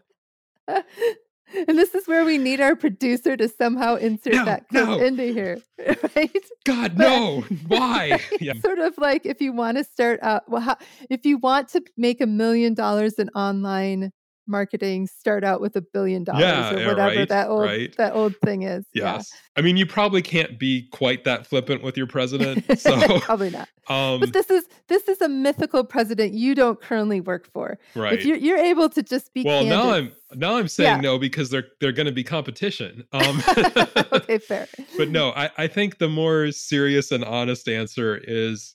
And 1.68 1.78
this 1.78 1.94
is 1.96 2.08
where 2.08 2.26
we 2.26 2.38
need 2.38 2.62
our 2.62 2.76
producer 2.76 3.38
to 3.38 3.48
somehow 3.48 3.96
insert 3.96 4.34
no, 4.34 4.46
that 4.46 4.68
clip 4.70 4.88
no. 4.88 5.00
into 5.00 5.24
here, 5.24 5.60
right? 6.16 6.46
God, 6.66 6.98
but, 6.98 7.04
no! 7.04 7.42
Why? 7.68 8.20
Yeah. 8.42 8.54
Sort 8.62 8.80
of 8.80 8.98
like 8.98 9.26
if 9.26 9.42
you 9.42 9.54
want 9.54 9.78
to 9.78 9.84
start 9.84 10.20
out, 10.24 10.50
well, 10.50 10.62
how, 10.62 10.78
if 11.10 11.26
you 11.26 11.38
want 11.38 11.70
to 11.70 11.84
make 11.98 12.22
a 12.22 12.26
million 12.26 12.74
dollars 12.74 13.14
in 13.14 13.30
online 13.30 14.12
marketing 14.48 15.08
start 15.08 15.44
out 15.44 15.62
with 15.62 15.76
a 15.76 15.82
billion 15.82 16.24
dollars 16.24 16.42
yeah, 16.42 16.72
or 16.72 16.88
whatever 16.88 17.20
right, 17.20 17.30
that 17.30 17.48
old 17.48 17.64
right. 17.64 17.96
that 17.98 18.14
old 18.14 18.36
thing 18.44 18.64
is. 18.64 18.86
Yes. 18.94 19.30
Yeah. 19.32 19.40
I 19.58 19.62
mean 19.62 19.78
you 19.78 19.86
probably 19.86 20.22
can't 20.22 20.60
be 20.60 20.88
quite 20.92 21.24
that 21.24 21.48
flippant 21.48 21.84
with 21.84 21.98
your 21.98 22.08
president. 22.08 22.66
So 22.82 23.20
probably 23.20 23.52
not. 23.52 23.70
Um, 23.90 24.20
but 24.20 24.34
this 24.34 24.50
is 24.50 24.66
this 24.88 25.08
is 25.08 25.22
a 25.22 25.30
mythical 25.30 25.84
president 25.84 26.34
you 26.34 26.56
don't 26.56 26.82
currently 26.82 27.22
work 27.22 27.48
for. 27.54 27.78
Right. 27.96 28.14
If 28.14 28.26
you're 28.26 28.38
you're 28.38 28.58
able 28.58 28.90
to 28.90 29.04
just 29.04 29.34
be 29.34 29.44
Well 29.44 29.64
candid. 29.64 29.78
now 29.78 29.94
I'm 29.94 30.12
now 30.36 30.58
I'm 30.58 30.68
saying 30.68 30.96
yeah. 30.98 31.02
no 31.02 31.20
because 31.20 31.50
they're 31.50 31.68
they're 31.80 31.92
gonna 31.92 32.12
be 32.12 32.24
competition. 32.24 33.04
Um 33.12 33.42
okay, 34.14 34.38
fair. 34.48 34.68
But 34.98 35.10
no, 35.10 35.32
I, 35.32 35.50
I 35.58 35.68
think 35.68 36.00
the 36.00 36.10
more 36.10 36.52
serious 36.52 37.12
and 37.12 37.24
honest 37.24 37.68
answer 37.68 38.20
is 38.24 38.74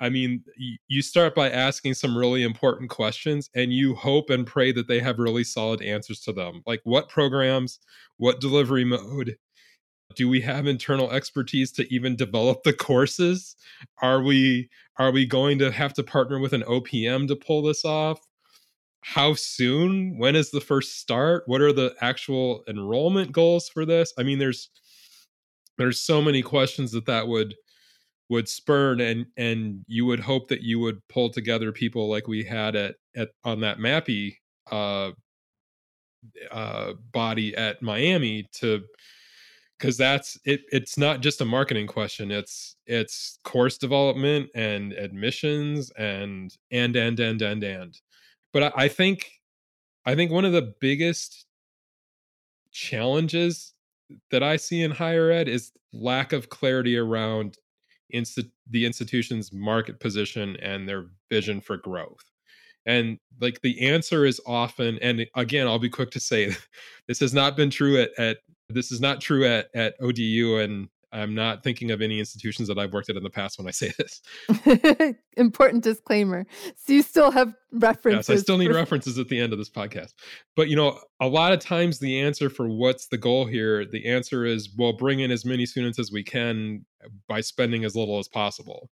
I 0.00 0.08
mean, 0.08 0.42
you 0.88 1.02
start 1.02 1.34
by 1.34 1.50
asking 1.50 1.94
some 1.94 2.16
really 2.16 2.42
important 2.42 2.90
questions 2.90 3.48
and 3.54 3.72
you 3.72 3.94
hope 3.94 4.28
and 4.28 4.46
pray 4.46 4.72
that 4.72 4.88
they 4.88 5.00
have 5.00 5.18
really 5.18 5.44
solid 5.44 5.82
answers 5.82 6.20
to 6.22 6.32
them. 6.32 6.62
Like, 6.66 6.80
what 6.84 7.08
programs, 7.08 7.78
what 8.16 8.40
delivery 8.40 8.84
mode? 8.84 9.36
Do 10.16 10.28
we 10.28 10.40
have 10.42 10.66
internal 10.66 11.10
expertise 11.10 11.72
to 11.72 11.94
even 11.94 12.16
develop 12.16 12.62
the 12.62 12.72
courses? 12.72 13.56
Are 14.02 14.22
we 14.22 14.68
are 14.98 15.10
we 15.10 15.26
going 15.26 15.58
to 15.58 15.72
have 15.72 15.94
to 15.94 16.04
partner 16.04 16.38
with 16.38 16.52
an 16.52 16.62
OPM 16.62 17.26
to 17.28 17.36
pull 17.36 17.62
this 17.62 17.84
off? 17.84 18.20
How 19.00 19.34
soon? 19.34 20.18
When 20.18 20.36
is 20.36 20.50
the 20.50 20.60
first 20.60 21.00
start? 21.00 21.44
What 21.46 21.60
are 21.60 21.72
the 21.72 21.94
actual 22.00 22.62
enrollment 22.68 23.32
goals 23.32 23.68
for 23.68 23.84
this? 23.84 24.12
I 24.18 24.22
mean, 24.22 24.38
there's 24.38 24.70
there's 25.78 26.00
so 26.00 26.22
many 26.22 26.42
questions 26.42 26.92
that 26.92 27.06
that 27.06 27.26
would 27.28 27.54
would 28.28 28.48
spurn 28.48 29.00
and 29.00 29.26
and 29.36 29.84
you 29.86 30.06
would 30.06 30.20
hope 30.20 30.48
that 30.48 30.62
you 30.62 30.78
would 30.80 31.06
pull 31.08 31.30
together 31.30 31.72
people 31.72 32.08
like 32.08 32.26
we 32.26 32.42
had 32.42 32.74
at 32.74 32.96
at 33.16 33.30
on 33.44 33.60
that 33.60 33.78
MAPI 33.78 34.36
uh 34.70 35.10
uh 36.50 36.94
body 37.12 37.54
at 37.54 37.82
miami 37.82 38.48
to 38.50 38.82
because 39.78 39.98
that's 39.98 40.38
it 40.46 40.62
it's 40.72 40.96
not 40.96 41.20
just 41.20 41.42
a 41.42 41.44
marketing 41.44 41.86
question 41.86 42.30
it's 42.30 42.76
it's 42.86 43.38
course 43.44 43.76
development 43.76 44.48
and 44.54 44.92
admissions 44.94 45.90
and 45.98 46.56
and 46.70 46.96
and 46.96 47.20
and 47.20 47.42
and 47.42 47.62
and. 47.62 48.00
But 48.54 48.62
I, 48.62 48.84
I 48.84 48.88
think 48.88 49.30
i 50.06 50.14
think 50.14 50.30
one 50.30 50.46
of 50.46 50.52
the 50.52 50.72
biggest 50.80 51.44
challenges 52.72 53.74
that 54.30 54.42
i 54.42 54.56
see 54.56 54.82
in 54.82 54.90
higher 54.90 55.30
ed 55.30 55.48
is 55.48 55.72
lack 55.92 56.32
of 56.32 56.48
clarity 56.48 56.96
around 56.96 57.58
insti- 58.12 58.50
the 58.70 58.84
institution's 58.84 59.52
market 59.52 60.00
position 60.00 60.56
and 60.56 60.88
their 60.88 61.06
vision 61.30 61.60
for 61.60 61.76
growth. 61.76 62.24
And 62.86 63.18
like 63.40 63.60
the 63.62 63.80
answer 63.88 64.26
is 64.26 64.40
often, 64.46 64.98
and 65.00 65.26
again, 65.34 65.66
I'll 65.66 65.78
be 65.78 65.88
quick 65.88 66.10
to 66.12 66.20
say 66.20 66.54
this 67.08 67.20
has 67.20 67.32
not 67.32 67.56
been 67.56 67.70
true 67.70 68.00
at, 68.00 68.10
at 68.18 68.38
this 68.68 68.92
is 68.92 69.00
not 69.00 69.20
true 69.20 69.44
at, 69.46 69.68
at 69.74 69.94
ODU 70.00 70.58
and 70.58 70.88
I'm 71.14 71.32
not 71.32 71.62
thinking 71.62 71.92
of 71.92 72.02
any 72.02 72.18
institutions 72.18 72.66
that 72.66 72.76
I've 72.76 72.92
worked 72.92 73.08
at 73.08 73.16
in 73.16 73.22
the 73.22 73.30
past 73.30 73.56
when 73.56 73.68
I 73.68 73.70
say 73.70 73.92
this. 73.96 75.14
Important 75.36 75.84
disclaimer. 75.84 76.44
So 76.74 76.92
you 76.92 77.02
still 77.02 77.30
have 77.30 77.54
references. 77.70 78.28
Yes, 78.28 78.38
I 78.38 78.42
still 78.42 78.58
need 78.58 78.72
for... 78.72 78.74
references 78.74 79.16
at 79.16 79.28
the 79.28 79.38
end 79.38 79.52
of 79.52 79.58
this 79.60 79.70
podcast. 79.70 80.14
But 80.56 80.68
you 80.68 80.74
know, 80.74 80.98
a 81.20 81.28
lot 81.28 81.52
of 81.52 81.60
times 81.60 82.00
the 82.00 82.20
answer 82.20 82.50
for 82.50 82.68
what's 82.68 83.06
the 83.06 83.16
goal 83.16 83.46
here, 83.46 83.86
the 83.86 84.06
answer 84.06 84.44
is 84.44 84.70
well, 84.76 84.92
bring 84.92 85.20
in 85.20 85.30
as 85.30 85.44
many 85.44 85.66
students 85.66 86.00
as 86.00 86.10
we 86.10 86.24
can 86.24 86.84
by 87.28 87.40
spending 87.40 87.84
as 87.84 87.94
little 87.94 88.18
as 88.18 88.26
possible. 88.26 88.90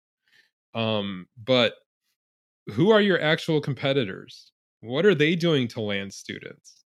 Um, 0.73 1.27
but 1.43 1.73
who 2.67 2.91
are 2.91 3.01
your 3.01 3.21
actual 3.21 3.59
competitors? 3.59 4.53
What 4.79 5.05
are 5.05 5.15
they 5.15 5.35
doing 5.35 5.67
to 5.69 5.81
land 5.81 6.13
students? 6.13 6.85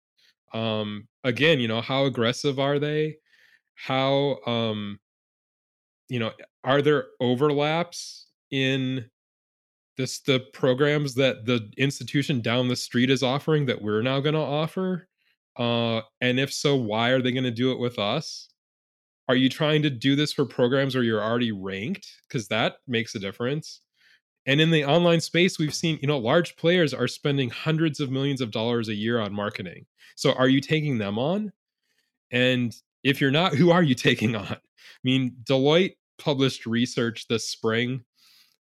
Um, 0.53 1.07
again, 1.23 1.61
you 1.61 1.69
know, 1.69 1.81
how 1.81 2.03
aggressive 2.05 2.59
are 2.59 2.77
they? 2.77 3.15
How 3.75 4.37
um 4.45 4.99
you 6.13 6.19
know, 6.19 6.31
are 6.63 6.83
there 6.83 7.05
overlaps 7.19 8.27
in 8.51 9.05
this 9.97 10.19
the 10.19 10.41
programs 10.53 11.15
that 11.15 11.47
the 11.47 11.71
institution 11.75 12.39
down 12.39 12.67
the 12.67 12.75
street 12.75 13.09
is 13.09 13.23
offering 13.23 13.65
that 13.65 13.81
we're 13.81 14.03
now 14.03 14.19
going 14.19 14.35
to 14.35 14.39
offer? 14.39 15.07
Uh, 15.57 16.01
and 16.21 16.39
if 16.39 16.53
so, 16.53 16.75
why 16.75 17.09
are 17.09 17.19
they 17.19 17.31
going 17.31 17.43
to 17.45 17.49
do 17.49 17.71
it 17.71 17.79
with 17.79 17.97
us? 17.97 18.49
Are 19.27 19.35
you 19.35 19.49
trying 19.49 19.81
to 19.81 19.89
do 19.89 20.15
this 20.15 20.31
for 20.31 20.45
programs 20.45 20.93
where 20.93 21.03
you're 21.03 21.23
already 21.23 21.51
ranked? 21.51 22.07
Because 22.27 22.47
that 22.49 22.75
makes 22.87 23.15
a 23.15 23.19
difference. 23.19 23.81
And 24.45 24.61
in 24.61 24.69
the 24.69 24.85
online 24.85 25.19
space, 25.19 25.57
we've 25.57 25.73
seen, 25.73 25.97
you 25.99 26.07
know, 26.07 26.19
large 26.19 26.55
players 26.57 26.93
are 26.93 27.07
spending 27.07 27.49
hundreds 27.49 27.99
of 27.99 28.11
millions 28.11 28.39
of 28.39 28.51
dollars 28.51 28.87
a 28.87 28.93
year 28.93 29.19
on 29.19 29.33
marketing. 29.33 29.87
So 30.15 30.33
are 30.33 30.47
you 30.47 30.61
taking 30.61 30.99
them 30.99 31.17
on? 31.17 31.53
And 32.29 32.71
if 33.03 33.19
you're 33.19 33.31
not, 33.31 33.55
who 33.55 33.71
are 33.71 33.81
you 33.81 33.95
taking 34.09 34.35
on? 34.35 34.45
I 34.45 34.59
mean, 35.03 35.37
Deloitte 35.43 35.95
published 36.17 36.65
research 36.65 37.27
this 37.27 37.47
spring 37.47 38.03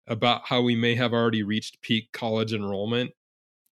about 0.06 0.42
how 0.44 0.62
we 0.62 0.74
may 0.74 0.94
have 0.94 1.12
already 1.12 1.42
reached 1.42 1.80
peak 1.82 2.08
college 2.12 2.52
enrollment 2.52 3.10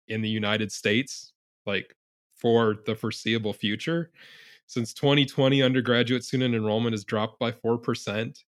in 0.07 0.21
the 0.21 0.29
United 0.29 0.71
States, 0.71 1.33
like 1.65 1.95
for 2.35 2.77
the 2.85 2.95
foreseeable 2.95 3.53
future. 3.53 4.11
Since 4.67 4.93
2020, 4.93 5.63
undergraduate 5.63 6.23
student 6.23 6.53
enrollment 6.53 6.93
has 6.93 7.03
dropped 7.03 7.39
by 7.39 7.51
4%. 7.51 8.43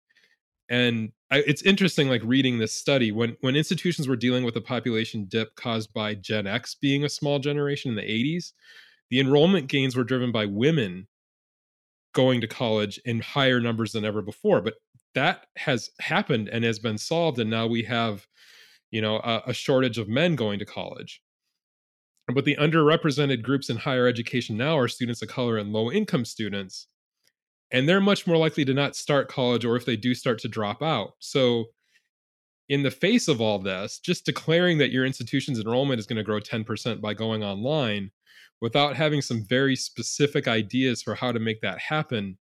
And 0.68 1.12
I, 1.30 1.38
it's 1.46 1.62
interesting, 1.62 2.08
like 2.08 2.22
reading 2.24 2.58
this 2.58 2.72
study, 2.72 3.12
when, 3.12 3.36
when 3.40 3.56
institutions 3.56 4.08
were 4.08 4.16
dealing 4.16 4.44
with 4.44 4.56
a 4.56 4.60
population 4.60 5.26
dip 5.28 5.54
caused 5.54 5.92
by 5.94 6.14
Gen 6.14 6.46
X 6.46 6.74
being 6.74 7.04
a 7.04 7.08
small 7.08 7.38
generation 7.38 7.90
in 7.90 7.96
the 7.96 8.02
80s, 8.02 8.52
the 9.10 9.20
enrollment 9.20 9.68
gains 9.68 9.96
were 9.96 10.04
driven 10.04 10.32
by 10.32 10.44
women 10.44 11.06
going 12.12 12.40
to 12.40 12.46
college 12.46 13.00
in 13.04 13.20
higher 13.20 13.60
numbers 13.60 13.92
than 13.92 14.04
ever 14.04 14.20
before. 14.20 14.60
But 14.60 14.74
that 15.18 15.46
has 15.56 15.90
happened 15.98 16.48
and 16.48 16.64
has 16.64 16.78
been 16.78 16.96
solved 16.96 17.40
and 17.40 17.50
now 17.50 17.66
we 17.66 17.82
have 17.82 18.24
you 18.92 19.02
know 19.02 19.16
a, 19.16 19.42
a, 19.48 19.52
shortage 19.52 19.98
of 19.98 20.08
men 20.08 20.36
going 20.36 20.60
to 20.60 20.64
college. 20.64 21.20
But 22.32 22.44
the 22.44 22.56
underrepresented 22.56 23.42
groups 23.42 23.68
in 23.68 23.78
higher 23.78 24.06
education 24.06 24.56
now 24.56 24.78
are 24.78 24.86
students 24.86 25.20
of 25.20 25.28
color 25.28 25.56
and 25.58 25.72
low 25.72 25.90
income 25.90 26.24
students 26.24 26.86
and 27.72 27.88
they're 27.88 28.00
much 28.00 28.28
more 28.28 28.36
likely 28.36 28.64
to 28.64 28.72
not 28.72 28.94
start 28.94 29.28
college 29.28 29.64
or 29.64 29.74
if 29.74 29.84
they 29.84 29.96
do 29.96 30.14
start 30.14 30.38
to 30.40 30.48
drop 30.48 30.82
out. 30.82 31.14
So 31.18 31.64
in 32.68 32.84
the 32.84 32.90
face 32.90 33.26
of 33.26 33.40
all 33.40 33.58
this 33.58 33.98
just 33.98 34.24
declaring 34.24 34.78
that 34.78 34.92
your 34.92 35.04
institution's 35.04 35.58
enrollment 35.58 35.98
is 35.98 36.06
going 36.06 36.18
to 36.18 36.22
grow 36.22 36.38
10% 36.38 37.00
by 37.00 37.12
going 37.12 37.42
online 37.42 38.12
without 38.60 38.94
having 38.94 39.20
some 39.20 39.44
very 39.48 39.74
specific 39.74 40.46
ideas 40.46 41.02
for 41.02 41.16
how 41.16 41.32
to 41.32 41.40
make 41.40 41.60
that 41.62 41.80
happen 41.80 42.38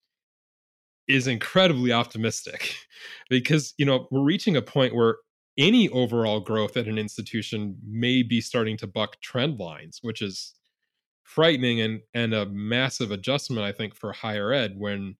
is 1.08 1.26
incredibly 1.26 1.92
optimistic 1.92 2.74
because 3.30 3.74
you 3.78 3.86
know 3.86 4.08
we're 4.10 4.22
reaching 4.22 4.56
a 4.56 4.62
point 4.62 4.94
where 4.94 5.16
any 5.58 5.88
overall 5.90 6.40
growth 6.40 6.76
at 6.76 6.88
an 6.88 6.98
institution 6.98 7.76
may 7.86 8.22
be 8.22 8.40
starting 8.40 8.76
to 8.76 8.86
buck 8.86 9.20
trend 9.20 9.58
lines 9.58 9.98
which 10.02 10.22
is 10.22 10.54
frightening 11.24 11.80
and 11.80 12.00
and 12.14 12.34
a 12.34 12.46
massive 12.46 13.10
adjustment 13.10 13.62
i 13.62 13.72
think 13.72 13.94
for 13.94 14.12
higher 14.12 14.52
ed 14.52 14.74
when 14.76 15.16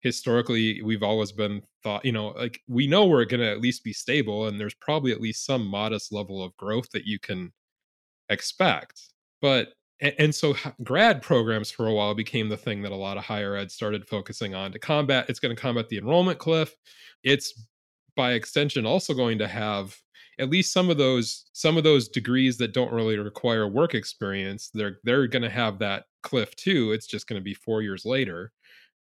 historically 0.00 0.80
we've 0.82 1.02
always 1.02 1.32
been 1.32 1.60
thought 1.82 2.04
you 2.04 2.12
know 2.12 2.28
like 2.28 2.60
we 2.68 2.86
know 2.86 3.06
we're 3.06 3.24
going 3.24 3.40
to 3.40 3.50
at 3.50 3.60
least 3.60 3.84
be 3.84 3.92
stable 3.92 4.46
and 4.46 4.60
there's 4.60 4.74
probably 4.74 5.12
at 5.12 5.20
least 5.20 5.44
some 5.44 5.66
modest 5.66 6.12
level 6.12 6.42
of 6.42 6.56
growth 6.56 6.88
that 6.92 7.04
you 7.04 7.18
can 7.18 7.52
expect. 8.28 9.00
But 9.40 9.68
and, 10.00 10.34
so 10.34 10.54
grad 10.84 11.22
programs 11.22 11.70
for 11.70 11.86
a 11.86 11.92
while 11.92 12.14
became 12.14 12.48
the 12.48 12.56
thing 12.56 12.82
that 12.82 12.92
a 12.92 12.96
lot 12.96 13.16
of 13.16 13.24
higher 13.24 13.56
ed 13.56 13.70
started 13.70 14.06
focusing 14.06 14.54
on 14.54 14.72
to 14.72 14.78
combat 14.78 15.26
it's 15.28 15.40
going 15.40 15.54
to 15.54 15.60
combat 15.60 15.88
the 15.88 15.98
enrollment 15.98 16.38
cliff. 16.38 16.74
It's 17.24 17.66
by 18.16 18.32
extension 18.32 18.86
also 18.86 19.14
going 19.14 19.38
to 19.38 19.48
have 19.48 19.96
at 20.40 20.50
least 20.50 20.72
some 20.72 20.90
of 20.90 20.98
those 20.98 21.46
some 21.52 21.76
of 21.76 21.84
those 21.84 22.08
degrees 22.08 22.56
that 22.58 22.72
don't 22.72 22.92
really 22.92 23.18
require 23.18 23.68
work 23.68 23.94
experience 23.94 24.70
they're 24.74 24.98
they're 25.04 25.26
going 25.26 25.42
to 25.42 25.50
have 25.50 25.78
that 25.78 26.04
cliff 26.22 26.54
too 26.56 26.92
it's 26.92 27.06
just 27.06 27.26
going 27.28 27.40
to 27.40 27.44
be 27.44 27.54
4 27.54 27.82
years 27.82 28.04
later. 28.04 28.52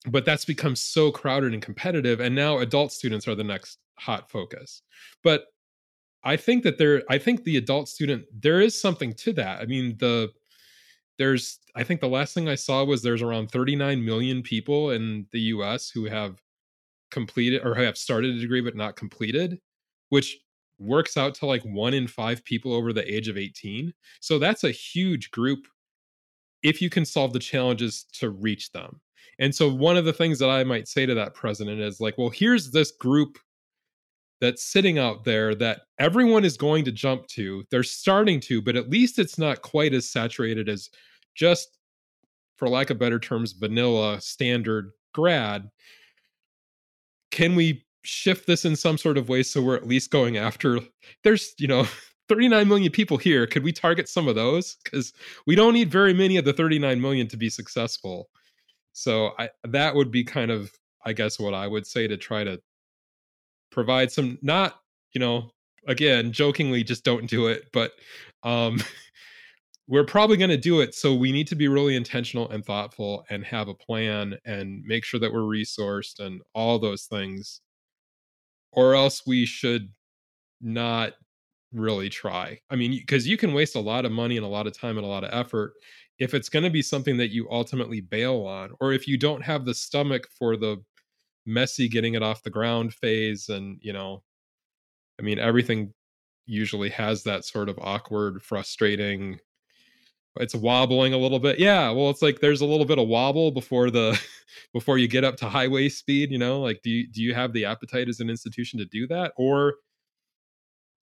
But 0.08 0.24
that's 0.24 0.44
become 0.44 0.76
so 0.76 1.10
crowded 1.10 1.52
and 1.52 1.62
competitive 1.62 2.20
and 2.20 2.34
now 2.34 2.58
adult 2.58 2.92
students 2.92 3.26
are 3.28 3.34
the 3.34 3.44
next 3.44 3.78
hot 3.98 4.30
focus. 4.30 4.82
But 5.22 5.46
i 6.24 6.36
think 6.36 6.62
that 6.64 6.78
there 6.78 7.02
i 7.10 7.18
think 7.18 7.44
the 7.44 7.56
adult 7.58 7.88
student 7.88 8.24
there 8.32 8.60
is 8.60 8.80
something 8.80 9.12
to 9.14 9.32
that. 9.34 9.60
I 9.60 9.66
mean 9.66 9.96
the 9.98 10.30
there's 11.18 11.58
I 11.74 11.84
think 11.84 12.00
the 12.00 12.08
last 12.08 12.34
thing 12.34 12.48
I 12.48 12.54
saw 12.54 12.84
was 12.84 13.02
there's 13.02 13.22
around 13.22 13.50
39 13.50 14.04
million 14.04 14.42
people 14.42 14.90
in 14.90 15.26
the 15.32 15.40
US 15.40 15.90
who 15.90 16.06
have 16.06 16.40
completed 17.10 17.62
or 17.64 17.74
have 17.74 17.96
started 17.98 18.34
a 18.36 18.40
degree 18.40 18.60
but 18.60 18.76
not 18.76 18.96
completed, 18.96 19.58
which 20.10 20.38
works 20.78 21.16
out 21.16 21.34
to 21.36 21.46
like 21.46 21.62
1 21.64 21.94
in 21.94 22.06
5 22.06 22.44
people 22.44 22.74
over 22.74 22.92
the 22.92 23.12
age 23.12 23.28
of 23.28 23.38
18. 23.38 23.92
So 24.20 24.38
that's 24.38 24.64
a 24.64 24.70
huge 24.70 25.30
group 25.30 25.66
if 26.62 26.82
you 26.82 26.90
can 26.90 27.04
solve 27.04 27.32
the 27.32 27.38
challenges 27.38 28.04
to 28.14 28.30
reach 28.30 28.72
them. 28.72 29.00
And 29.38 29.54
so 29.54 29.72
one 29.72 29.96
of 29.96 30.04
the 30.04 30.12
things 30.12 30.38
that 30.38 30.50
I 30.50 30.64
might 30.64 30.88
say 30.88 31.06
to 31.06 31.14
that 31.14 31.34
president 31.34 31.80
is 31.80 32.00
like, 32.00 32.16
well, 32.18 32.30
here's 32.30 32.70
this 32.70 32.90
group 32.92 33.38
that's 34.40 34.64
sitting 34.64 34.98
out 34.98 35.24
there 35.24 35.54
that 35.54 35.82
everyone 35.98 36.44
is 36.44 36.56
going 36.56 36.84
to 36.84 36.92
jump 36.92 37.26
to. 37.28 37.64
They're 37.70 37.82
starting 37.82 38.40
to, 38.40 38.60
but 38.60 38.76
at 38.76 38.90
least 38.90 39.18
it's 39.18 39.38
not 39.38 39.62
quite 39.62 39.94
as 39.94 40.10
saturated 40.10 40.68
as 40.68 40.90
just, 41.34 41.78
for 42.56 42.68
lack 42.68 42.90
of 42.90 42.98
better 42.98 43.18
terms, 43.18 43.52
vanilla 43.52 44.20
standard 44.20 44.90
grad. 45.12 45.70
Can 47.30 47.54
we 47.54 47.84
shift 48.02 48.46
this 48.46 48.64
in 48.64 48.76
some 48.76 48.98
sort 48.98 49.18
of 49.18 49.28
way 49.28 49.42
so 49.42 49.62
we're 49.62 49.76
at 49.76 49.88
least 49.88 50.10
going 50.10 50.36
after? 50.36 50.80
There's, 51.24 51.54
you 51.58 51.68
know, 51.68 51.86
39 52.28 52.66
million 52.66 52.92
people 52.92 53.16
here. 53.16 53.46
Could 53.46 53.62
we 53.62 53.72
target 53.72 54.08
some 54.08 54.26
of 54.28 54.34
those? 54.34 54.76
Because 54.84 55.12
we 55.46 55.54
don't 55.54 55.74
need 55.74 55.90
very 55.90 56.12
many 56.12 56.36
of 56.36 56.44
the 56.44 56.52
39 56.52 57.00
million 57.00 57.28
to 57.28 57.36
be 57.36 57.48
successful. 57.48 58.28
So 58.92 59.32
I, 59.38 59.50
that 59.64 59.94
would 59.94 60.10
be 60.10 60.24
kind 60.24 60.50
of, 60.50 60.72
I 61.04 61.12
guess, 61.12 61.38
what 61.38 61.54
I 61.54 61.68
would 61.68 61.86
say 61.86 62.08
to 62.08 62.16
try 62.16 62.42
to 62.42 62.60
provide 63.76 64.10
some 64.10 64.38
not 64.40 64.80
you 65.12 65.20
know 65.20 65.50
again 65.86 66.32
jokingly 66.32 66.82
just 66.82 67.04
don't 67.04 67.28
do 67.28 67.46
it 67.46 67.66
but 67.74 67.92
um 68.42 68.78
we're 69.86 70.02
probably 70.02 70.38
going 70.38 70.50
to 70.50 70.56
do 70.56 70.80
it 70.80 70.94
so 70.94 71.14
we 71.14 71.30
need 71.30 71.46
to 71.46 71.54
be 71.54 71.68
really 71.68 71.94
intentional 71.94 72.48
and 72.48 72.64
thoughtful 72.64 73.22
and 73.28 73.44
have 73.44 73.68
a 73.68 73.74
plan 73.74 74.34
and 74.46 74.82
make 74.86 75.04
sure 75.04 75.20
that 75.20 75.30
we're 75.30 75.40
resourced 75.40 76.20
and 76.20 76.40
all 76.54 76.78
those 76.78 77.04
things 77.04 77.60
or 78.72 78.94
else 78.94 79.26
we 79.26 79.44
should 79.44 79.90
not 80.62 81.12
really 81.72 82.08
try. 82.08 82.58
I 82.70 82.76
mean 82.76 82.92
because 82.92 83.28
you 83.28 83.36
can 83.36 83.52
waste 83.52 83.76
a 83.76 83.80
lot 83.80 84.06
of 84.06 84.12
money 84.12 84.38
and 84.38 84.46
a 84.46 84.48
lot 84.48 84.66
of 84.66 84.76
time 84.76 84.96
and 84.96 85.04
a 85.04 85.10
lot 85.10 85.22
of 85.22 85.30
effort 85.34 85.74
if 86.18 86.32
it's 86.32 86.48
going 86.48 86.64
to 86.64 86.70
be 86.70 86.80
something 86.80 87.18
that 87.18 87.30
you 87.30 87.46
ultimately 87.50 88.00
bail 88.00 88.46
on 88.46 88.70
or 88.80 88.94
if 88.94 89.06
you 89.06 89.18
don't 89.18 89.42
have 89.42 89.66
the 89.66 89.74
stomach 89.74 90.26
for 90.38 90.56
the 90.56 90.82
messy 91.46 91.88
getting 91.88 92.14
it 92.14 92.22
off 92.22 92.42
the 92.42 92.50
ground 92.50 92.92
phase 92.92 93.48
and 93.48 93.78
you 93.80 93.92
know 93.92 94.22
i 95.18 95.22
mean 95.22 95.38
everything 95.38 95.92
usually 96.46 96.90
has 96.90 97.22
that 97.24 97.44
sort 97.44 97.68
of 97.68 97.78
awkward 97.80 98.42
frustrating 98.42 99.38
it's 100.38 100.54
wobbling 100.54 101.12
a 101.12 101.18
little 101.18 101.38
bit. 101.38 101.58
Yeah 101.58 101.90
well 101.90 102.10
it's 102.10 102.22
like 102.22 102.40
there's 102.40 102.60
a 102.60 102.66
little 102.66 102.84
bit 102.84 102.98
of 102.98 103.08
wobble 103.08 103.50
before 103.50 103.90
the 103.90 104.20
before 104.72 104.98
you 104.98 105.08
get 105.08 105.24
up 105.24 105.36
to 105.38 105.48
highway 105.48 105.88
speed 105.88 106.30
you 106.30 106.38
know? 106.38 106.60
Like 106.60 106.80
do 106.82 106.90
you 106.90 107.06
do 107.08 107.22
you 107.22 107.34
have 107.34 107.52
the 107.52 107.64
appetite 107.64 108.08
as 108.08 108.20
an 108.20 108.30
institution 108.30 108.78
to 108.78 108.84
do 108.84 109.06
that? 109.08 109.32
Or 109.36 109.74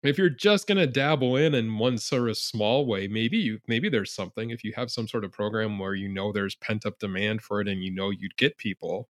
if 0.03 0.17
you're 0.17 0.29
just 0.29 0.67
going 0.67 0.77
to 0.77 0.87
dabble 0.87 1.37
in 1.37 1.53
in 1.53 1.77
one 1.77 1.97
sort 1.97 2.29
of 2.29 2.37
small 2.37 2.85
way 2.85 3.07
maybe 3.07 3.37
you 3.37 3.59
maybe 3.67 3.89
there's 3.89 4.13
something. 4.13 4.49
If 4.49 4.63
you 4.63 4.73
have 4.75 4.91
some 4.91 5.07
sort 5.07 5.23
of 5.23 5.31
program 5.31 5.79
where 5.79 5.95
you 5.95 6.09
know 6.09 6.31
there's 6.31 6.55
pent 6.55 6.85
up 6.85 6.99
demand 6.99 7.41
for 7.41 7.61
it 7.61 7.67
and 7.67 7.83
you 7.83 7.91
know 7.93 8.09
you'd 8.11 8.37
get 8.37 8.57
people 8.57 9.09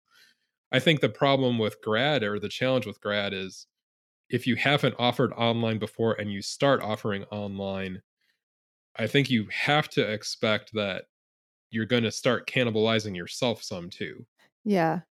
I 0.72 0.80
think 0.80 1.02
the 1.02 1.10
problem 1.10 1.58
with 1.60 1.82
grad 1.82 2.24
or 2.24 2.40
the 2.40 2.50
challenge 2.50 2.86
with 2.86 3.02
grad 3.02 3.34
is 3.34 3.68
if 4.30 4.48
you 4.48 4.56
haven't 4.56 4.96
offered 4.98 5.34
online 5.34 5.80
before 5.80 6.14
and 6.14 6.32
you 6.32 6.42
start 6.42 6.82
offering 6.82 7.24
online, 7.26 8.02
I 8.98 9.08
think 9.08 9.30
you 9.30 9.48
have 9.52 9.90
to 9.92 10.02
expect 10.02 10.74
that 10.74 11.06
you're 11.72 11.86
going 11.86 12.04
to 12.04 12.12
start 12.12 12.48
cannibalizing 12.48 13.16
yourself 13.16 13.64
some 13.64 13.90
too. 13.90 14.26
Yeah. 14.64 15.02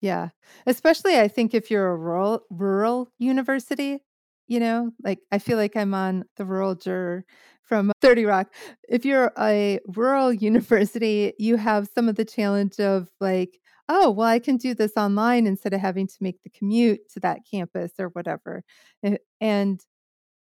Yeah. 0.00 0.30
Especially 0.66 1.18
I 1.18 1.28
think 1.28 1.54
if 1.54 1.70
you're 1.70 1.90
a 1.90 1.96
rural 1.96 2.42
rural 2.50 3.08
university, 3.18 4.00
you 4.48 4.60
know, 4.60 4.92
like 5.04 5.20
I 5.30 5.38
feel 5.38 5.56
like 5.56 5.76
I'm 5.76 5.94
on 5.94 6.24
the 6.36 6.44
rural 6.44 6.74
juror 6.74 7.24
from 7.62 7.92
30 8.02 8.24
Rock. 8.26 8.52
If 8.88 9.04
you're 9.04 9.32
a 9.38 9.80
rural 9.86 10.32
university, 10.50 11.34
you 11.38 11.56
have 11.56 11.88
some 11.94 12.08
of 12.08 12.16
the 12.16 12.24
challenge 12.24 12.80
of 12.80 13.08
like, 13.20 13.60
oh, 13.88 14.10
well, 14.10 14.28
I 14.28 14.38
can 14.38 14.56
do 14.56 14.74
this 14.74 14.92
online 14.96 15.46
instead 15.46 15.74
of 15.74 15.80
having 15.80 16.06
to 16.06 16.16
make 16.20 16.42
the 16.42 16.50
commute 16.50 17.08
to 17.10 17.20
that 17.20 17.40
campus 17.50 17.92
or 17.98 18.08
whatever. 18.08 18.64
Eh, 19.04 19.16
and 19.40 19.80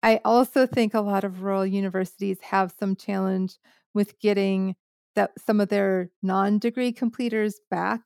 I 0.02 0.20
also 0.24 0.66
think 0.66 0.94
a 0.94 1.00
lot 1.00 1.24
of 1.24 1.42
rural 1.42 1.66
universities 1.66 2.38
have 2.42 2.74
some 2.78 2.96
challenge 2.96 3.56
with 3.94 4.18
getting 4.20 4.76
that 5.16 5.32
some 5.44 5.60
of 5.60 5.68
their 5.68 6.10
non-degree 6.22 6.92
completers 6.92 7.60
back 7.70 8.02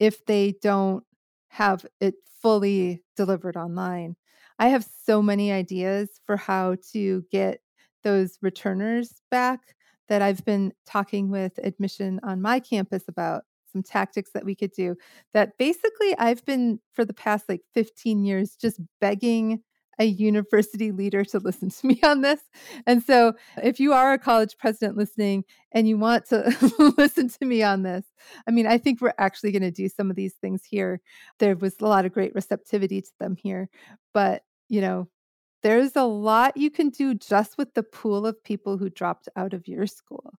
if 0.00 0.24
they 0.26 0.54
don't 0.62 1.04
have 1.48 1.86
it 2.00 2.14
fully 2.42 3.02
delivered 3.16 3.56
online. 3.56 4.16
I 4.58 4.68
have 4.68 4.86
so 5.04 5.22
many 5.22 5.52
ideas 5.52 6.20
for 6.26 6.36
how 6.36 6.76
to 6.92 7.24
get 7.30 7.60
those 8.02 8.38
returners 8.42 9.20
back 9.30 9.60
that 10.08 10.22
I've 10.22 10.44
been 10.44 10.72
talking 10.86 11.30
with 11.30 11.58
admission 11.62 12.20
on 12.22 12.40
my 12.40 12.60
campus 12.60 13.04
about 13.08 13.44
some 13.76 13.82
tactics 13.82 14.30
that 14.32 14.44
we 14.44 14.54
could 14.54 14.72
do 14.72 14.96
that 15.34 15.58
basically 15.58 16.16
I've 16.18 16.44
been 16.46 16.80
for 16.94 17.04
the 17.04 17.12
past 17.12 17.46
like 17.46 17.60
15 17.74 18.24
years 18.24 18.56
just 18.56 18.80
begging 19.02 19.62
a 19.98 20.04
university 20.04 20.92
leader 20.92 21.24
to 21.24 21.38
listen 21.38 21.70
to 21.70 21.86
me 21.86 22.00
on 22.02 22.20
this. 22.20 22.40
And 22.86 23.02
so, 23.02 23.34
if 23.62 23.80
you 23.80 23.92
are 23.92 24.12
a 24.12 24.18
college 24.18 24.56
president 24.58 24.96
listening 24.96 25.44
and 25.72 25.88
you 25.88 25.98
want 25.98 26.26
to 26.26 26.54
listen 26.98 27.28
to 27.28 27.46
me 27.46 27.62
on 27.62 27.82
this, 27.82 28.04
I 28.46 28.50
mean, 28.50 28.66
I 28.66 28.78
think 28.78 29.00
we're 29.00 29.14
actually 29.18 29.52
going 29.52 29.62
to 29.62 29.70
do 29.70 29.88
some 29.88 30.10
of 30.10 30.16
these 30.16 30.34
things 30.34 30.64
here. 30.64 31.00
There 31.38 31.56
was 31.56 31.76
a 31.80 31.86
lot 31.86 32.04
of 32.04 32.12
great 32.12 32.34
receptivity 32.34 33.00
to 33.00 33.10
them 33.20 33.36
here, 33.36 33.68
but 34.12 34.42
you 34.68 34.80
know, 34.80 35.08
there's 35.62 35.96
a 35.96 36.04
lot 36.04 36.56
you 36.56 36.70
can 36.70 36.90
do 36.90 37.14
just 37.14 37.56
with 37.56 37.74
the 37.74 37.82
pool 37.82 38.26
of 38.26 38.42
people 38.44 38.76
who 38.76 38.90
dropped 38.90 39.28
out 39.36 39.54
of 39.54 39.66
your 39.66 39.86
school. 39.86 40.34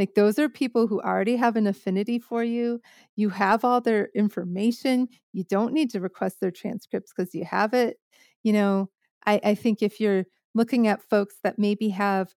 Like 0.00 0.14
those 0.16 0.40
are 0.40 0.48
people 0.48 0.88
who 0.88 1.00
already 1.00 1.36
have 1.36 1.54
an 1.56 1.68
affinity 1.68 2.18
for 2.18 2.42
you. 2.42 2.80
You 3.14 3.28
have 3.28 3.64
all 3.64 3.80
their 3.80 4.08
information. 4.16 5.08
You 5.32 5.44
don't 5.44 5.72
need 5.72 5.90
to 5.90 6.00
request 6.00 6.40
their 6.40 6.50
transcripts 6.50 7.12
because 7.14 7.34
you 7.34 7.44
have 7.44 7.74
it 7.74 7.98
you 8.42 8.52
know, 8.52 8.88
I, 9.26 9.40
I 9.44 9.54
think 9.54 9.82
if 9.82 10.00
you're 10.00 10.24
looking 10.54 10.86
at 10.88 11.02
folks 11.02 11.36
that 11.42 11.58
maybe 11.58 11.90
have 11.90 12.34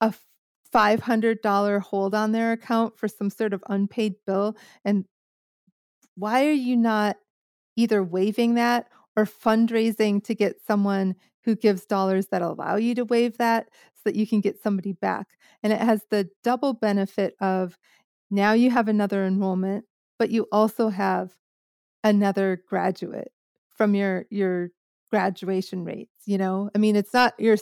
a 0.00 0.14
$500 0.72 1.80
hold 1.80 2.14
on 2.14 2.32
their 2.32 2.52
account 2.52 2.98
for 2.98 3.08
some 3.08 3.30
sort 3.30 3.52
of 3.52 3.62
unpaid 3.68 4.14
bill, 4.26 4.56
and 4.84 5.04
why 6.16 6.46
are 6.46 6.52
you 6.52 6.76
not 6.76 7.16
either 7.76 8.02
waiving 8.02 8.54
that 8.54 8.88
or 9.16 9.24
fundraising 9.24 10.22
to 10.24 10.34
get 10.34 10.56
someone 10.66 11.16
who 11.44 11.54
gives 11.54 11.84
dollars 11.84 12.28
that 12.28 12.42
allow 12.42 12.76
you 12.76 12.94
to 12.94 13.04
waive 13.04 13.38
that 13.38 13.68
so 13.94 14.00
that 14.04 14.16
you 14.16 14.26
can 14.26 14.40
get 14.40 14.62
somebody 14.62 14.92
back? 14.92 15.28
And 15.62 15.72
it 15.72 15.80
has 15.80 16.02
the 16.10 16.28
double 16.42 16.72
benefit 16.72 17.34
of 17.40 17.78
now 18.30 18.52
you 18.52 18.70
have 18.70 18.88
another 18.88 19.24
enrollment, 19.24 19.84
but 20.18 20.30
you 20.30 20.46
also 20.50 20.88
have 20.88 21.32
another 22.04 22.62
graduate 22.68 23.32
from 23.74 23.94
your 23.94 24.26
your 24.30 24.68
graduation 25.10 25.84
rates 25.84 26.14
you 26.26 26.36
know 26.36 26.70
i 26.74 26.78
mean 26.78 26.94
it's 26.96 27.14
not 27.14 27.32
your 27.38 27.56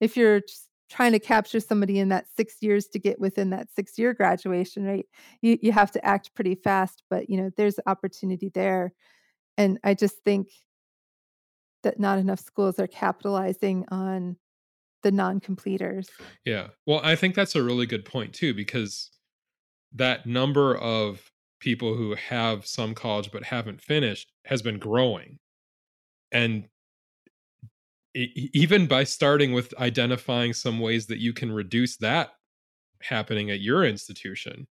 if 0.00 0.16
you're 0.16 0.40
trying 0.88 1.12
to 1.12 1.18
capture 1.18 1.60
somebody 1.60 1.98
in 1.98 2.08
that 2.08 2.26
six 2.36 2.56
years 2.60 2.86
to 2.86 2.98
get 2.98 3.20
within 3.20 3.50
that 3.50 3.68
six 3.74 3.98
year 3.98 4.12
graduation 4.12 4.84
rate 4.84 5.06
you, 5.40 5.58
you 5.62 5.72
have 5.72 5.90
to 5.90 6.04
act 6.04 6.34
pretty 6.34 6.54
fast 6.54 7.02
but 7.08 7.30
you 7.30 7.36
know 7.36 7.50
there's 7.56 7.78
opportunity 7.86 8.50
there 8.54 8.92
and 9.56 9.78
i 9.84 9.94
just 9.94 10.16
think 10.24 10.48
that 11.86 12.00
not 12.00 12.18
enough 12.18 12.40
schools 12.40 12.80
are 12.80 12.88
capitalizing 12.88 13.84
on 13.88 14.36
the 15.02 15.12
non-completers. 15.12 16.10
Yeah 16.44 16.68
well 16.84 17.00
i 17.04 17.14
think 17.14 17.34
that's 17.34 17.54
a 17.54 17.62
really 17.62 17.86
good 17.86 18.04
point 18.04 18.32
too 18.32 18.52
because 18.54 19.10
that 19.94 20.26
number 20.26 20.76
of 20.76 21.30
people 21.60 21.94
who 21.94 22.14
have 22.14 22.66
some 22.66 22.94
college 22.94 23.30
but 23.32 23.44
haven't 23.44 23.80
finished 23.80 24.32
has 24.44 24.62
been 24.62 24.78
growing. 24.78 25.38
And 26.32 26.68
even 28.14 28.86
by 28.86 29.04
starting 29.04 29.52
with 29.52 29.72
identifying 29.78 30.52
some 30.52 30.80
ways 30.80 31.06
that 31.06 31.18
you 31.18 31.32
can 31.32 31.52
reduce 31.52 31.96
that 31.98 32.30
happening 33.02 33.50
at 33.50 33.60
your 33.60 33.84
institution 33.84 34.66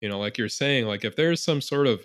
you 0.00 0.08
know 0.08 0.18
like 0.18 0.36
you're 0.36 0.48
saying 0.48 0.86
like 0.86 1.04
if 1.04 1.14
there's 1.14 1.40
some 1.40 1.60
sort 1.60 1.86
of 1.86 2.04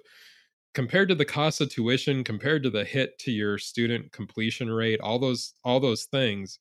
compared 0.76 1.10
to 1.10 1.16
the 1.16 1.26
cost 1.26 1.62
of 1.62 1.70
tuition 1.70 2.24
compared 2.24 2.62
to 2.62 2.70
the 2.70 2.84
hit 2.84 3.18
to 3.18 3.32
your 3.32 3.58
student 3.58 4.12
completion 4.12 4.70
rate 4.70 5.00
all 5.02 5.18
those 5.18 5.54
all 5.64 5.80
those 5.80 6.06
things 6.06 6.60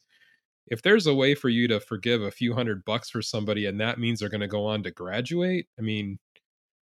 if 0.68 0.80
there's 0.80 1.06
a 1.06 1.14
way 1.14 1.34
for 1.34 1.50
you 1.50 1.68
to 1.68 1.78
forgive 1.78 2.22
a 2.22 2.30
few 2.30 2.54
hundred 2.54 2.84
bucks 2.86 3.10
for 3.10 3.20
somebody 3.20 3.66
and 3.66 3.78
that 3.80 3.98
means 3.98 4.20
they're 4.20 4.30
going 4.30 4.40
to 4.40 4.48
go 4.48 4.64
on 4.64 4.82
to 4.82 4.90
graduate 4.90 5.66
i 5.78 5.82
mean 5.82 6.18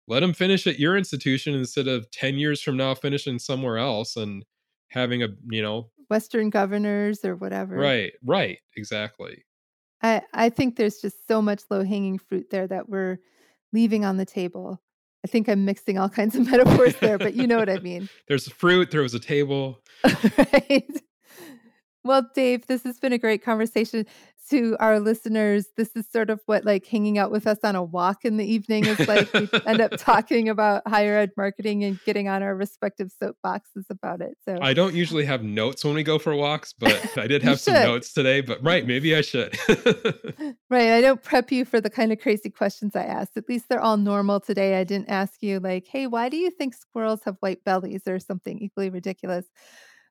let 0.08 0.20
them 0.20 0.32
finish 0.32 0.66
at 0.66 0.80
your 0.80 0.96
institution 0.96 1.54
instead 1.54 1.86
of 1.86 2.10
10 2.10 2.36
years 2.36 2.62
from 2.62 2.76
now 2.76 2.94
finishing 2.94 3.38
somewhere 3.38 3.76
else 3.76 4.16
and 4.16 4.44
having 4.88 5.22
a 5.22 5.28
you 5.50 5.62
know 5.62 5.90
Western 6.08 6.50
governors 6.50 7.24
or 7.24 7.36
whatever. 7.36 7.76
Right, 7.76 8.12
right, 8.24 8.58
exactly. 8.76 9.44
I, 10.02 10.22
I 10.32 10.48
think 10.48 10.76
there's 10.76 11.00
just 11.00 11.26
so 11.26 11.42
much 11.42 11.62
low 11.70 11.84
hanging 11.84 12.18
fruit 12.18 12.50
there 12.50 12.66
that 12.66 12.88
we're 12.88 13.18
leaving 13.72 14.04
on 14.04 14.16
the 14.16 14.24
table. 14.24 14.80
I 15.24 15.28
think 15.28 15.48
I'm 15.48 15.64
mixing 15.64 15.98
all 15.98 16.08
kinds 16.08 16.36
of 16.36 16.46
metaphors 16.50 16.96
there, 16.96 17.18
but 17.18 17.34
you 17.34 17.46
know 17.46 17.58
what 17.58 17.68
I 17.68 17.78
mean. 17.78 18.08
There's 18.28 18.48
fruit, 18.48 18.90
there 18.90 19.02
was 19.02 19.14
a 19.14 19.20
table. 19.20 19.80
right. 20.38 21.02
Well, 22.08 22.26
Dave, 22.34 22.66
this 22.66 22.84
has 22.84 22.98
been 22.98 23.12
a 23.12 23.18
great 23.18 23.44
conversation 23.44 24.06
to 24.50 24.76
our 24.80 24.98
listeners, 24.98 25.66
this 25.76 25.90
is 25.94 26.06
sort 26.10 26.30
of 26.30 26.40
what 26.46 26.64
like 26.64 26.86
hanging 26.86 27.18
out 27.18 27.30
with 27.30 27.46
us 27.46 27.58
on 27.62 27.76
a 27.76 27.82
walk 27.82 28.24
in 28.24 28.36
the 28.36 28.50
evening 28.50 28.86
is 28.86 29.06
like. 29.06 29.32
we 29.34 29.48
end 29.66 29.80
up 29.80 29.92
talking 29.98 30.48
about 30.48 30.86
higher 30.86 31.18
ed 31.18 31.32
marketing 31.36 31.84
and 31.84 32.00
getting 32.04 32.28
on 32.28 32.42
our 32.42 32.54
respective 32.54 33.10
soapboxes 33.22 33.84
about 33.90 34.20
it. 34.20 34.36
So 34.44 34.58
I 34.60 34.72
don't 34.72 34.94
usually 34.94 35.24
have 35.26 35.42
notes 35.42 35.84
when 35.84 35.94
we 35.94 36.02
go 36.02 36.18
for 36.18 36.34
walks, 36.34 36.72
but 36.72 37.18
I 37.18 37.26
did 37.26 37.42
have 37.42 37.60
some 37.60 37.74
notes 37.74 38.12
today. 38.12 38.40
But 38.40 38.62
right, 38.62 38.86
maybe 38.86 39.14
I 39.14 39.20
should. 39.20 39.58
right. 40.70 40.90
I 40.92 41.00
don't 41.00 41.22
prep 41.22 41.52
you 41.52 41.64
for 41.64 41.80
the 41.80 41.90
kind 41.90 42.12
of 42.12 42.18
crazy 42.18 42.50
questions 42.50 42.96
I 42.96 43.04
asked. 43.04 43.36
At 43.36 43.48
least 43.48 43.66
they're 43.68 43.80
all 43.80 43.96
normal 43.96 44.40
today. 44.40 44.80
I 44.80 44.84
didn't 44.84 45.10
ask 45.10 45.42
you 45.42 45.60
like, 45.60 45.86
hey, 45.86 46.06
why 46.06 46.28
do 46.28 46.36
you 46.36 46.50
think 46.50 46.74
squirrels 46.74 47.20
have 47.24 47.36
white 47.40 47.64
bellies 47.64 48.06
or 48.06 48.18
something 48.18 48.58
equally 48.60 48.90
ridiculous? 48.90 49.46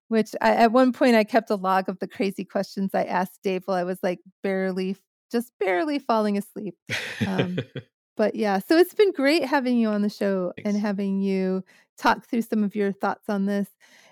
Which 0.07 0.35
I, 0.41 0.55
at 0.55 0.71
one 0.71 0.93
point 0.93 1.15
I 1.15 1.23
kept 1.23 1.49
a 1.49 1.55
log 1.55 1.89
of 1.89 1.99
the 1.99 2.07
crazy 2.07 2.45
questions 2.45 2.91
I 2.93 3.03
asked 3.03 3.39
Dave 3.43 3.63
while 3.65 3.77
I 3.77 3.83
was 3.83 3.99
like 4.01 4.19
barely, 4.43 4.97
just 5.31 5.51
barely 5.59 5.99
falling 5.99 6.37
asleep. 6.37 6.75
Um, 7.25 7.59
but 8.17 8.35
yeah, 8.35 8.59
so 8.59 8.77
it's 8.77 8.93
been 8.93 9.11
great 9.11 9.45
having 9.45 9.77
you 9.77 9.89
on 9.89 10.01
the 10.01 10.09
show 10.09 10.53
Thanks. 10.55 10.69
and 10.69 10.79
having 10.79 11.21
you 11.21 11.63
talk 11.97 12.25
through 12.25 12.43
some 12.43 12.63
of 12.63 12.75
your 12.75 12.91
thoughts 12.91 13.29
on 13.29 13.45
this. 13.45 13.67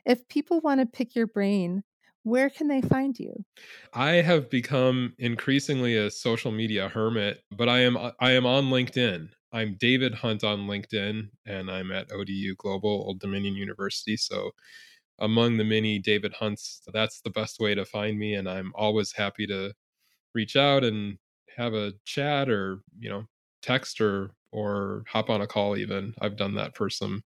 If 0.06 0.28
people 0.28 0.60
want 0.60 0.82
to 0.82 0.86
pick 0.86 1.16
your 1.16 1.28
brain, 1.28 1.84
where 2.24 2.50
can 2.50 2.68
they 2.68 2.82
find 2.82 3.18
you? 3.18 3.46
I 3.94 4.14
have 4.14 4.50
become 4.50 5.14
increasingly 5.20 5.96
a 5.96 6.10
social 6.10 6.52
media 6.52 6.90
hermit, 6.90 7.44
but 7.56 7.70
I 7.70 7.82
am 7.82 7.98
I 8.20 8.32
am 8.32 8.46
on 8.46 8.66
LinkedIn. 8.66 9.30
I'm 9.54 9.78
David 9.80 10.14
Hunt 10.16 10.44
on 10.44 10.68
LinkedIn 10.68 11.30
and 11.46 11.72
I'm 11.72 11.92
at 11.92 12.12
ODU 12.12 12.56
Global 12.58 12.90
Old 12.90 13.20
Dominion 13.20 13.56
University. 13.56 14.18
So 14.18 14.52
among 15.20 15.58
the 15.58 15.64
many 15.64 16.00
David 16.00 16.34
Hunts, 16.34 16.82
that's 16.94 17.22
the 17.22 17.30
best 17.30 17.60
way 17.60 17.76
to 17.76 17.86
find 17.86 18.20
me. 18.20 18.36
And 18.36 18.50
I'm 18.50 18.74
always 18.76 19.14
happy 19.14 19.48
to 19.48 19.74
reach 20.34 20.56
out 20.56 20.84
and 20.84 21.18
have 21.58 21.74
a 21.74 21.94
chat 22.06 22.50
or, 22.50 22.82
you 23.00 23.10
know, 23.10 23.26
text 23.62 24.02
or 24.02 24.32
or 24.52 25.04
hop 25.08 25.30
on 25.30 25.42
a 25.42 25.48
call 25.48 25.78
even. 25.78 26.16
I've 26.22 26.38
done 26.38 26.56
that 26.56 26.76
for 26.78 26.90
some 26.90 27.24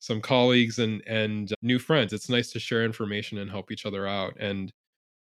some 0.00 0.20
colleagues 0.20 0.78
and 0.78 1.02
and 1.06 1.52
new 1.62 1.78
friends. 1.78 2.12
It's 2.12 2.28
nice 2.28 2.52
to 2.52 2.60
share 2.60 2.84
information 2.84 3.38
and 3.38 3.50
help 3.50 3.70
each 3.70 3.86
other 3.86 4.06
out. 4.06 4.34
And 4.38 4.72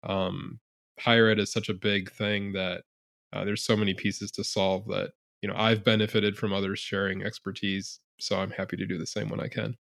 um 0.05 0.61
higher 1.01 1.28
ed 1.28 1.39
is 1.41 1.53
such 1.53 1.68
a 1.68 1.74
big 1.74 2.12
thing 2.12 2.53
that 2.55 2.85
uh, 3.32 3.45
there's 3.45 3.64
so 3.64 3.76
many 3.76 3.95
pieces 3.95 4.30
to 4.32 4.45
solve 4.45 4.87
that 4.89 5.12
you 5.43 5.49
know 5.49 5.57
I've 5.57 5.85
benefited 5.85 6.37
from 6.39 6.53
others 6.53 6.80
sharing 6.80 7.22
expertise. 7.24 8.01
So 8.20 8.39
I'm 8.39 8.51
happy 8.53 8.76
to 8.76 8.87
do 8.87 8.99
the 8.99 9.07
same 9.07 9.28
when 9.28 9.41
I 9.41 9.49
can. 9.49 9.76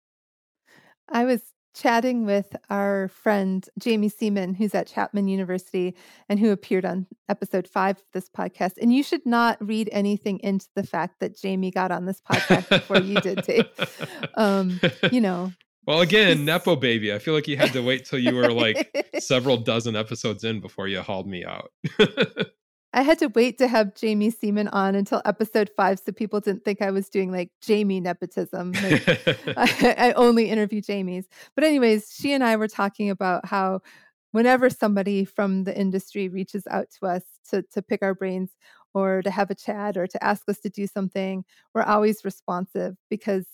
I 1.10 1.26
was 1.26 1.41
chatting 1.76 2.26
with 2.26 2.56
our 2.70 3.08
friend 3.10 3.68
Jamie 3.78 4.10
Ceman, 4.10 4.56
who's 4.56 4.74
at 4.76 4.88
Chapman 4.88 5.28
University 5.28 5.96
and 6.28 6.40
who 6.40 6.52
appeared 6.52 6.86
on 6.86 7.08
episode 7.30 7.68
five 7.68 7.98
of 7.98 8.04
this 8.14 8.30
podcast. 8.30 8.74
And 8.82 8.94
you 8.94 9.04
should 9.04 9.26
not 9.26 9.58
read 9.66 9.90
anything 9.92 10.40
into 10.44 10.68
the 10.76 10.84
fact 10.84 11.20
that 11.20 11.38
Jamie 11.38 11.72
got 11.72 11.92
on 11.92 12.06
this 12.06 12.22
podcast 12.22 12.70
before 12.70 13.00
you 13.00 13.20
did, 13.22 13.42
Dave. 13.44 13.66
Um, 14.36 14.80
you 15.12 15.20
know, 15.22 15.52
Well, 15.86 16.02
again, 16.02 16.46
Nepo 16.46 16.76
baby. 16.76 17.14
I 17.14 17.20
feel 17.20 17.34
like 17.34 17.48
you 17.48 17.58
had 17.58 17.74
to 17.74 17.82
wait 17.82 18.06
till 18.06 18.20
you 18.20 18.36
were 18.36 18.52
like 18.52 19.10
several 19.20 19.58
dozen 19.58 19.96
episodes 19.96 20.44
in 20.44 20.62
before 20.62 20.88
you 20.88 21.02
hauled 21.02 21.28
me 21.28 21.44
out. 21.46 21.72
I 22.94 23.04
had 23.04 23.20
to 23.20 23.28
wait 23.28 23.58
to 23.60 23.68
have 23.68 23.94
Jamie 23.94 24.32
Ceman 24.32 24.68
on 24.74 24.96
until 24.96 25.22
episode 25.24 25.70
five 25.78 26.00
so 26.00 26.12
people 26.12 26.40
didn't 26.40 26.66
think 26.66 26.82
I 26.82 26.90
was 26.90 27.08
doing 27.08 27.32
like 27.32 27.52
Jamie 27.62 28.00
nepotism. 28.00 28.72
Like, 28.72 29.08
I, 29.58 29.96
I 29.98 30.12
only 30.14 30.50
interview 30.50 30.82
Jamies. 30.82 31.26
But, 31.56 31.66
anyways, 31.66 32.12
she 32.14 32.34
and 32.34 32.44
I 32.44 32.56
were 32.56 32.68
talking 32.68 33.10
about 33.12 33.46
how 33.46 33.82
whenever 34.32 34.70
somebody 34.70 35.26
from 35.26 35.64
the 35.66 35.78
industry 35.78 36.30
reaches 36.30 36.66
out 36.70 36.88
to 37.00 37.08
us 37.08 37.24
to, 37.50 37.64
to 37.74 37.82
pick 37.82 38.02
our 38.02 38.16
brains 38.16 38.52
or 38.94 39.22
to 39.22 39.30
have 39.30 39.52
a 39.52 39.56
chat 39.56 39.98
or 39.98 40.08
to 40.08 40.24
ask 40.24 40.48
us 40.50 40.60
to 40.60 40.70
do 40.70 40.88
something, 40.88 41.44
we're 41.74 41.84
always 41.84 42.26
responsive 42.26 42.96
because 43.10 43.46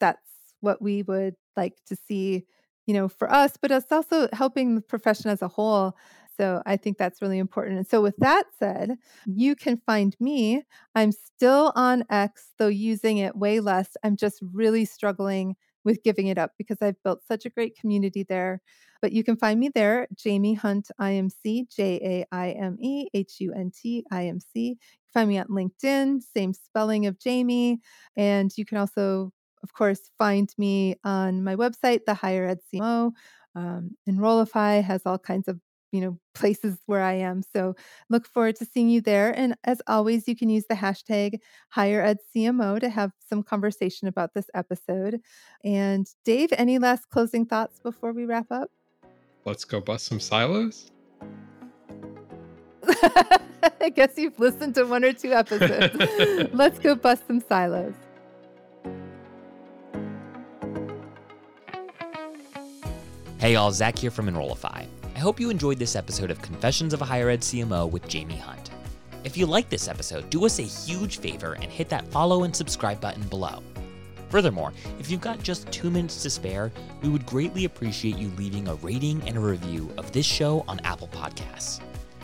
that's 0.00 0.18
what 0.60 0.82
we 0.82 1.02
would 1.02 1.34
like 1.56 1.76
to 1.86 1.96
see, 1.96 2.44
you 2.86 2.94
know, 2.94 3.08
for 3.08 3.30
us, 3.32 3.56
but 3.60 3.70
it's 3.70 3.92
also 3.92 4.28
helping 4.32 4.74
the 4.74 4.80
profession 4.80 5.30
as 5.30 5.42
a 5.42 5.48
whole. 5.48 5.96
So 6.40 6.62
I 6.64 6.78
think 6.78 6.96
that's 6.96 7.20
really 7.20 7.38
important. 7.38 7.76
And 7.76 7.86
so, 7.86 8.00
with 8.00 8.16
that 8.16 8.44
said, 8.58 8.96
you 9.26 9.54
can 9.54 9.76
find 9.84 10.16
me. 10.18 10.62
I'm 10.94 11.12
still 11.12 11.70
on 11.76 12.02
X, 12.08 12.52
though 12.58 12.68
using 12.68 13.18
it 13.18 13.36
way 13.36 13.60
less. 13.60 13.94
I'm 14.02 14.16
just 14.16 14.40
really 14.50 14.86
struggling 14.86 15.56
with 15.84 16.02
giving 16.02 16.28
it 16.28 16.38
up 16.38 16.52
because 16.56 16.78
I've 16.80 17.02
built 17.02 17.22
such 17.28 17.44
a 17.44 17.50
great 17.50 17.76
community 17.78 18.24
there. 18.26 18.62
But 19.02 19.12
you 19.12 19.22
can 19.22 19.36
find 19.36 19.60
me 19.60 19.68
there, 19.74 20.08
Jaime 20.24 20.54
Hunt 20.54 20.90
IMC, 20.98 21.68
J 21.76 22.00
A 22.02 22.34
I 22.34 22.52
M 22.52 22.78
E 22.80 23.08
H 23.12 23.36
U 23.40 23.52
N 23.52 23.70
T 23.70 24.06
I 24.10 24.24
M 24.24 24.40
C. 24.40 24.78
Find 25.12 25.28
me 25.28 25.36
on 25.36 25.46
LinkedIn, 25.48 26.22
same 26.22 26.54
spelling 26.54 27.04
of 27.04 27.18
Jaime. 27.22 27.80
And 28.16 28.50
you 28.56 28.64
can 28.64 28.78
also, 28.78 29.30
of 29.62 29.74
course, 29.74 30.10
find 30.16 30.48
me 30.56 30.94
on 31.04 31.44
my 31.44 31.54
website, 31.54 32.06
the 32.06 32.14
Higher 32.14 32.46
Ed 32.46 32.60
CMO. 32.72 33.12
Um, 33.54 33.90
Enrollify 34.08 34.80
has 34.80 35.02
all 35.04 35.18
kinds 35.18 35.46
of 35.46 35.60
you 35.92 36.00
know 36.00 36.18
places 36.34 36.78
where 36.86 37.02
I 37.02 37.14
am. 37.14 37.42
So 37.54 37.74
look 38.08 38.26
forward 38.26 38.56
to 38.56 38.64
seeing 38.64 38.88
you 38.88 39.00
there. 39.00 39.30
And 39.36 39.56
as 39.64 39.82
always, 39.86 40.28
you 40.28 40.36
can 40.36 40.48
use 40.48 40.64
the 40.68 40.74
hashtag 40.74 41.38
Higher 41.70 42.02
Ed 42.02 42.18
CMO 42.34 42.80
to 42.80 42.88
have 42.88 43.12
some 43.28 43.42
conversation 43.42 44.08
about 44.08 44.34
this 44.34 44.46
episode. 44.54 45.20
And 45.64 46.06
Dave, 46.24 46.52
any 46.52 46.78
last 46.78 47.10
closing 47.10 47.46
thoughts 47.46 47.80
before 47.80 48.12
we 48.12 48.24
wrap 48.24 48.46
up? 48.50 48.70
Let's 49.44 49.64
go 49.64 49.80
bust 49.80 50.06
some 50.06 50.20
silos. 50.20 50.90
I 53.80 53.90
guess 53.94 54.16
you've 54.16 54.38
listened 54.38 54.74
to 54.76 54.84
one 54.84 55.04
or 55.04 55.12
two 55.12 55.32
episodes. 55.32 56.50
Let's 56.52 56.78
go 56.78 56.94
bust 56.94 57.26
some 57.26 57.40
silos. 57.40 57.94
Hey, 63.38 63.56
all, 63.56 63.72
Zach 63.72 63.98
here 63.98 64.10
from 64.10 64.28
Enrollify. 64.28 64.84
I 65.20 65.22
hope 65.22 65.38
you 65.38 65.50
enjoyed 65.50 65.78
this 65.78 65.96
episode 65.96 66.30
of 66.30 66.40
Confessions 66.40 66.94
of 66.94 67.02
a 67.02 67.04
Higher 67.04 67.28
Ed 67.28 67.42
CMO 67.42 67.90
with 67.90 68.10
Jaime 68.10 68.38
Hunt. 68.38 68.70
If 69.22 69.36
you 69.36 69.44
like 69.44 69.68
this 69.68 69.86
episode, 69.86 70.30
do 70.30 70.46
us 70.46 70.58
a 70.58 70.62
huge 70.62 71.18
favor 71.18 71.58
and 71.60 71.64
hit 71.64 71.90
that 71.90 72.08
follow 72.08 72.44
and 72.44 72.56
subscribe 72.56 73.02
button 73.02 73.24
below. 73.24 73.62
Furthermore, 74.30 74.72
if 74.98 75.10
you've 75.10 75.20
got 75.20 75.42
just 75.42 75.70
two 75.70 75.90
minutes 75.90 76.22
to 76.22 76.30
spare, 76.30 76.72
we 77.02 77.10
would 77.10 77.26
greatly 77.26 77.66
appreciate 77.66 78.16
you 78.16 78.28
leaving 78.38 78.66
a 78.66 78.76
rating 78.76 79.22
and 79.28 79.36
a 79.36 79.40
review 79.40 79.92
of 79.98 80.10
this 80.10 80.24
show 80.24 80.64
on 80.66 80.80
Apple 80.84 81.08
Podcasts. 81.08 81.82